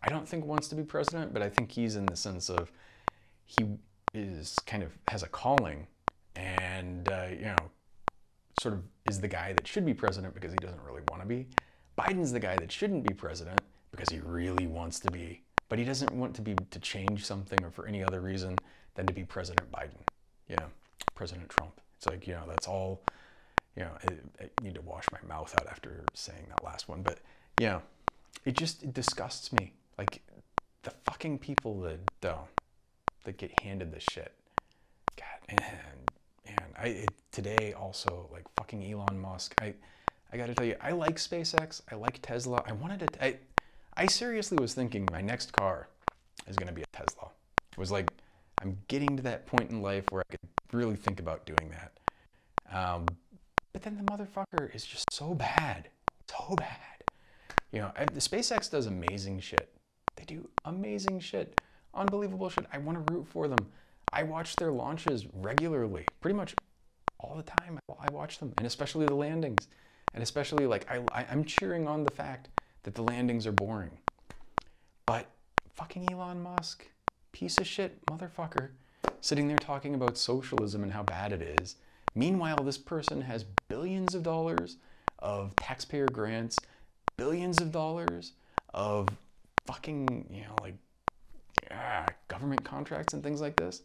I 0.03 0.09
don't 0.09 0.27
think 0.27 0.45
wants 0.45 0.67
to 0.69 0.75
be 0.75 0.83
president, 0.83 1.33
but 1.33 1.41
I 1.41 1.49
think 1.49 1.71
he's 1.71 1.95
in 1.95 2.05
the 2.05 2.15
sense 2.15 2.49
of 2.49 2.71
he 3.45 3.65
is 4.13 4.57
kind 4.65 4.83
of 4.83 4.97
has 5.09 5.23
a 5.23 5.27
calling 5.27 5.87
and, 6.35 7.09
uh, 7.11 7.27
you 7.31 7.45
know, 7.45 7.57
sort 8.59 8.73
of 8.73 8.83
is 9.09 9.19
the 9.21 9.27
guy 9.27 9.53
that 9.53 9.67
should 9.67 9.85
be 9.85 9.93
president 9.93 10.33
because 10.33 10.51
he 10.51 10.57
doesn't 10.57 10.81
really 10.81 11.01
want 11.09 11.21
to 11.21 11.27
be. 11.27 11.47
Biden's 11.97 12.31
the 12.31 12.39
guy 12.39 12.55
that 12.55 12.71
shouldn't 12.71 13.07
be 13.07 13.13
president 13.13 13.59
because 13.91 14.09
he 14.09 14.19
really 14.19 14.67
wants 14.67 14.99
to 15.01 15.11
be, 15.11 15.41
but 15.67 15.79
he 15.79 15.85
doesn't 15.85 16.11
want 16.11 16.35
to 16.35 16.41
be 16.41 16.55
to 16.71 16.79
change 16.79 17.25
something 17.25 17.63
or 17.63 17.71
for 17.71 17.87
any 17.87 18.03
other 18.03 18.21
reason 18.21 18.55
than 18.95 19.05
to 19.05 19.13
be 19.13 19.23
President 19.23 19.71
Biden, 19.71 19.99
you 20.47 20.55
know, 20.57 20.67
President 21.15 21.49
Trump. 21.49 21.79
It's 21.97 22.05
like, 22.05 22.27
you 22.27 22.33
know, 22.33 22.43
that's 22.47 22.67
all, 22.67 23.01
you 23.75 23.83
know, 23.83 23.91
I, 24.09 24.13
I 24.43 24.49
need 24.61 24.75
to 24.75 24.81
wash 24.81 25.05
my 25.11 25.19
mouth 25.27 25.53
out 25.59 25.67
after 25.67 26.05
saying 26.13 26.45
that 26.49 26.63
last 26.63 26.87
one, 26.87 27.01
but, 27.01 27.19
you 27.59 27.67
know, 27.67 27.81
it 28.45 28.55
just 28.55 28.83
it 28.83 28.93
disgusts 28.93 29.51
me. 29.51 29.73
Like 29.97 30.21
the 30.83 30.91
fucking 31.05 31.39
people 31.39 31.81
that 31.81 31.99
don't 32.21 32.47
that 33.25 33.37
get 33.37 33.59
handed 33.61 33.91
this 33.91 34.05
shit. 34.09 34.33
God, 35.17 35.59
and 36.69 36.85
I 36.85 36.89
it, 36.89 37.09
today 37.31 37.73
also 37.73 38.29
like 38.31 38.45
fucking 38.57 38.83
Elon 38.91 39.19
Musk. 39.19 39.55
I 39.61 39.73
I 40.31 40.37
got 40.37 40.45
to 40.47 40.53
tell 40.53 40.65
you, 40.65 40.75
I 40.81 40.91
like 40.91 41.15
SpaceX. 41.15 41.81
I 41.91 41.95
like 41.95 42.21
Tesla. 42.21 42.63
I 42.65 42.73
wanted 42.73 42.99
to. 42.99 43.25
I 43.25 43.37
I 43.95 44.05
seriously 44.07 44.57
was 44.59 44.73
thinking 44.73 45.07
my 45.11 45.21
next 45.21 45.51
car 45.53 45.89
is 46.47 46.55
to 46.55 46.71
be 46.71 46.81
a 46.81 46.85
Tesla. 46.93 47.29
It 47.71 47.77
was 47.77 47.91
like 47.91 48.09
I'm 48.61 48.77
getting 48.87 49.17
to 49.17 49.23
that 49.23 49.45
point 49.45 49.69
in 49.69 49.81
life 49.81 50.05
where 50.09 50.21
I 50.29 50.35
could 50.35 50.49
really 50.71 50.95
think 50.95 51.19
about 51.19 51.45
doing 51.45 51.71
that. 51.71 51.93
Um, 52.75 53.05
but 53.73 53.81
then 53.81 53.97
the 53.97 54.03
motherfucker 54.03 54.73
is 54.73 54.85
just 54.85 55.05
so 55.13 55.33
bad, 55.33 55.89
so 56.27 56.55
bad. 56.55 56.77
You 57.71 57.81
know, 57.81 57.91
the 58.11 58.19
SpaceX 58.19 58.69
does 58.69 58.87
amazing 58.87 59.39
shit. 59.39 59.69
They 60.15 60.25
do 60.25 60.49
amazing 60.65 61.19
shit, 61.19 61.61
unbelievable 61.93 62.49
shit. 62.49 62.65
I 62.73 62.77
want 62.79 63.05
to 63.05 63.13
root 63.13 63.27
for 63.27 63.47
them. 63.47 63.59
I 64.11 64.23
watch 64.23 64.55
their 64.55 64.71
launches 64.71 65.27
regularly, 65.33 66.05
pretty 66.21 66.35
much 66.35 66.55
all 67.19 67.35
the 67.35 67.43
time. 67.43 67.79
I 67.99 68.11
watch 68.11 68.39
them, 68.39 68.53
and 68.57 68.65
especially 68.65 69.05
the 69.05 69.15
landings, 69.15 69.67
and 70.13 70.23
especially 70.23 70.65
like 70.65 70.89
I, 70.89 71.25
I'm 71.29 71.43
cheering 71.43 71.87
on 71.87 72.03
the 72.03 72.11
fact 72.11 72.49
that 72.83 72.95
the 72.95 73.03
landings 73.03 73.45
are 73.45 73.51
boring. 73.51 73.97
But 75.05 75.27
fucking 75.75 76.11
Elon 76.11 76.41
Musk, 76.41 76.87
piece 77.31 77.57
of 77.57 77.67
shit 77.67 78.05
motherfucker, 78.07 78.69
sitting 79.21 79.47
there 79.47 79.57
talking 79.57 79.95
about 79.95 80.17
socialism 80.17 80.83
and 80.83 80.93
how 80.93 81.03
bad 81.03 81.31
it 81.31 81.41
is. 81.61 81.75
Meanwhile, 82.15 82.63
this 82.63 82.77
person 82.77 83.21
has 83.21 83.45
billions 83.67 84.15
of 84.15 84.23
dollars 84.23 84.77
of 85.19 85.55
taxpayer 85.57 86.07
grants 86.07 86.57
billions 87.19 87.59
of 87.59 87.71
dollars 87.73 88.31
of 88.73 89.09
fucking, 89.67 90.25
you 90.31 90.41
know, 90.43 90.55
like 90.61 90.75
yeah, 91.69 92.05
government 92.29 92.63
contracts 92.63 93.13
and 93.13 93.21
things 93.21 93.41
like 93.41 93.57
this. 93.57 93.81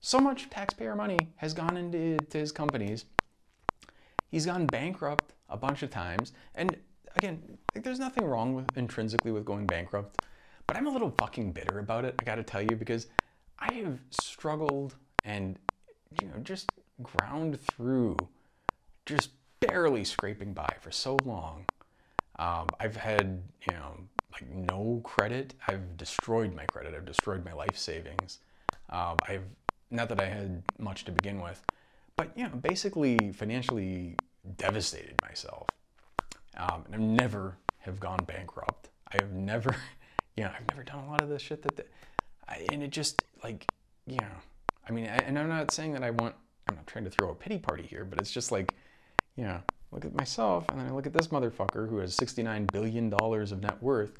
So 0.00 0.18
much 0.18 0.48
taxpayer 0.50 0.94
money 0.94 1.18
has 1.36 1.54
gone 1.54 1.76
into 1.76 2.16
his 2.32 2.52
companies. 2.52 3.04
He's 4.30 4.46
gone 4.46 4.66
bankrupt 4.66 5.32
a 5.48 5.56
bunch 5.56 5.82
of 5.82 5.90
times. 5.90 6.32
And 6.54 6.76
again, 7.16 7.58
like, 7.74 7.84
there's 7.84 7.98
nothing 7.98 8.24
wrong 8.24 8.54
with 8.54 8.66
intrinsically 8.76 9.32
with 9.32 9.44
going 9.44 9.66
bankrupt, 9.66 10.22
but 10.66 10.76
I'm 10.76 10.86
a 10.86 10.90
little 10.90 11.14
fucking 11.18 11.52
bitter 11.52 11.78
about 11.78 12.04
it, 12.04 12.14
I 12.20 12.24
gotta 12.24 12.42
tell 12.42 12.62
you, 12.62 12.76
because 12.76 13.08
I 13.58 13.72
have 13.74 13.98
struggled 14.10 14.94
and, 15.24 15.58
you 16.20 16.28
know, 16.28 16.38
just 16.42 16.70
ground 17.02 17.60
through, 17.60 18.16
just 19.06 19.30
barely 19.60 20.04
scraping 20.04 20.54
by 20.54 20.72
for 20.80 20.90
so 20.90 21.16
long 21.24 21.66
um, 22.40 22.66
I've 22.80 22.96
had, 22.96 23.42
you 23.68 23.76
know, 23.76 23.96
like 24.32 24.48
no 24.48 25.02
credit. 25.04 25.54
I've 25.68 25.98
destroyed 25.98 26.54
my 26.54 26.64
credit. 26.64 26.94
I've 26.94 27.04
destroyed 27.04 27.44
my 27.44 27.52
life 27.52 27.76
savings. 27.76 28.38
Um, 28.88 29.16
I've 29.28 29.44
not 29.90 30.08
that 30.08 30.20
I 30.20 30.26
had 30.26 30.62
much 30.78 31.04
to 31.04 31.12
begin 31.12 31.40
with, 31.40 31.62
but 32.16 32.36
know, 32.36 32.50
basically 32.50 33.32
financially 33.32 34.16
devastated 34.56 35.14
myself. 35.22 35.68
Um, 36.56 36.84
and 36.86 36.94
I 36.94 36.98
never 36.98 37.56
have 37.78 37.98
gone 38.00 38.18
bankrupt. 38.26 38.88
I 39.12 39.16
have 39.22 39.32
never, 39.32 39.74
you 40.36 40.44
know, 40.44 40.50
I've 40.56 40.68
never 40.68 40.82
done 40.82 41.04
a 41.04 41.10
lot 41.10 41.22
of 41.22 41.28
the 41.28 41.38
shit 41.38 41.62
that, 41.62 41.76
the, 41.76 41.84
I, 42.48 42.66
and 42.72 42.82
it 42.82 42.90
just 42.90 43.22
like, 43.42 43.66
you 44.06 44.16
know, 44.16 44.36
I 44.88 44.92
mean, 44.92 45.06
I, 45.06 45.16
and 45.18 45.38
I'm 45.38 45.48
not 45.48 45.70
saying 45.70 45.92
that 45.92 46.02
I 46.02 46.10
want, 46.10 46.34
I'm 46.68 46.76
not 46.76 46.86
trying 46.86 47.04
to 47.04 47.10
throw 47.10 47.30
a 47.30 47.34
pity 47.34 47.58
party 47.58 47.84
here, 47.84 48.04
but 48.04 48.20
it's 48.20 48.30
just 48.30 48.52
like, 48.52 48.74
you 49.36 49.44
know, 49.44 49.60
look 49.92 50.04
at 50.04 50.14
myself 50.14 50.68
and 50.68 50.78
then 50.78 50.86
I 50.86 50.90
look 50.90 51.06
at 51.06 51.12
this 51.12 51.28
motherfucker 51.28 51.88
who 51.88 51.98
has 51.98 52.14
69 52.14 52.66
billion 52.72 53.10
dollars 53.10 53.50
of 53.52 53.60
net 53.62 53.82
worth 53.82 54.12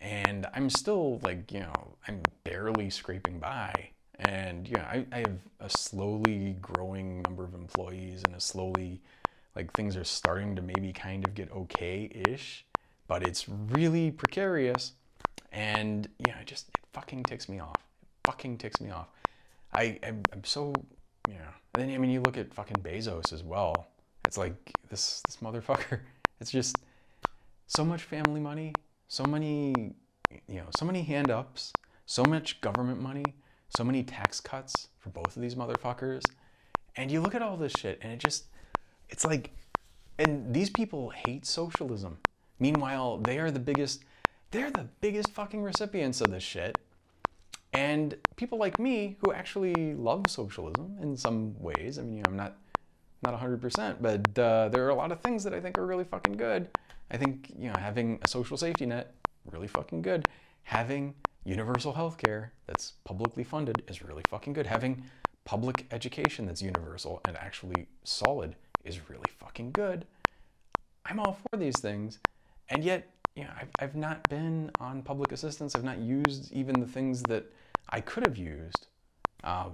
and 0.00 0.46
I'm 0.54 0.70
still 0.70 1.18
like, 1.22 1.52
you 1.52 1.60
know, 1.60 1.96
I'm 2.06 2.22
barely 2.44 2.90
scraping 2.90 3.38
by. 3.38 3.90
And 4.18 4.68
yeah, 4.68 4.84
I, 4.84 5.06
I 5.12 5.18
have 5.18 5.38
a 5.60 5.68
slowly 5.68 6.56
growing 6.60 7.22
number 7.22 7.44
of 7.44 7.54
employees 7.54 8.22
and 8.24 8.34
a 8.34 8.40
slowly 8.40 9.00
like 9.54 9.72
things 9.72 9.96
are 9.96 10.04
starting 10.04 10.54
to 10.56 10.62
maybe 10.62 10.92
kind 10.92 11.26
of 11.26 11.34
get 11.34 11.50
okay-ish, 11.50 12.66
but 13.08 13.26
it's 13.26 13.48
really 13.48 14.10
precarious. 14.10 14.92
And 15.52 16.08
yeah, 16.26 16.38
it 16.40 16.46
just 16.46 16.68
it 16.68 16.80
fucking 16.92 17.24
ticks 17.24 17.48
me 17.48 17.60
off. 17.60 17.76
It 18.02 18.08
fucking 18.24 18.58
ticks 18.58 18.80
me 18.80 18.90
off. 18.90 19.08
I 19.74 19.98
I'm, 20.02 20.22
I'm 20.32 20.44
so 20.44 20.72
yeah. 21.28 21.52
And 21.74 21.88
then 21.88 21.94
I 21.94 21.98
mean 21.98 22.10
you 22.10 22.20
look 22.20 22.36
at 22.36 22.52
fucking 22.54 22.76
Bezos 22.82 23.32
as 23.32 23.42
well. 23.42 23.86
It's 24.26 24.38
like 24.38 24.54
this 24.88 25.22
this 25.26 25.38
motherfucker. 25.38 26.00
It's 26.38 26.50
just 26.50 26.76
so 27.66 27.82
much 27.82 28.02
family 28.02 28.40
money, 28.40 28.74
so 29.08 29.24
many 29.24 29.94
you 30.48 30.56
know, 30.56 30.66
so 30.76 30.84
many 30.84 31.02
hand 31.02 31.30
ups, 31.30 31.72
so 32.04 32.24
much 32.24 32.60
government 32.60 33.00
money, 33.00 33.24
so 33.68 33.84
many 33.84 34.02
tax 34.02 34.40
cuts 34.40 34.88
for 34.98 35.10
both 35.10 35.36
of 35.36 35.42
these 35.42 35.54
motherfuckers. 35.54 36.22
And 36.96 37.10
you 37.10 37.20
look 37.20 37.34
at 37.34 37.42
all 37.42 37.56
this 37.56 37.72
shit 37.72 37.98
and 38.02 38.12
it 38.12 38.18
just 38.18 38.44
it's 39.08 39.24
like 39.24 39.50
and 40.18 40.54
these 40.54 40.70
people 40.70 41.10
hate 41.10 41.44
socialism. 41.44 42.18
Meanwhile, 42.58 43.18
they 43.18 43.38
are 43.38 43.50
the 43.50 43.60
biggest 43.60 44.02
they're 44.50 44.70
the 44.70 44.88
biggest 45.00 45.30
fucking 45.32 45.62
recipients 45.62 46.20
of 46.20 46.30
this 46.30 46.42
shit. 46.42 46.78
And 47.72 48.16
people 48.36 48.58
like 48.58 48.78
me 48.78 49.16
who 49.20 49.32
actually 49.32 49.94
love 49.94 50.24
socialism 50.28 50.96
in 51.02 51.16
some 51.16 51.54
ways. 51.60 51.98
I 51.98 52.02
mean, 52.02 52.14
you 52.14 52.22
know, 52.22 52.30
I'm 52.30 52.36
not 52.36 52.56
not 53.22 53.38
100%, 53.38 53.96
but 54.00 54.38
uh, 54.38 54.68
there 54.68 54.84
are 54.86 54.90
a 54.90 54.94
lot 54.94 55.10
of 55.10 55.20
things 55.20 55.42
that 55.44 55.54
I 55.54 55.60
think 55.60 55.78
are 55.78 55.86
really 55.86 56.04
fucking 56.04 56.34
good. 56.34 56.68
I 57.10 57.16
think, 57.16 57.52
you 57.58 57.68
know, 57.68 57.74
having 57.78 58.18
a 58.22 58.28
social 58.28 58.56
safety 58.56 58.86
net, 58.86 59.14
really 59.50 59.68
fucking 59.68 60.02
good. 60.02 60.26
Having 60.64 61.14
universal 61.46 61.92
health 61.92 62.18
care 62.18 62.52
that's 62.66 62.94
publicly 63.04 63.44
funded 63.44 63.82
is 63.88 64.02
really 64.02 64.22
fucking 64.28 64.52
good. 64.52 64.66
Having 64.66 65.04
public 65.44 65.86
education 65.92 66.44
that's 66.44 66.60
universal 66.60 67.20
and 67.26 67.36
actually 67.36 67.86
solid 68.02 68.56
is 68.84 69.08
really 69.08 69.30
fucking 69.38 69.70
good. 69.70 70.04
I'm 71.04 71.20
all 71.20 71.38
for 71.48 71.56
these 71.56 71.78
things. 71.78 72.18
And 72.68 72.82
yet, 72.82 73.08
you 73.36 73.44
know, 73.44 73.50
I've, 73.56 73.70
I've 73.78 73.94
not 73.94 74.28
been 74.28 74.72
on 74.80 75.02
public 75.02 75.30
assistance. 75.30 75.76
I've 75.76 75.84
not 75.84 75.98
used 75.98 76.52
even 76.52 76.80
the 76.80 76.86
things 76.86 77.22
that 77.24 77.44
I 77.90 78.00
could 78.00 78.26
have 78.26 78.36
used. 78.36 78.88
Um, 79.44 79.72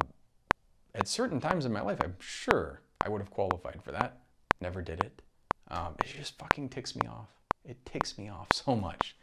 at 0.95 1.09
certain 1.09 1.41
times 1.41 1.65
in 1.65 1.73
my 1.73 1.81
life, 1.81 1.99
I'm 2.05 2.17
sure 2.19 2.83
I 3.01 3.09
would 3.09 3.23
have 3.23 3.31
qualified 3.31 3.83
for 3.83 3.93
that. 3.93 4.19
Never 4.61 4.83
did 4.83 5.03
it. 5.03 5.23
Um, 5.69 5.95
it 6.01 6.15
just 6.19 6.39
fucking 6.39 6.69
ticks 6.69 6.95
me 6.95 7.09
off. 7.09 7.31
It 7.65 7.83
ticks 7.87 8.19
me 8.19 8.29
off 8.29 8.49
so 8.53 8.77
much. 8.77 9.17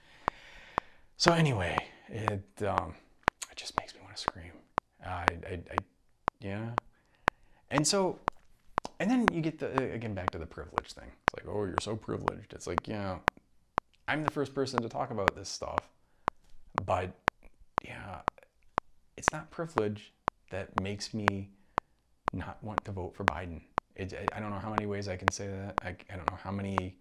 So 1.15 1.31
anyway, 1.33 1.77
it 2.11 2.63
um, 2.67 2.93
it 3.51 3.57
just 3.57 3.79
makes 3.79 3.93
me 3.93 4.01
want 4.03 4.15
to 4.15 4.21
scream. 4.21 4.51
Uh, 5.05 5.09
I, 5.09 5.25
I, 5.47 5.53
I, 5.53 5.75
yeah. 6.39 6.71
And 7.71 7.87
so, 7.87 8.19
and 8.99 9.09
then 9.09 9.27
you 9.31 9.41
get 9.41 9.59
the 9.59 9.91
again 9.91 10.13
back 10.13 10.31
to 10.31 10.37
the 10.37 10.45
privilege 10.45 10.91
thing. 10.93 11.11
It's 11.27 11.45
like, 11.45 11.53
oh, 11.53 11.65
you're 11.65 11.75
so 11.81 11.95
privileged. 11.95 12.53
It's 12.53 12.67
like, 12.67 12.87
yeah, 12.87 13.17
I'm 14.07 14.23
the 14.23 14.31
first 14.31 14.53
person 14.53 14.81
to 14.81 14.89
talk 14.89 15.11
about 15.11 15.35
this 15.35 15.49
stuff, 15.49 15.79
but 16.85 17.11
yeah, 17.85 18.19
it's 19.17 19.31
not 19.31 19.51
privilege 19.51 20.13
that 20.49 20.79
makes 20.81 21.13
me 21.13 21.49
not 22.33 22.63
want 22.63 22.83
to 22.85 22.91
vote 22.91 23.15
for 23.15 23.23
Biden. 23.25 23.61
It, 23.95 24.13
I 24.33 24.39
don't 24.39 24.49
know 24.49 24.59
how 24.59 24.69
many 24.69 24.85
ways 24.85 25.07
I 25.07 25.15
can 25.15 25.31
say 25.31 25.47
that. 25.47 25.75
I, 25.83 25.89
I 26.11 26.15
don't 26.15 26.29
know 26.29 26.37
how 26.41 26.51
many. 26.51 26.97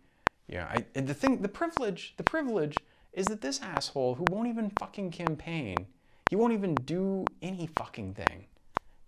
Yeah, 0.48 0.66
I, 0.70 1.00
the 1.00 1.14
thing, 1.14 1.42
the 1.42 1.48
privilege, 1.48 2.14
the 2.16 2.24
privilege 2.24 2.76
is 3.12 3.26
that 3.26 3.40
this 3.40 3.60
asshole 3.60 4.14
who 4.14 4.24
won't 4.30 4.48
even 4.48 4.70
fucking 4.78 5.10
campaign, 5.10 5.86
he 6.30 6.36
won't 6.36 6.52
even 6.52 6.74
do 6.74 7.24
any 7.42 7.68
fucking 7.76 8.14
thing. 8.14 8.46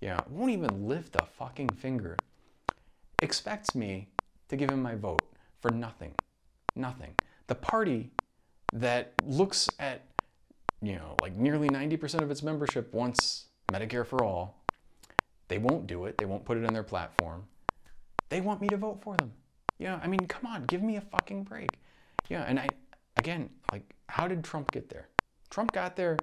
Yeah, 0.01 0.19
won't 0.29 0.51
even 0.51 0.89
lift 0.89 1.17
a 1.17 1.27
fucking 1.27 1.69
finger. 1.71 2.17
Expects 3.23 3.75
me 3.75 4.09
to 4.49 4.57
give 4.57 4.71
him 4.71 4.83
my 4.83 4.95
vote 4.95 5.23
for 5.61 5.71
nothing. 5.71 6.15
Nothing. 6.75 7.15
The 7.47 7.55
party 7.55 8.11
that 8.73 9.13
looks 9.25 9.69
at, 9.79 10.07
you 10.81 10.95
know, 10.95 11.17
like 11.21 11.37
nearly 11.37 11.69
90% 11.69 12.23
of 12.23 12.31
its 12.31 12.43
membership 12.43 12.95
wants 12.95 13.47
Medicare 13.71 14.07
for 14.07 14.25
all. 14.25 14.65
They 15.49 15.59
won't 15.59 15.87
do 15.87 16.07
it. 16.07 16.17
They 16.17 16.25
won't 16.25 16.45
put 16.45 16.57
it 16.57 16.65
in 16.65 16.73
their 16.73 16.83
platform. 16.83 17.45
They 18.29 18.41
want 18.41 18.61
me 18.61 18.69
to 18.69 18.77
vote 18.77 19.03
for 19.03 19.17
them. 19.17 19.33
Yeah, 19.79 19.99
I 20.03 20.07
mean, 20.07 20.21
come 20.29 20.47
on, 20.47 20.65
give 20.65 20.83
me 20.83 20.97
a 20.97 21.01
fucking 21.01 21.45
break. 21.45 21.71
Yeah, 22.29 22.45
and 22.47 22.61
I, 22.61 22.69
again, 23.17 23.51
like, 23.73 23.95
how 24.09 24.29
did 24.29 24.45
Trump 24.45 24.71
get 24.71 24.89
there? 24.89 25.09
Trump 25.51 25.73
got 25.73 25.97
there 25.97 26.17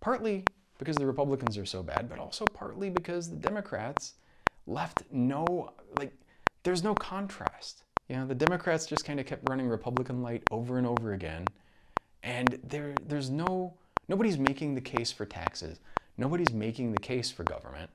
partly 0.00 0.44
because 0.78 0.96
the 0.96 1.06
Republicans 1.06 1.58
are 1.58 1.66
so 1.66 1.82
bad, 1.82 2.08
but 2.08 2.18
also 2.18 2.44
partly 2.46 2.90
because 2.90 3.28
the 3.30 3.36
Democrats 3.36 4.14
left 4.66 5.02
no, 5.10 5.72
like, 5.98 6.12
there's 6.62 6.84
no 6.84 6.94
contrast. 6.94 7.82
You 8.08 8.16
know, 8.16 8.26
the 8.26 8.34
Democrats 8.34 8.86
just 8.86 9.04
kind 9.04 9.20
of 9.20 9.26
kept 9.26 9.48
running 9.48 9.68
Republican 9.68 10.22
light 10.22 10.42
over 10.50 10.78
and 10.78 10.86
over 10.86 11.12
again. 11.12 11.44
And 12.22 12.58
there, 12.64 12.94
there's 13.06 13.30
no, 13.30 13.74
nobody's 14.08 14.38
making 14.38 14.74
the 14.74 14.80
case 14.80 15.12
for 15.12 15.26
taxes. 15.26 15.80
Nobody's 16.16 16.52
making 16.52 16.92
the 16.92 17.00
case 17.00 17.30
for 17.30 17.44
government. 17.44 17.90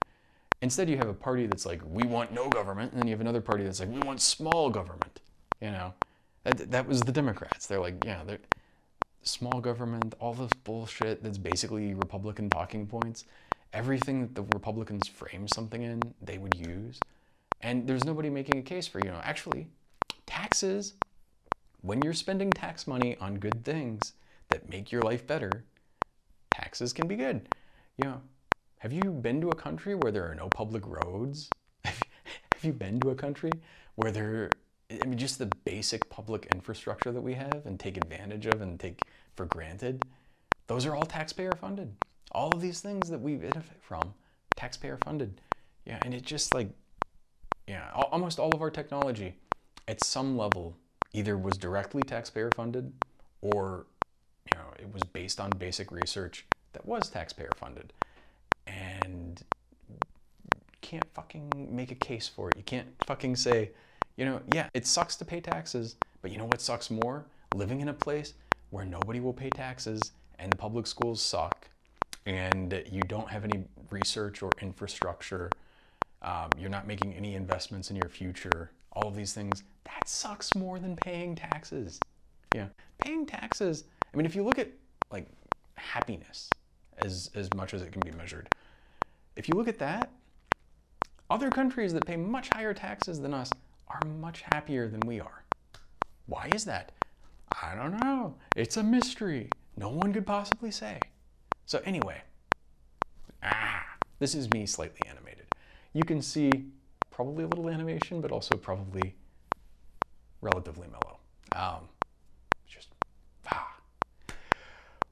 Instead, 0.61 0.89
you 0.89 0.97
have 0.97 1.09
a 1.09 1.13
party 1.13 1.45
that's 1.45 1.65
like, 1.65 1.81
we 1.85 2.07
want 2.07 2.31
no 2.31 2.47
government, 2.47 2.93
and 2.93 3.01
then 3.01 3.07
you 3.07 3.13
have 3.13 3.21
another 3.21 3.41
party 3.41 3.63
that's 3.63 3.79
like, 3.79 3.89
we 3.89 3.99
want 3.99 4.21
small 4.21 4.69
government. 4.69 5.19
You 5.61 5.71
know, 5.71 5.93
Uh, 6.45 6.53
that, 6.53 6.71
that 6.71 6.87
was 6.87 7.01
the 7.01 7.11
Democrats. 7.11 7.67
They're 7.67 7.79
like, 7.79 8.03
yeah, 8.03 8.23
they're 8.23 8.39
small 9.23 9.61
government, 9.61 10.13
all 10.19 10.33
this 10.33 10.53
bullshit 10.63 11.23
that's 11.23 11.37
basically 11.37 11.93
Republican 11.93 12.49
talking 12.49 12.85
points. 12.85 13.25
Everything 13.71 14.21
that 14.21 14.35
the 14.35 14.43
Republicans 14.43 15.07
frame 15.07 15.47
something 15.47 15.81
in, 15.81 16.13
they 16.21 16.37
would 16.37 16.55
use. 16.55 16.99
And 17.61 17.87
there's 17.87 18.03
nobody 18.03 18.29
making 18.29 18.57
a 18.59 18.61
case 18.61 18.87
for, 18.87 18.99
you 18.99 19.07
know, 19.07 19.21
actually, 19.23 19.67
taxes, 20.25 20.93
when 21.81 22.01
you're 22.01 22.13
spending 22.13 22.53
tax 22.53 22.85
money 22.87 23.17
on 23.17 23.35
good 23.35 23.63
things 23.63 24.13
that 24.49 24.69
make 24.69 24.91
your 24.91 25.01
life 25.01 25.25
better, 25.25 25.65
taxes 26.53 26.93
can 26.93 27.07
be 27.07 27.15
good. 27.15 27.49
You 27.97 28.05
know, 28.05 28.21
have 28.79 28.91
you 28.91 29.11
been 29.11 29.41
to 29.41 29.49
a 29.49 29.55
country 29.55 29.95
where 29.95 30.11
there 30.11 30.29
are 30.29 30.35
no 30.35 30.49
public 30.49 30.83
roads? 30.85 31.49
Have 31.85 32.63
you 32.63 32.73
been 32.73 32.99
to 33.01 33.09
a 33.09 33.15
country 33.15 33.61
where 33.95 34.11
there, 34.11 34.55
I 35.01 35.07
mean, 35.07 35.17
just 35.17 35.39
the 35.39 35.49
basic 35.65 36.09
public 36.09 36.47
infrastructure 36.53 37.11
that 37.11 37.21
we 37.21 37.33
have 37.33 37.61
and 37.65 37.79
take 37.79 37.97
advantage 37.97 38.45
of 38.45 38.61
and 38.61 38.79
take 38.79 39.01
for 39.35 39.45
granted, 39.45 40.03
those 40.67 40.85
are 40.85 40.95
all 40.95 41.05
taxpayer 41.05 41.51
funded. 41.59 41.95
All 42.31 42.49
of 42.53 42.61
these 42.61 42.81
things 42.81 43.09
that 43.09 43.19
we 43.19 43.35
benefit 43.35 43.81
from, 43.81 44.13
taxpayer 44.55 44.97
funded. 45.05 45.41
Yeah, 45.85 45.99
and 46.03 46.13
it 46.13 46.23
just 46.23 46.53
like, 46.53 46.69
yeah, 47.67 47.89
almost 47.93 48.39
all 48.39 48.51
of 48.53 48.61
our 48.61 48.71
technology 48.71 49.35
at 49.87 50.03
some 50.03 50.37
level 50.37 50.77
either 51.13 51.37
was 51.37 51.57
directly 51.57 52.01
taxpayer 52.03 52.49
funded 52.55 52.93
or, 53.41 53.85
you 54.51 54.57
know, 54.57 54.65
it 54.79 54.91
was 54.93 55.03
based 55.03 55.39
on 55.39 55.49
basic 55.51 55.91
research 55.91 56.45
that 56.73 56.85
was 56.85 57.09
taxpayer 57.09 57.51
funded 57.57 57.93
and 58.65 59.43
can't 60.81 61.05
fucking 61.13 61.49
make 61.69 61.91
a 61.91 61.95
case 61.95 62.27
for 62.27 62.49
it. 62.49 62.57
You 62.57 62.63
can't 62.63 62.87
fucking 63.05 63.35
say, 63.35 63.71
you 64.17 64.25
know, 64.25 64.41
yeah, 64.53 64.69
it 64.73 64.85
sucks 64.85 65.15
to 65.17 65.25
pay 65.25 65.41
taxes, 65.41 65.95
but 66.21 66.31
you 66.31 66.37
know 66.37 66.45
what 66.45 66.61
sucks 66.61 66.89
more? 66.89 67.25
Living 67.55 67.81
in 67.81 67.89
a 67.89 67.93
place 67.93 68.33
where 68.69 68.85
nobody 68.85 69.19
will 69.19 69.33
pay 69.33 69.49
taxes 69.49 70.11
and 70.39 70.51
the 70.51 70.57
public 70.57 70.87
schools 70.87 71.21
suck 71.21 71.69
and 72.25 72.83
you 72.89 73.01
don't 73.01 73.29
have 73.29 73.43
any 73.43 73.65
research 73.89 74.41
or 74.41 74.51
infrastructure. 74.61 75.49
Um, 76.21 76.49
you're 76.57 76.69
not 76.69 76.87
making 76.87 77.13
any 77.13 77.35
investments 77.35 77.89
in 77.89 77.95
your 77.95 78.09
future. 78.09 78.71
All 78.93 79.07
of 79.07 79.15
these 79.15 79.33
things, 79.33 79.63
that 79.85 80.07
sucks 80.07 80.55
more 80.55 80.79
than 80.79 80.95
paying 80.95 81.35
taxes. 81.35 81.99
Yeah, 82.55 82.67
paying 82.99 83.25
taxes. 83.25 83.83
I 84.13 84.17
mean, 84.17 84.25
if 84.25 84.35
you 84.35 84.43
look 84.43 84.59
at 84.59 84.69
like 85.11 85.27
happiness, 85.75 86.49
as, 86.99 87.29
as 87.35 87.49
much 87.55 87.73
as 87.73 87.81
it 87.81 87.91
can 87.91 88.01
be 88.01 88.11
measured. 88.11 88.49
If 89.35 89.47
you 89.47 89.55
look 89.55 89.67
at 89.67 89.79
that, 89.79 90.11
other 91.29 91.49
countries 91.49 91.93
that 91.93 92.05
pay 92.05 92.15
much 92.15 92.49
higher 92.53 92.73
taxes 92.73 93.19
than 93.19 93.33
us 93.33 93.49
are 93.93 94.07
much 94.07 94.43
happier 94.53 94.87
than 94.87 95.01
we 95.01 95.19
are. 95.19 95.43
Why 96.25 96.49
is 96.55 96.65
that? 96.65 96.91
I 97.61 97.75
don't 97.75 97.99
know. 98.03 98.35
It's 98.55 98.77
a 98.77 98.83
mystery. 98.83 99.49
No 99.77 99.89
one 99.89 100.13
could 100.13 100.25
possibly 100.25 100.71
say. 100.71 100.99
So, 101.65 101.81
anyway, 101.85 102.21
ah, 103.43 103.85
this 104.19 104.35
is 104.35 104.49
me 104.51 104.65
slightly 104.65 105.01
animated. 105.09 105.45
You 105.93 106.03
can 106.03 106.21
see 106.21 106.51
probably 107.11 107.43
a 107.43 107.47
little 107.47 107.69
animation, 107.69 108.21
but 108.21 108.31
also 108.31 108.57
probably 108.57 109.15
relatively 110.41 110.87
mellow. 110.87 111.19
Um, 111.55 111.87
just, 112.67 112.89
ah. 113.51 113.75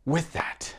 With 0.06 0.34
that, 0.34 0.76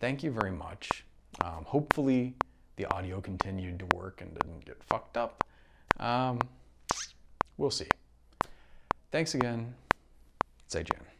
thank 0.00 0.22
you 0.22 0.30
very 0.30 0.52
much. 0.52 1.04
Um, 1.42 1.64
hopefully, 1.64 2.34
the 2.76 2.84
audio 2.94 3.20
continued 3.20 3.78
to 3.78 3.96
work 3.96 4.20
and 4.20 4.32
didn't 4.34 4.64
get 4.64 4.82
fucked 4.84 5.16
up. 5.16 5.44
Um, 5.98 6.38
we'll 7.56 7.70
see. 7.70 7.88
Thanks 9.10 9.34
again. 9.34 9.74
Say 10.68 10.82
Jan. 10.84 11.11